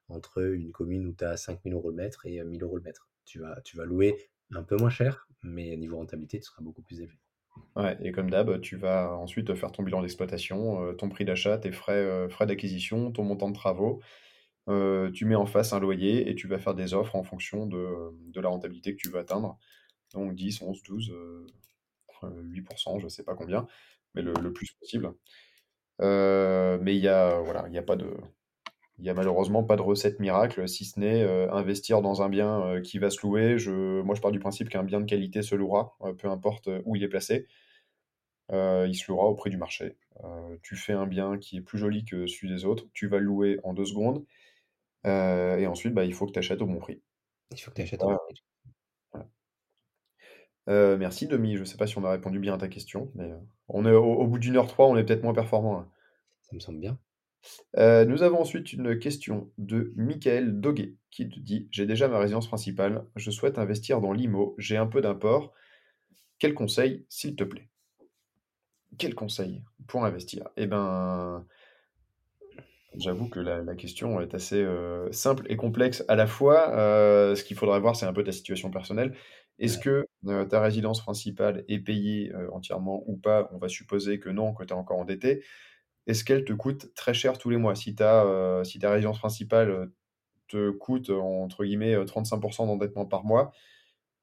[0.09, 2.75] entre une commune où tu as 5 000 € le mètre et 1 000 €
[2.77, 3.09] le mètre.
[3.25, 7.17] Tu vas louer un peu moins cher, mais niveau rentabilité, tu seras beaucoup plus élevé.
[7.75, 11.57] ouais et comme d'hab, tu vas ensuite faire ton bilan d'exploitation, heu, ton prix d'achat,
[11.57, 14.01] tes frais, heu, frais d'acquisition, ton montant de travaux.
[14.67, 18.11] Tu mets en face un loyer et tu vas faire des offres en fonction de,
[18.39, 19.57] la rentabilité que tu veux atteindre.
[20.13, 21.47] Donc 10-11-12, heu,
[22.23, 23.67] heu, 8% je sais pas combien,
[24.13, 25.13] mais le plus possible.
[25.99, 28.13] Mais il y a, voilà, il y a pas de
[28.99, 32.29] il y a malheureusement pas de recette miracle, si ce n'est, heu, investir dans un
[32.29, 33.57] bien, heu, qui va se louer.
[33.59, 36.69] Je moi, je pars du principe qu'un bien de qualité se louera, heu, peu importe,
[36.85, 37.47] où il est placé.
[38.51, 39.97] Il se louera au prix du marché.
[40.61, 43.25] Tu fais un bien qui est plus joli que celui des autres, tu vas le
[43.25, 44.25] louer en 2 secondes,
[45.05, 47.01] et ensuite, bah, il faut que tu achètes au bon prix
[47.51, 48.35] Il faut que tu achètes au bon prix.
[49.13, 49.29] voilà.
[50.97, 53.31] Merci Demi, je sais pas si on a répondu bien à ta question, mais,
[53.67, 55.87] on est au au bout d'1 heure 3, on est peut-être moins performant, là.
[56.43, 56.99] Ça me semble bien.
[57.77, 62.19] Heu, nous avons ensuite une question de Michael Doguet qui te dit: «J'ai déjà ma
[62.19, 65.53] résidence principale, je souhaite investir dans l'IMO, j'ai un peu d'apport.
[66.39, 67.69] Quel conseil, s'il te plaît?»
[68.97, 70.49] Quel conseil pour investir?
[70.57, 71.45] Eh ben,
[72.95, 76.69] j'avoue que la la question est assez, heu, simple et complexe à la fois.
[77.31, 79.15] Heu, ce qu'il faudrait voir, c'est un peu ta situation personnelle.
[79.59, 80.05] Est-ce que,
[80.49, 83.49] ta résidence principale est payée, entièrement ou pas?
[83.53, 85.43] On va supposer que non, que tu es encore endetté.
[86.07, 87.75] Est-ce qu'elle te coûte très cher tous les mois?
[87.75, 89.93] Si as, si ta résidence principale, heu,
[90.47, 93.51] te coûte, euh, entre guillemets, heu, 35% d'endettement par mois,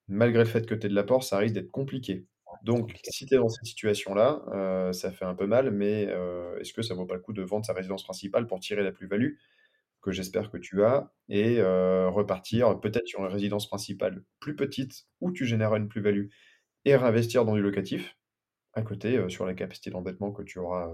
[0.08, 2.26] malgré le fait que tu aies de l'apport, ça risque d'être compliqué.
[2.64, 6.02] Donc si tu es dans cette situation-là, ça fait un peu mal, mais
[6.60, 8.92] est-ce que ça vaut pas le coup de vendre sa résidence principale pour tirer la
[8.92, 9.34] plus-value,
[10.02, 15.32] que j'espère que tu as et repartir peut-être sur une résidence principale plus petite où
[15.32, 16.28] tu généreras une plus-value
[16.84, 18.16] et réinvestir dans du locatif
[18.74, 20.90] à côté, sur la capacité d'endettement que tu auras,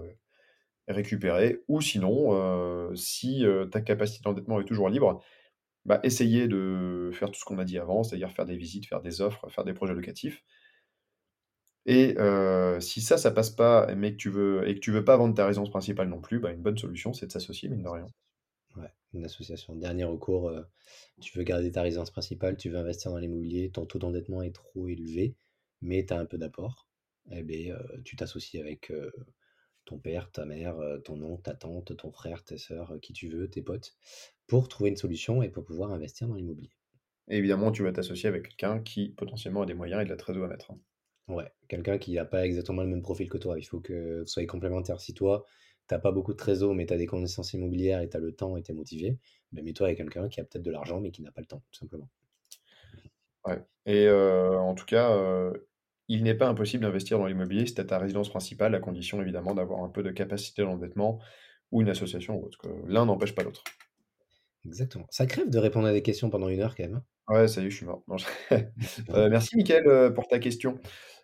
[0.90, 5.22] heu, récupérée ou sinon, heu, si, heu, ta capacité d'endettement est toujours libre,
[5.86, 9.02] bah, essayer de faire tout ce qu'on a dit avant, c'est-à-dire faire des visites, faire
[9.02, 10.44] des offres, faire des projets locatifs
[11.86, 15.04] et heu, si ça, ça passe pas, mais que tu veux et que tu veux
[15.04, 17.82] pas vendre ta résidence principale non plus, bah, une bonne solution, c'est de s'associer, mine
[17.82, 18.06] de rien.
[18.76, 19.74] Ouais, une association.
[19.74, 20.52] Dernier recours,
[21.20, 24.54] tu veux garder ta résidence principale, tu veux investir dans l'immobilier, ton taux d'endettement est
[24.54, 25.36] trop élevé,
[25.80, 26.88] mais tu as un peu d'apport
[27.26, 28.92] beh, heu, tu t'associes avec,
[29.86, 33.14] ton père, ta mère, heu, ton oncle, ta tante, ton frère, tes sœurs, heu, qui
[33.14, 33.96] tu veux, tes potes,
[34.48, 36.72] pour trouver une solution et pour pouvoir investir dans l'immobilier.
[37.28, 40.16] Et évidemment, tu vas t'associer avec quelqu'un qui, potentiellement, a des moyens et de la
[40.16, 40.80] trésor à mettre, hein.
[41.28, 43.58] Ouais, quelqu'un qui a pas exactement le même profil que toi.
[43.58, 45.00] Il faut que vous soyez complémentaires.
[45.00, 45.44] Si toi,
[45.88, 48.32] tu pas beaucoup de trésor, mais tu as des connaissances immobilières et tu as le
[48.32, 49.18] temps et tu es motivé,
[49.52, 51.64] bah, mets-toi avec quelqu'un qui a peut-être de l'argent, mais qui n'a pas le temps,
[51.72, 52.08] tout simplement.
[53.44, 55.68] Ouais et heu, en tout cas, heu,
[56.08, 59.20] il n'est pas impossible d'investir dans l'immobilier si tu as ta résidence principale, à condition
[59.20, 61.20] évidemment d'avoir un peu de capacité d'endettement
[61.72, 63.64] ou une association ou autre, l'un n'empêche pas l'autre.
[64.64, 65.06] Exactement.
[65.10, 67.04] Ça crève de répondre à des questions pendant une heure quand même, hein.
[67.28, 68.04] Ouais, ça y est, je suis mort.
[68.06, 68.26] Non, je
[69.10, 70.78] heu, merci Mickaël, heu, pour ta question.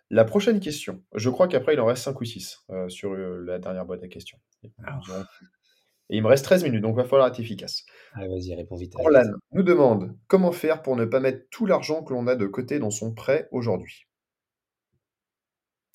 [0.09, 3.57] La prochaine question, je crois qu'après il en reste 5 ou 6, heu, sur, la
[3.59, 4.37] dernière boîte à questions.
[4.83, 5.07] Alors,
[6.09, 7.85] et il me reste 13 minutes, donc va falloir être efficace.
[8.13, 8.93] allez, vas-y, réponds vite.
[8.95, 12.45] Orlan nous demande: «Comment faire pour ne pas mettre tout l'argent que l'on a de
[12.45, 14.05] côté dans son prêt aujourd'hui?»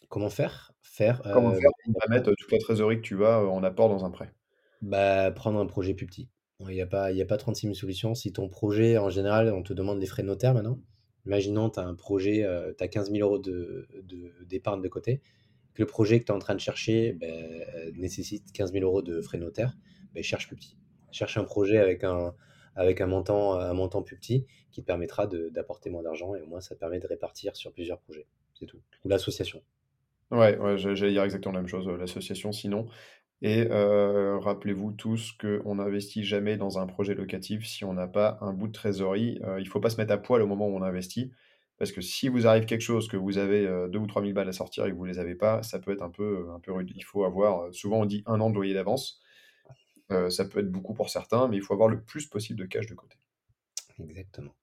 [0.08, 0.72] Comment faire?
[0.82, 3.62] Faire, Comment heu, faire pour mettre, heu, toute la trésorerie que tu as, heu, en
[3.62, 4.34] apport dans un prêt?
[4.82, 6.30] bah, prendre un projet plus petit.
[6.68, 8.14] Il y a pas il y a pas 36 000 solutions.
[8.14, 10.80] Si ton projet, en général, on te demande des frais de notaire maintenant.
[11.26, 14.88] Imaginons, tu as un projet, heu, tu as 15 000 € de de d'épargne de
[14.88, 15.20] côté,
[15.74, 19.02] que le projet que tu es en train de chercher, heu, nécessite 15 000 €
[19.02, 19.76] de frais de notaire,
[20.14, 20.78] beh, cherche plus petit.
[21.12, 22.34] Cherche un projet avec un
[22.76, 26.42] avec un montant, un montant plus petit qui te permettra de d'apporter moins d'argent et
[26.42, 28.28] au moins ça te permet de répartir sur plusieurs projets.
[28.54, 28.82] C'est tout.
[29.04, 29.62] Ou l'association.
[30.30, 32.86] Ouais, ouais, j'allais j'allais dire exactement la même chose, heu, l'association sinon
[33.42, 38.36] et heu, rappelez-vous tous qu'on n'investit jamais dans un projet locatif si on n'a pas
[38.42, 39.38] un bout de trésorerie.
[39.44, 41.32] Heu, il faut pas se mettre à poil au moment où on investit,
[41.78, 44.34] parce que si vous arrive quelque chose, que vous avez, heu, 2 ou trois mille
[44.34, 46.50] balles à sortir et que vous les avez pas, ça peut être un peu, heu,
[46.54, 46.90] un peu rude.
[46.96, 49.20] Il faut avoir, heu, souvent on dit un an de loyer d'avance.
[50.12, 52.66] Heu, ça peut être beaucoup pour certains, mais il faut avoir le plus possible de
[52.66, 53.16] cash de côté.
[54.00, 54.54] Exactement.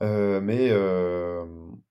[0.00, 1.82] Heu, mais hem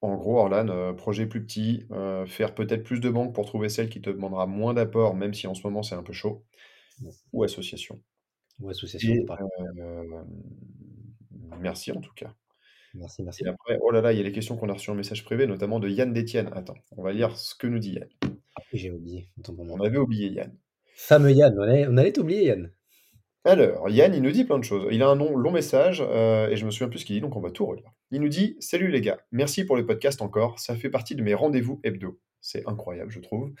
[0.00, 3.68] En gros, Orlan, heu, projet plus petit, heu, faire peut-être plus de banques pour trouver
[3.68, 6.44] celle qui te demandera moins d'apport, même si en ce moment c'est un peu chaud,
[7.32, 8.00] ou association
[8.60, 9.26] Ou association et
[9.78, 10.26] hem,
[11.60, 12.34] merci en tout cas
[12.92, 13.48] Merci, et merci.
[13.48, 15.46] après, oh là là, il y a les questions qu'on a reçues en message privé,
[15.46, 16.50] notamment de Yann Détienne.
[16.52, 18.08] Attends, on va lire ce que nous dit Yann.
[18.56, 19.86] Ah oui, j'ai oublié, autant pour On moi.
[19.86, 20.58] avait oublié Yann.
[20.96, 22.70] Fameux Yann, on allait on allait t'oublier Yann.
[23.42, 24.86] Alors, Yann, il nous dit plein de choses.
[24.92, 27.20] Il a un long long message, heu et je me souviens plus ce qu'il dit,
[27.20, 27.90] donc on va tout relire.
[28.10, 31.22] Il nous dit: «Salut les gars, merci pour le podcast encore, ça fait partie de
[31.22, 32.18] mes rendez-vous hebdo».
[32.40, 33.52] C'est incroyable, je trouve.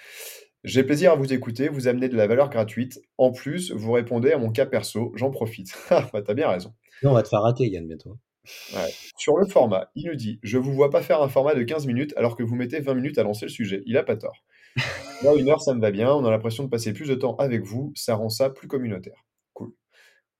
[0.64, 3.00] J'ai plaisir à vous écouter, vous amenez de la valeur gratuite.
[3.16, 5.72] En plus, vous répondez à mon cas perso, j'en profite.
[5.90, 6.74] Ah, bah, tu bien raison.
[7.02, 8.16] Non, on va te faire rater Yann bientôt.
[8.74, 8.90] Ouais.
[9.18, 11.86] Sur le format, il nous dit: «Je vous vois pas faire un format de 15
[11.86, 13.82] minutes alors que vous mettez 20 minutes à lancer le sujet».
[13.86, 14.44] Il a pas tort.
[15.22, 17.36] Moi, 1 heure, ça me va bien, on a l'impression de passer plus de temps
[17.36, 19.26] avec vous, ça rend ça plus communautaire.
[19.52, 19.72] Cool.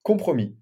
[0.03, 0.57] Compromis.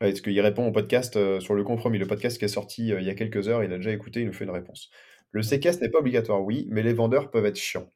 [0.00, 1.98] Ouais, parce qu'il répond au podcast, heu, sur le compromis.
[1.98, 4.20] Le podcast qui est sorti, heu, il y a quelques heures, il a déjà écouté,
[4.20, 4.90] il nous fait une réponse.
[5.32, 7.92] Le séquestre n'est pas obligatoire, oui, mais les vendeurs peuvent être chiants.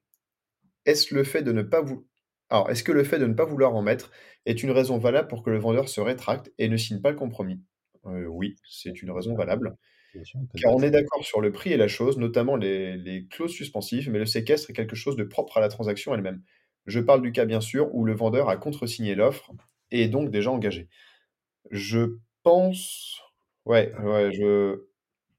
[0.87, 2.07] Est-ce le fait de ne pas vou
[2.50, 4.11] alors, est-ce que le fait de ne pas vouloir en mettre
[4.45, 7.16] est une raison valable pour que le vendeur se rétracte et ne signe pas le
[7.16, 7.62] compromis?
[8.07, 9.79] Heu, oui, c'est une raison valable,
[10.24, 13.53] sûr, car on est d'accord sur le prix et la chose, notamment les les clauses
[13.53, 16.42] suspensives, mais le séquestre est quelque chose de propre à la transaction elle-même.
[16.87, 19.53] Je parle du cas, bien sûr, où le vendeur a contresigné l'offre
[19.91, 20.88] et est donc déjà engagé.
[21.71, 23.21] Je pense
[23.67, 24.84] ouais, ouais, je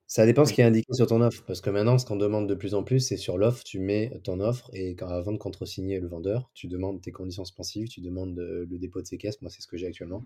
[0.07, 2.47] Ça dépend ce qui est indiqué sur ton offre, parce que maintenant, ce qu'on demande
[2.49, 5.37] de plus en plus, c'est sur l'offre, tu mets ton offre et quand avant de
[5.39, 9.43] contresigner le vendeur, tu demandes tes conditions suspensives, tu demandes, heu, le dépôt de séquestre.
[9.43, 10.23] Moi, c'est ce que j'ai actuellement.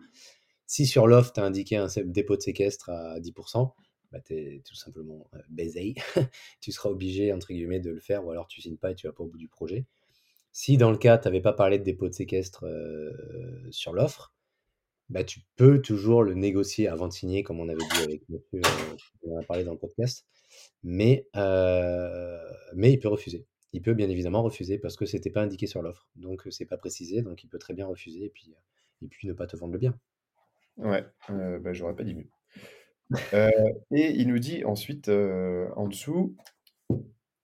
[0.67, 3.75] Si sur l'offre, tu as indiqué un sé dépôt de séquestre à 10%
[4.11, 5.95] bah, tu es tout simplement, heu, baisé.
[6.61, 9.07] Tu seras obligé, entre guillemets, de le faire ou alors tu signes pas et tu
[9.07, 9.85] vas pas au bout du projet.
[10.51, 14.33] Si dans le cas, tu avais pas parlé de dépôt de séquestre, heu, sur l'offre,
[15.09, 18.59] bah, tu peux toujours le négocier avant de signer, comme on avait dit avec monsieur,
[18.59, 20.25] heu, on a parlé dans le podcast.
[20.83, 22.39] Mais, heu,
[22.75, 23.45] mais il peut refuser.
[23.73, 26.09] Il peut bien évidemment refuser parce que c'était pas indiqué sur l'offre.
[26.15, 28.55] Donc, heu, c'est pas précisé, donc il peut très bien refuser et puis,
[29.27, 29.99] ne pas te vendre le bien.
[30.77, 32.29] ouais, heu, bah, j'aurais pas dit mieux.
[33.91, 36.35] Et il nous dit ensuite, en dessous,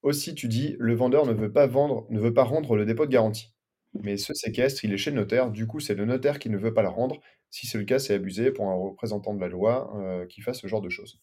[0.02, 3.06] Aussi, tu dis, le vendeur ne veut pas vendre, ne veut pas rendre le dépôt
[3.06, 3.54] de garantie.
[4.02, 5.52] Mais ce séquestre, il est chez le notaire.
[5.52, 7.20] Du coup, c'est le notaire qui ne veut pas le rendre.
[7.50, 10.60] Si c'est le cas, c'est abusé pour un représentant de la loi euh, qui fasse
[10.60, 11.22] ce genre de choses.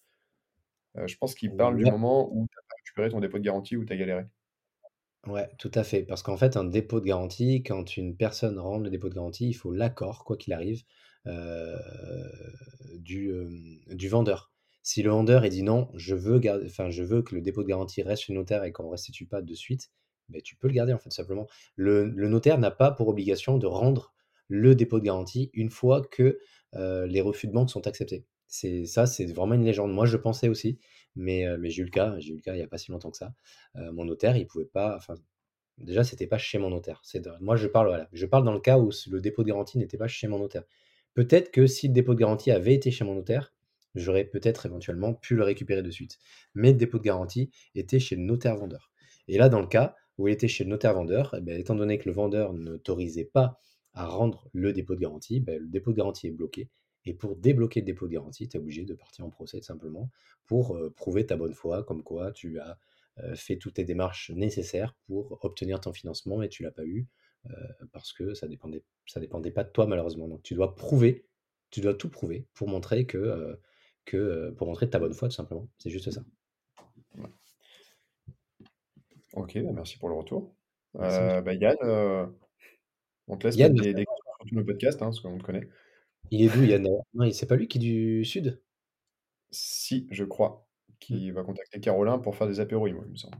[0.96, 3.76] Euh, je pense qu'il parle du moment où tu as récupéré ton dépôt de garantie
[3.76, 4.24] ou tu as galéré.
[5.26, 6.02] Ouais, tout à fait.
[6.02, 9.48] Parce qu'en fait, un dépôt de garantie, quand une personne rend le dépôt de garantie,
[9.48, 10.82] il faut l'accord, quoi qu'il arrive,
[11.26, 11.76] euh,
[12.94, 13.32] du,
[13.88, 14.52] du vendeur.
[14.82, 17.68] Si le vendeur dit non, je veux, garder, enfin, je veux que le dépôt de
[17.68, 19.90] garantie reste chez le notaire et qu'on ne restitue pas de suite,
[20.30, 21.46] ben, tu peux le garder en fait, simplement.
[21.76, 24.14] Le, notaire n'a pas pour obligation de rendre
[24.48, 26.38] le dépôt de garantie une fois que
[26.72, 28.24] les refus de banque sont acceptés.
[28.46, 29.92] C'est ça, c'est vraiment une légende.
[29.92, 30.78] Moi, je pensais aussi,
[31.14, 32.90] mais, mais j'ai eu le cas, j'ai eu le cas il n'y a pas si
[32.90, 33.32] longtemps que ça.
[33.74, 35.14] mon notaire, il pouvait pas, enfin,
[35.78, 37.00] déjà, c'était pas chez mon notaire.
[37.04, 39.78] C'est moi, je parle, voilà, je parle dans le cas où le dépôt de garantie
[39.78, 40.64] n'était pas chez mon notaire.
[41.14, 43.52] Peut-être que si le dépôt de garantie avait été chez mon notaire,
[43.94, 46.18] j'aurais peut-être éventuellement pu le récupérer de suite.
[46.54, 48.90] Mais le dépôt de garantie était chez le notaire vendeur.
[49.28, 51.74] Et là, dans le cas où il était chez le notaire vendeur, eh ben, étant
[51.74, 53.58] donné que le vendeur n'autorisait pas
[53.94, 56.68] à rendre le dépôt de garantie, ben, le dépôt de garantie est bloqué.
[57.06, 60.10] Et pour débloquer le dépôt de garantie, tu es obligé de partir en procès simplement
[60.46, 62.78] pour euh, prouver ta bonne foi, comme quoi tu as
[63.20, 67.08] euh, fait toutes tes démarches nécessaires pour obtenir ton financement et tu l'as pas eu
[67.46, 67.54] euh,
[67.92, 70.28] parce que ça dépendait, ça dépendait pas de toi malheureusement.
[70.28, 71.24] Donc tu dois prouver,
[71.70, 75.66] tu dois tout prouver pour montrer pour montrer ta bonne foi tout simplement.
[75.78, 76.22] C'est juste ça.
[79.34, 80.54] Ok, bah, merci pour le retour.
[80.94, 81.76] Bah, Yann,
[83.28, 85.68] on te laisse Yann, des, questions sur tous nos podcasts, hein, parce qu'on te connaît.
[86.30, 86.82] Il est d'où Yann
[87.14, 88.60] Non, c'est pas lui qui est du sud?
[89.50, 90.66] Si, je crois,
[91.00, 91.34] qui mmh.
[91.34, 93.38] va contacter Carolin pour faire des apéros, il me semble.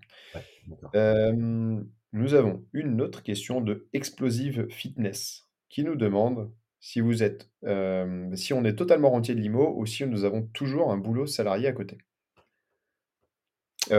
[2.13, 7.51] nous avons une autre question de Explosive Fitness qui nous demande si vous êtes,
[8.35, 11.69] si on est totalement rentier de l'IMO ou si nous avons toujours un boulot salarié
[11.69, 11.99] à côté.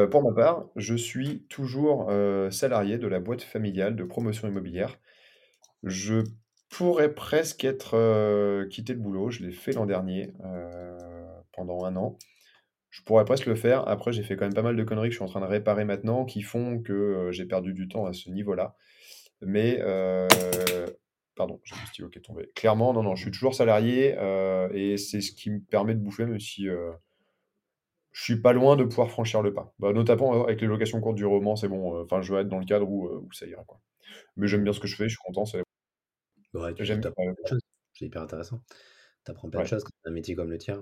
[0.09, 2.11] Pour ma part, je suis toujours
[2.51, 4.99] salarié de la boîte familiale de promotion immobilière.
[5.83, 6.23] Je
[6.69, 9.29] pourrais presque être quitté le boulot.
[9.29, 10.33] Je l'ai fait l'an dernier
[11.53, 12.17] pendant un an.
[12.89, 13.87] Je pourrais presque le faire.
[13.87, 15.45] Après, j'ai fait quand même pas mal de conneries que je suis en train de
[15.45, 18.75] réparer maintenant qui font que j'ai perdu du temps à ce niveau-là.
[19.41, 19.79] Mais
[21.35, 22.51] Pardon, j'ai le stylo qui est tombé.
[22.55, 25.99] Clairement, non, non, je suis toujours salarié euh, et c'est ce qui me permet de
[25.99, 26.91] bouffer, même si euh,
[28.11, 29.73] je suis pas loin de pouvoir franchir le pas.
[29.79, 32.01] Bah, notamment euh, avec les locations courtes du roman, c'est bon.
[32.03, 33.63] Enfin, je vais être dans le cadre où, où ça ira.
[33.63, 33.79] Quoi.
[34.35, 35.45] Mais j'aime bien ce que je fais, je suis content.
[35.45, 35.63] C'est
[36.53, 38.61] ouais, C'est hyper intéressant.
[39.25, 39.83] Tu apprends plein de choses.
[40.05, 40.81] un métier comme le tien,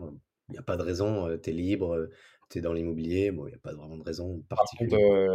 [0.50, 2.10] il n'y a pas de raison, tu es libre,
[2.50, 5.30] tu es dans l'immobilier, bon, il n'y a pas vraiment de raison particulière.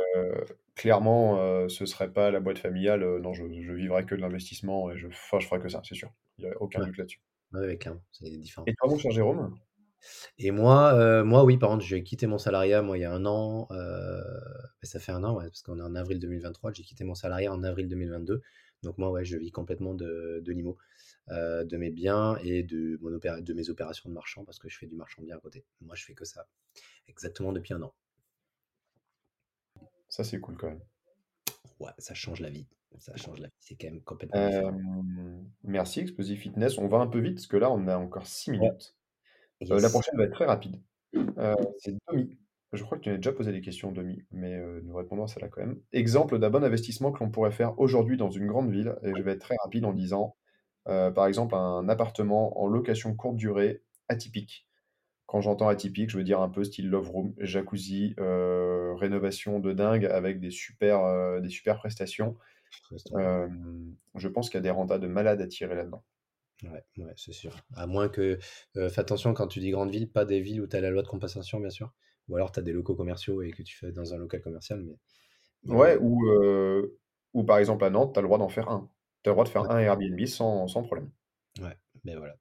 [0.75, 4.91] clairement, ce ne serait pas la boîte familiale, non, je, je vivrais que de l'investissement
[4.91, 6.11] et je, je ferais que ça, c'est sûr.
[6.39, 7.21] Il n'y a aucun doute là-dessus.
[7.53, 8.65] Oui, clairement, c'est différent.
[8.67, 9.57] Et toi, mon cher Jérôme?
[10.39, 13.25] Et moi, moi, oui, par contre, j'ai quitté mon salariat, moi, il y a un
[13.27, 13.69] an,
[14.83, 17.53] ça fait un an, ouais, parce qu'on est en avril 2023, j'ai quitté mon salariat
[17.53, 18.43] en avril 2022.
[18.83, 20.77] Donc moi, ouais, je vis complètement de, de l'IMO.
[21.31, 24.77] Euh, de mes biens et de, mon de mes opérations de marchand parce que je
[24.77, 25.65] fais du marchand bien à côté.
[25.81, 26.47] Moi, je fais que ça
[27.09, 27.95] exactement depuis un an.
[30.11, 30.83] Ça, c'est cool quand même.
[31.81, 32.67] Ouais, ça change la vie.
[32.99, 33.55] Ça change la vie.
[33.59, 34.79] C'est quand même complètement différent.
[35.63, 36.77] Merci, Explosive Fitness.
[36.77, 38.95] On va un peu vite parce que là, on a encore 6 minutes.
[39.71, 40.81] Euh, la prochaine va être très rapide.
[41.39, 42.37] Euh, c'est Domi.
[42.73, 45.49] Je crois que tu as déjà posé des questions, Domi, mais nous répondons à celle-là
[45.49, 45.81] quand même.
[45.93, 48.97] Exemple d'un bon investissement que l'on pourrait faire aujourd'hui dans une grande ville.
[49.05, 50.35] Et je vais être très rapide en disant
[50.89, 54.67] euh, par exemple, un appartement en location courte durée atypique.
[55.27, 59.73] Quand j'entends atypique, je veux dire un peu style love room, jacuzzi, euh, rénovation de
[59.73, 62.37] dingue avec des super, euh, des super prestations.
[64.15, 66.05] je pense qu'il y a des rentas de malades à tirer là-dedans.
[66.73, 67.57] Ouais, ouais, c'est sûr.
[67.77, 68.39] À moins que.
[68.75, 71.03] fais attention quand tu dis grande ville, pas des villes où tu as la loi
[71.03, 71.93] de compensation, bien sûr.
[72.29, 74.83] Ou alors tu as des locaux commerciaux et que tu fais dans un local commercial.
[74.83, 74.97] Mais,
[75.67, 76.25] Ouais, ou,
[77.33, 78.91] ou par exemple à Nantes, tu as le droit d'en faire un.
[79.23, 81.11] Tu as le droit de faire un Airbnb sans, sans problème.
[81.61, 82.37] Ouais, ben voilà,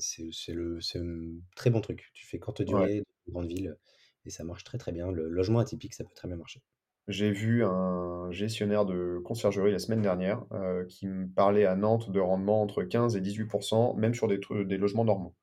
[0.00, 2.10] c'est le un très bon truc.
[2.14, 3.76] Tu fais courte durée, dans grande ville,
[4.24, 5.10] et ça marche très très bien.
[5.10, 6.60] Le logement atypique, ça peut très bien marcher.
[7.08, 12.10] J'ai vu un gestionnaire de conciergerie la semaine dernière euh, qui me parlait à Nantes
[12.10, 15.34] de rendement entre 15 et 18%, même sur des, des logements normaux.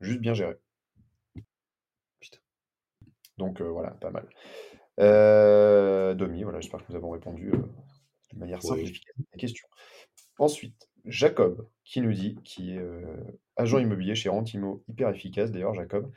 [0.00, 0.54] Juste bien géré.
[2.20, 2.38] Putain.
[3.38, 4.28] Donc euh, voilà, pas mal.
[5.00, 7.50] Euh, Domi, voilà, j'espère que nous avons répondu
[8.32, 8.82] de manière simple
[9.32, 9.66] la question.
[10.38, 12.84] Ensuite, Jacob qui nous dit, qui est
[13.56, 16.12] agent immobilier chez Rentimo, hyper efficace d'ailleurs, Jacob,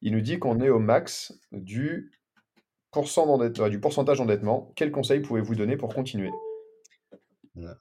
[0.00, 2.12] il nous dit qu'on est au max du,
[3.70, 4.72] du pourcentage d'endettement.
[4.76, 6.30] Quel conseil pouvez-vous donner pour continuer?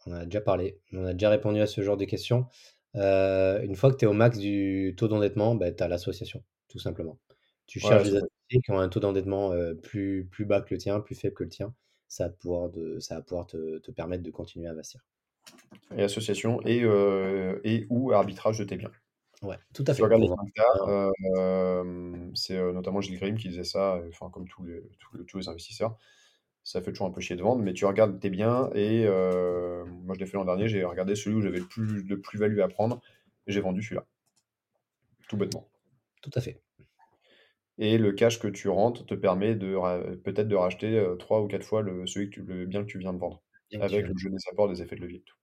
[0.06, 2.46] On a, déjà parlé, on a déjà répondu à ce genre de questions.
[2.96, 6.44] Euh, une fois que tu es au max du taux d'endettement, bah, tu as l'association,
[6.68, 7.18] tout simplement.
[7.68, 11.00] Tu cherches des associés qui ont un taux d'endettement, plus plus bas que le tien,
[11.00, 11.74] plus faible que le tien,
[12.10, 15.00] ça va pouvoir de ça va pouvoir te te permettre de continuer à investir.
[15.96, 18.92] Et association et heu et ou arbitrage de tes biens.
[19.42, 20.02] Ouais, tout à fait.
[20.02, 21.02] tu regardes les Pour 5 cas,
[21.38, 25.38] hem, c'est, notamment Gilles Grimm qui disait ça, enfin comme tous les tous les tous
[25.40, 25.98] les investisseurs.
[26.64, 29.86] Ça fait toujours un peu chier de vendre, mais tu regardes tes biens et heu,
[29.88, 32.60] moi je l'ai fait l'an dernier, j'ai regardé celui où j'avais le plus de plus-value
[32.62, 33.02] à prendre
[33.48, 34.08] et j'ai vendu celui-là.
[35.28, 35.72] Tout bêtement.
[36.22, 36.62] Tout à fait.
[37.78, 41.48] Et le cash que tu rentres te permet de peut-être de racheter, heu, 3 ou
[41.48, 43.42] 4 fois le celui que tu le bien que tu viens de vendre.
[43.70, 45.36] Bien Avec le jeu des apports, des effets de levier et tout.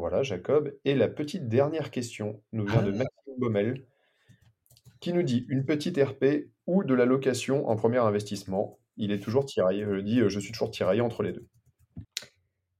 [0.00, 2.90] Voilà Jacob et la petite dernière question nous vient de Ah!
[2.90, 3.84] Maxime Baumel
[5.02, 9.20] qui nous dit: «Une petite RP ou de la location en premier investissement?» il est
[9.20, 11.46] toujours tiraillé, heu, dit: «Je suis toujours tiraillé entre les 2».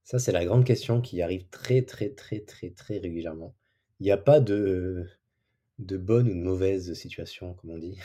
[0.04, 3.54] Ça, c'est la grande question qui arrive très, très, très, très, très régulièrement.
[4.00, 5.06] Il y a pas de
[5.78, 7.98] de bonne ou de mauvaise situation, comme on dit.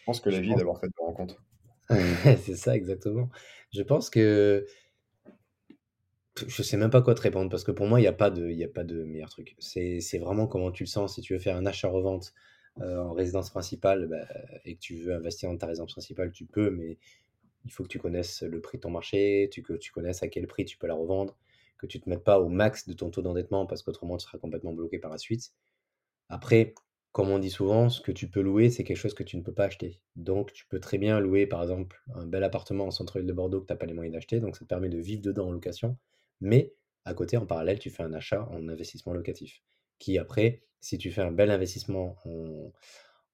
[0.00, 1.42] Je pense que la Je vie pense d'abord faite de rencontres.
[2.42, 3.28] c'est ça exactement.
[3.72, 4.66] Je pense que
[6.46, 8.30] je sais même pas quoi te répondre parce que pour moi, il y a pas
[8.30, 9.56] de il a pas de meilleur truc.
[9.58, 11.14] C'est vraiment comment tu le sens.
[11.14, 12.32] Si tu veux faire un achat-revente,
[12.80, 14.26] heu, en résidence principale, bah,
[14.64, 16.98] et que tu veux investir dans ta résidence principale, tu peux, mais
[17.64, 20.46] il faut que tu connaisses le prix de ton marché, que tu connaisses à quel
[20.46, 21.36] prix tu peux la revendre,
[21.78, 24.38] que tu te mettes pas au max de ton taux d'endettement parce qu'autrement tu seras
[24.38, 25.52] complètement bloqué par la suite.
[26.30, 26.74] Après,
[27.12, 29.42] comme on dit souvent, ce que tu peux louer, c'est quelque chose que tu ne
[29.42, 30.00] peux pas acheter.
[30.16, 33.60] Donc tu peux très bien louer, par exemple, un bel appartement en centre-ville de Bordeaux
[33.60, 35.52] que tu as pas les moyens d'acheter, donc ça te permet de vivre dedans en
[35.52, 35.98] location.
[36.40, 39.62] Mais à côté, en parallèle, tu fais un achat en investissement locatif,
[39.98, 42.72] qui après, si tu fais un bel investissement en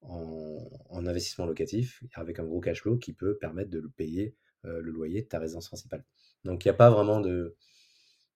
[0.01, 4.35] en en investissement locatif, avec un gros cash flow qui peut permettre de le payer,
[4.65, 6.05] heu, le loyer de ta résidence principale.
[6.45, 7.55] Donc il y a pas vraiment de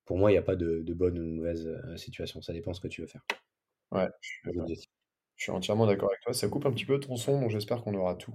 [0.06, 2.41] pour moi, il y a pas de de bonne ou de mauvaise, heu, situation.
[2.41, 3.26] Ça dépend ce que tu veux faire.
[3.91, 4.27] Ouais, je
[5.38, 6.34] suis, entièrement d'accord avec toi.
[6.34, 8.34] Ça coupe un petit peu ton son, donc j'espère qu'on aura tout.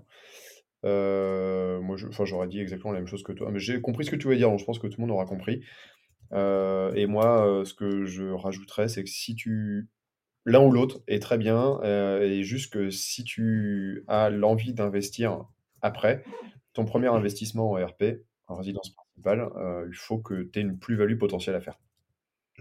[0.84, 4.04] Heu, moi je enfin j'aurais dit exactement la même chose que toi, mais j'ai compris
[4.04, 5.62] ce que tu voulais dire, donc je pense que tout le monde aura compris.
[6.32, 9.88] Heu et moi, heu, ce que je rajouterais, c'est que si tu
[10.46, 15.46] l'un ou l'autre est très bien, heu et juste que si tu as l'envie d'investir
[15.82, 16.24] après,
[16.74, 18.04] ton premier investissement en RP,
[18.48, 19.48] en résidence principale,
[19.88, 21.78] il faut que tu aies une plus-value potentielle à faire.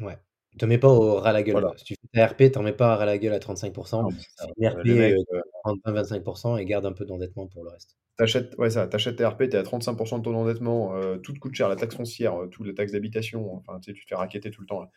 [0.02, 0.20] Ouais.
[0.58, 1.76] Te mets pas au ras la gueule, Voilà.
[1.76, 4.20] Si tu fais ta RP, t'en mets pas ras la gueule à 35 Non, mais
[4.20, 4.46] c'est ça.
[4.46, 7.64] Fais une Heu, RP, les mecs, heu, heu 30-20-25% et garde un peu d'endettement pour
[7.64, 7.98] le reste.
[8.18, 11.34] Tu achètes ouais, ça, tes RP, tu es à 35% de ton endettement, heu, tout
[11.34, 14.16] te coûte cher, la taxe foncière, heu, tout, la taxe d'habitation, enfin, tu te fais
[14.16, 14.90] racketter tout le temps, là.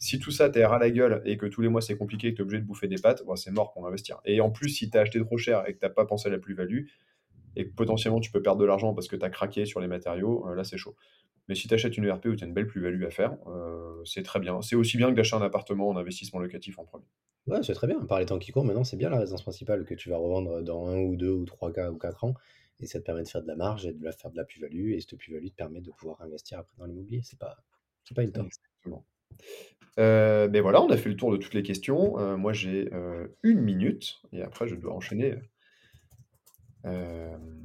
[0.00, 2.28] Si tout ça, tu es ras la gueule et que tous les mois c'est compliqué
[2.28, 4.40] et que tu es obligé de bouffer des pâtes, bah, c'est mort pour investir et
[4.40, 6.32] en plus, si tu as acheté trop cher et que tu as pas pensé à
[6.32, 6.86] la plus-value
[7.56, 9.88] et que potentiellement tu peux perdre de l'argent parce que tu as craqué sur les
[9.88, 10.96] matériaux, heu, là, c'est chaud.
[11.48, 14.02] Mais si tu achètes une RP où tu as une belle plus-value à faire, heu,
[14.04, 14.62] c'est très bien.
[14.62, 17.06] C'est aussi bien que d'acheter un appartement en investissement locatif en premier.
[17.46, 18.00] Ouais, c'est très bien.
[18.04, 20.62] Par les temps qui courent, maintenant, c'est bien la résidence principale que tu vas revendre
[20.62, 22.34] dans 1 ou 2 ou 3 cas ou 4 ans
[22.80, 24.44] et ça te permet de faire de la marge et de la faire de la
[24.44, 27.20] plus-value et cette plus-value te permet de pouvoir investir après dans l'immobilier.
[27.22, 27.56] C'est pas
[28.04, 28.46] c'est pas une tort.
[28.46, 29.04] Exactement.
[29.98, 32.18] Heu, beh, voilà, on a fait le tour de toutes les questions.
[32.20, 32.90] Heu, moi, j'ai,
[33.42, 35.36] 1 minute et après je dois enchaîner.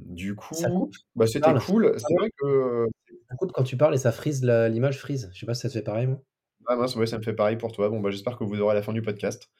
[0.06, 1.94] Du coup, bah, c'était cool.
[1.98, 2.86] C'est vrai que
[3.32, 5.30] Ça coupe quand tu parles et ça la l'image freeze.
[5.32, 6.22] Je sais pas si ça te fait pareil, moi?
[6.66, 7.88] ah mince, ouais, ça me fait pareil pour toi.
[7.88, 9.50] Bon, bah, j'espère que vous aurez la fin du podcast.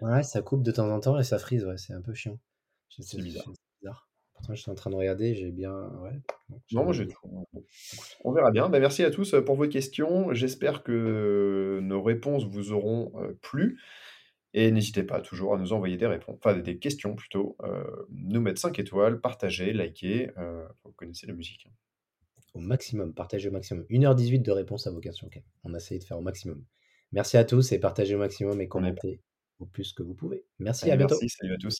[0.00, 2.38] Ouais, ça coupe de temps en temps et ça freeze, ouais, c'est un peu chiant.
[2.88, 3.44] C'est bizarre.
[3.82, 4.08] bizarre.
[4.32, 6.22] Pourtant, j'étais en train de regarder, j'ai bien ouais,
[6.72, 7.46] Non, moi, j'ai tout.
[8.24, 8.70] On verra bien.
[8.70, 10.32] Bah, merci à tous, heu, pour vos questions.
[10.32, 13.78] J'espère que nos réponses vous auront, heu, plu
[14.54, 17.58] et n'hésitez pas toujours à nous envoyer des répon enfin des questions plutôt,
[18.08, 20.30] nous mettre 5 étoiles, partager, liker,
[20.82, 21.74] vous connaissez la musique, hein.
[22.58, 23.86] Au maximum, partagez au maximum.
[23.88, 25.30] 1 heure 18 de réponse à vos questions.
[25.62, 26.64] On a essayé de faire au maximum.
[27.12, 29.20] Merci à tous et partagez au maximum et commentez
[29.60, 30.44] au plus que vous pouvez.
[30.58, 31.14] Merci, à bientôt.
[31.20, 31.78] merci, salut à tous.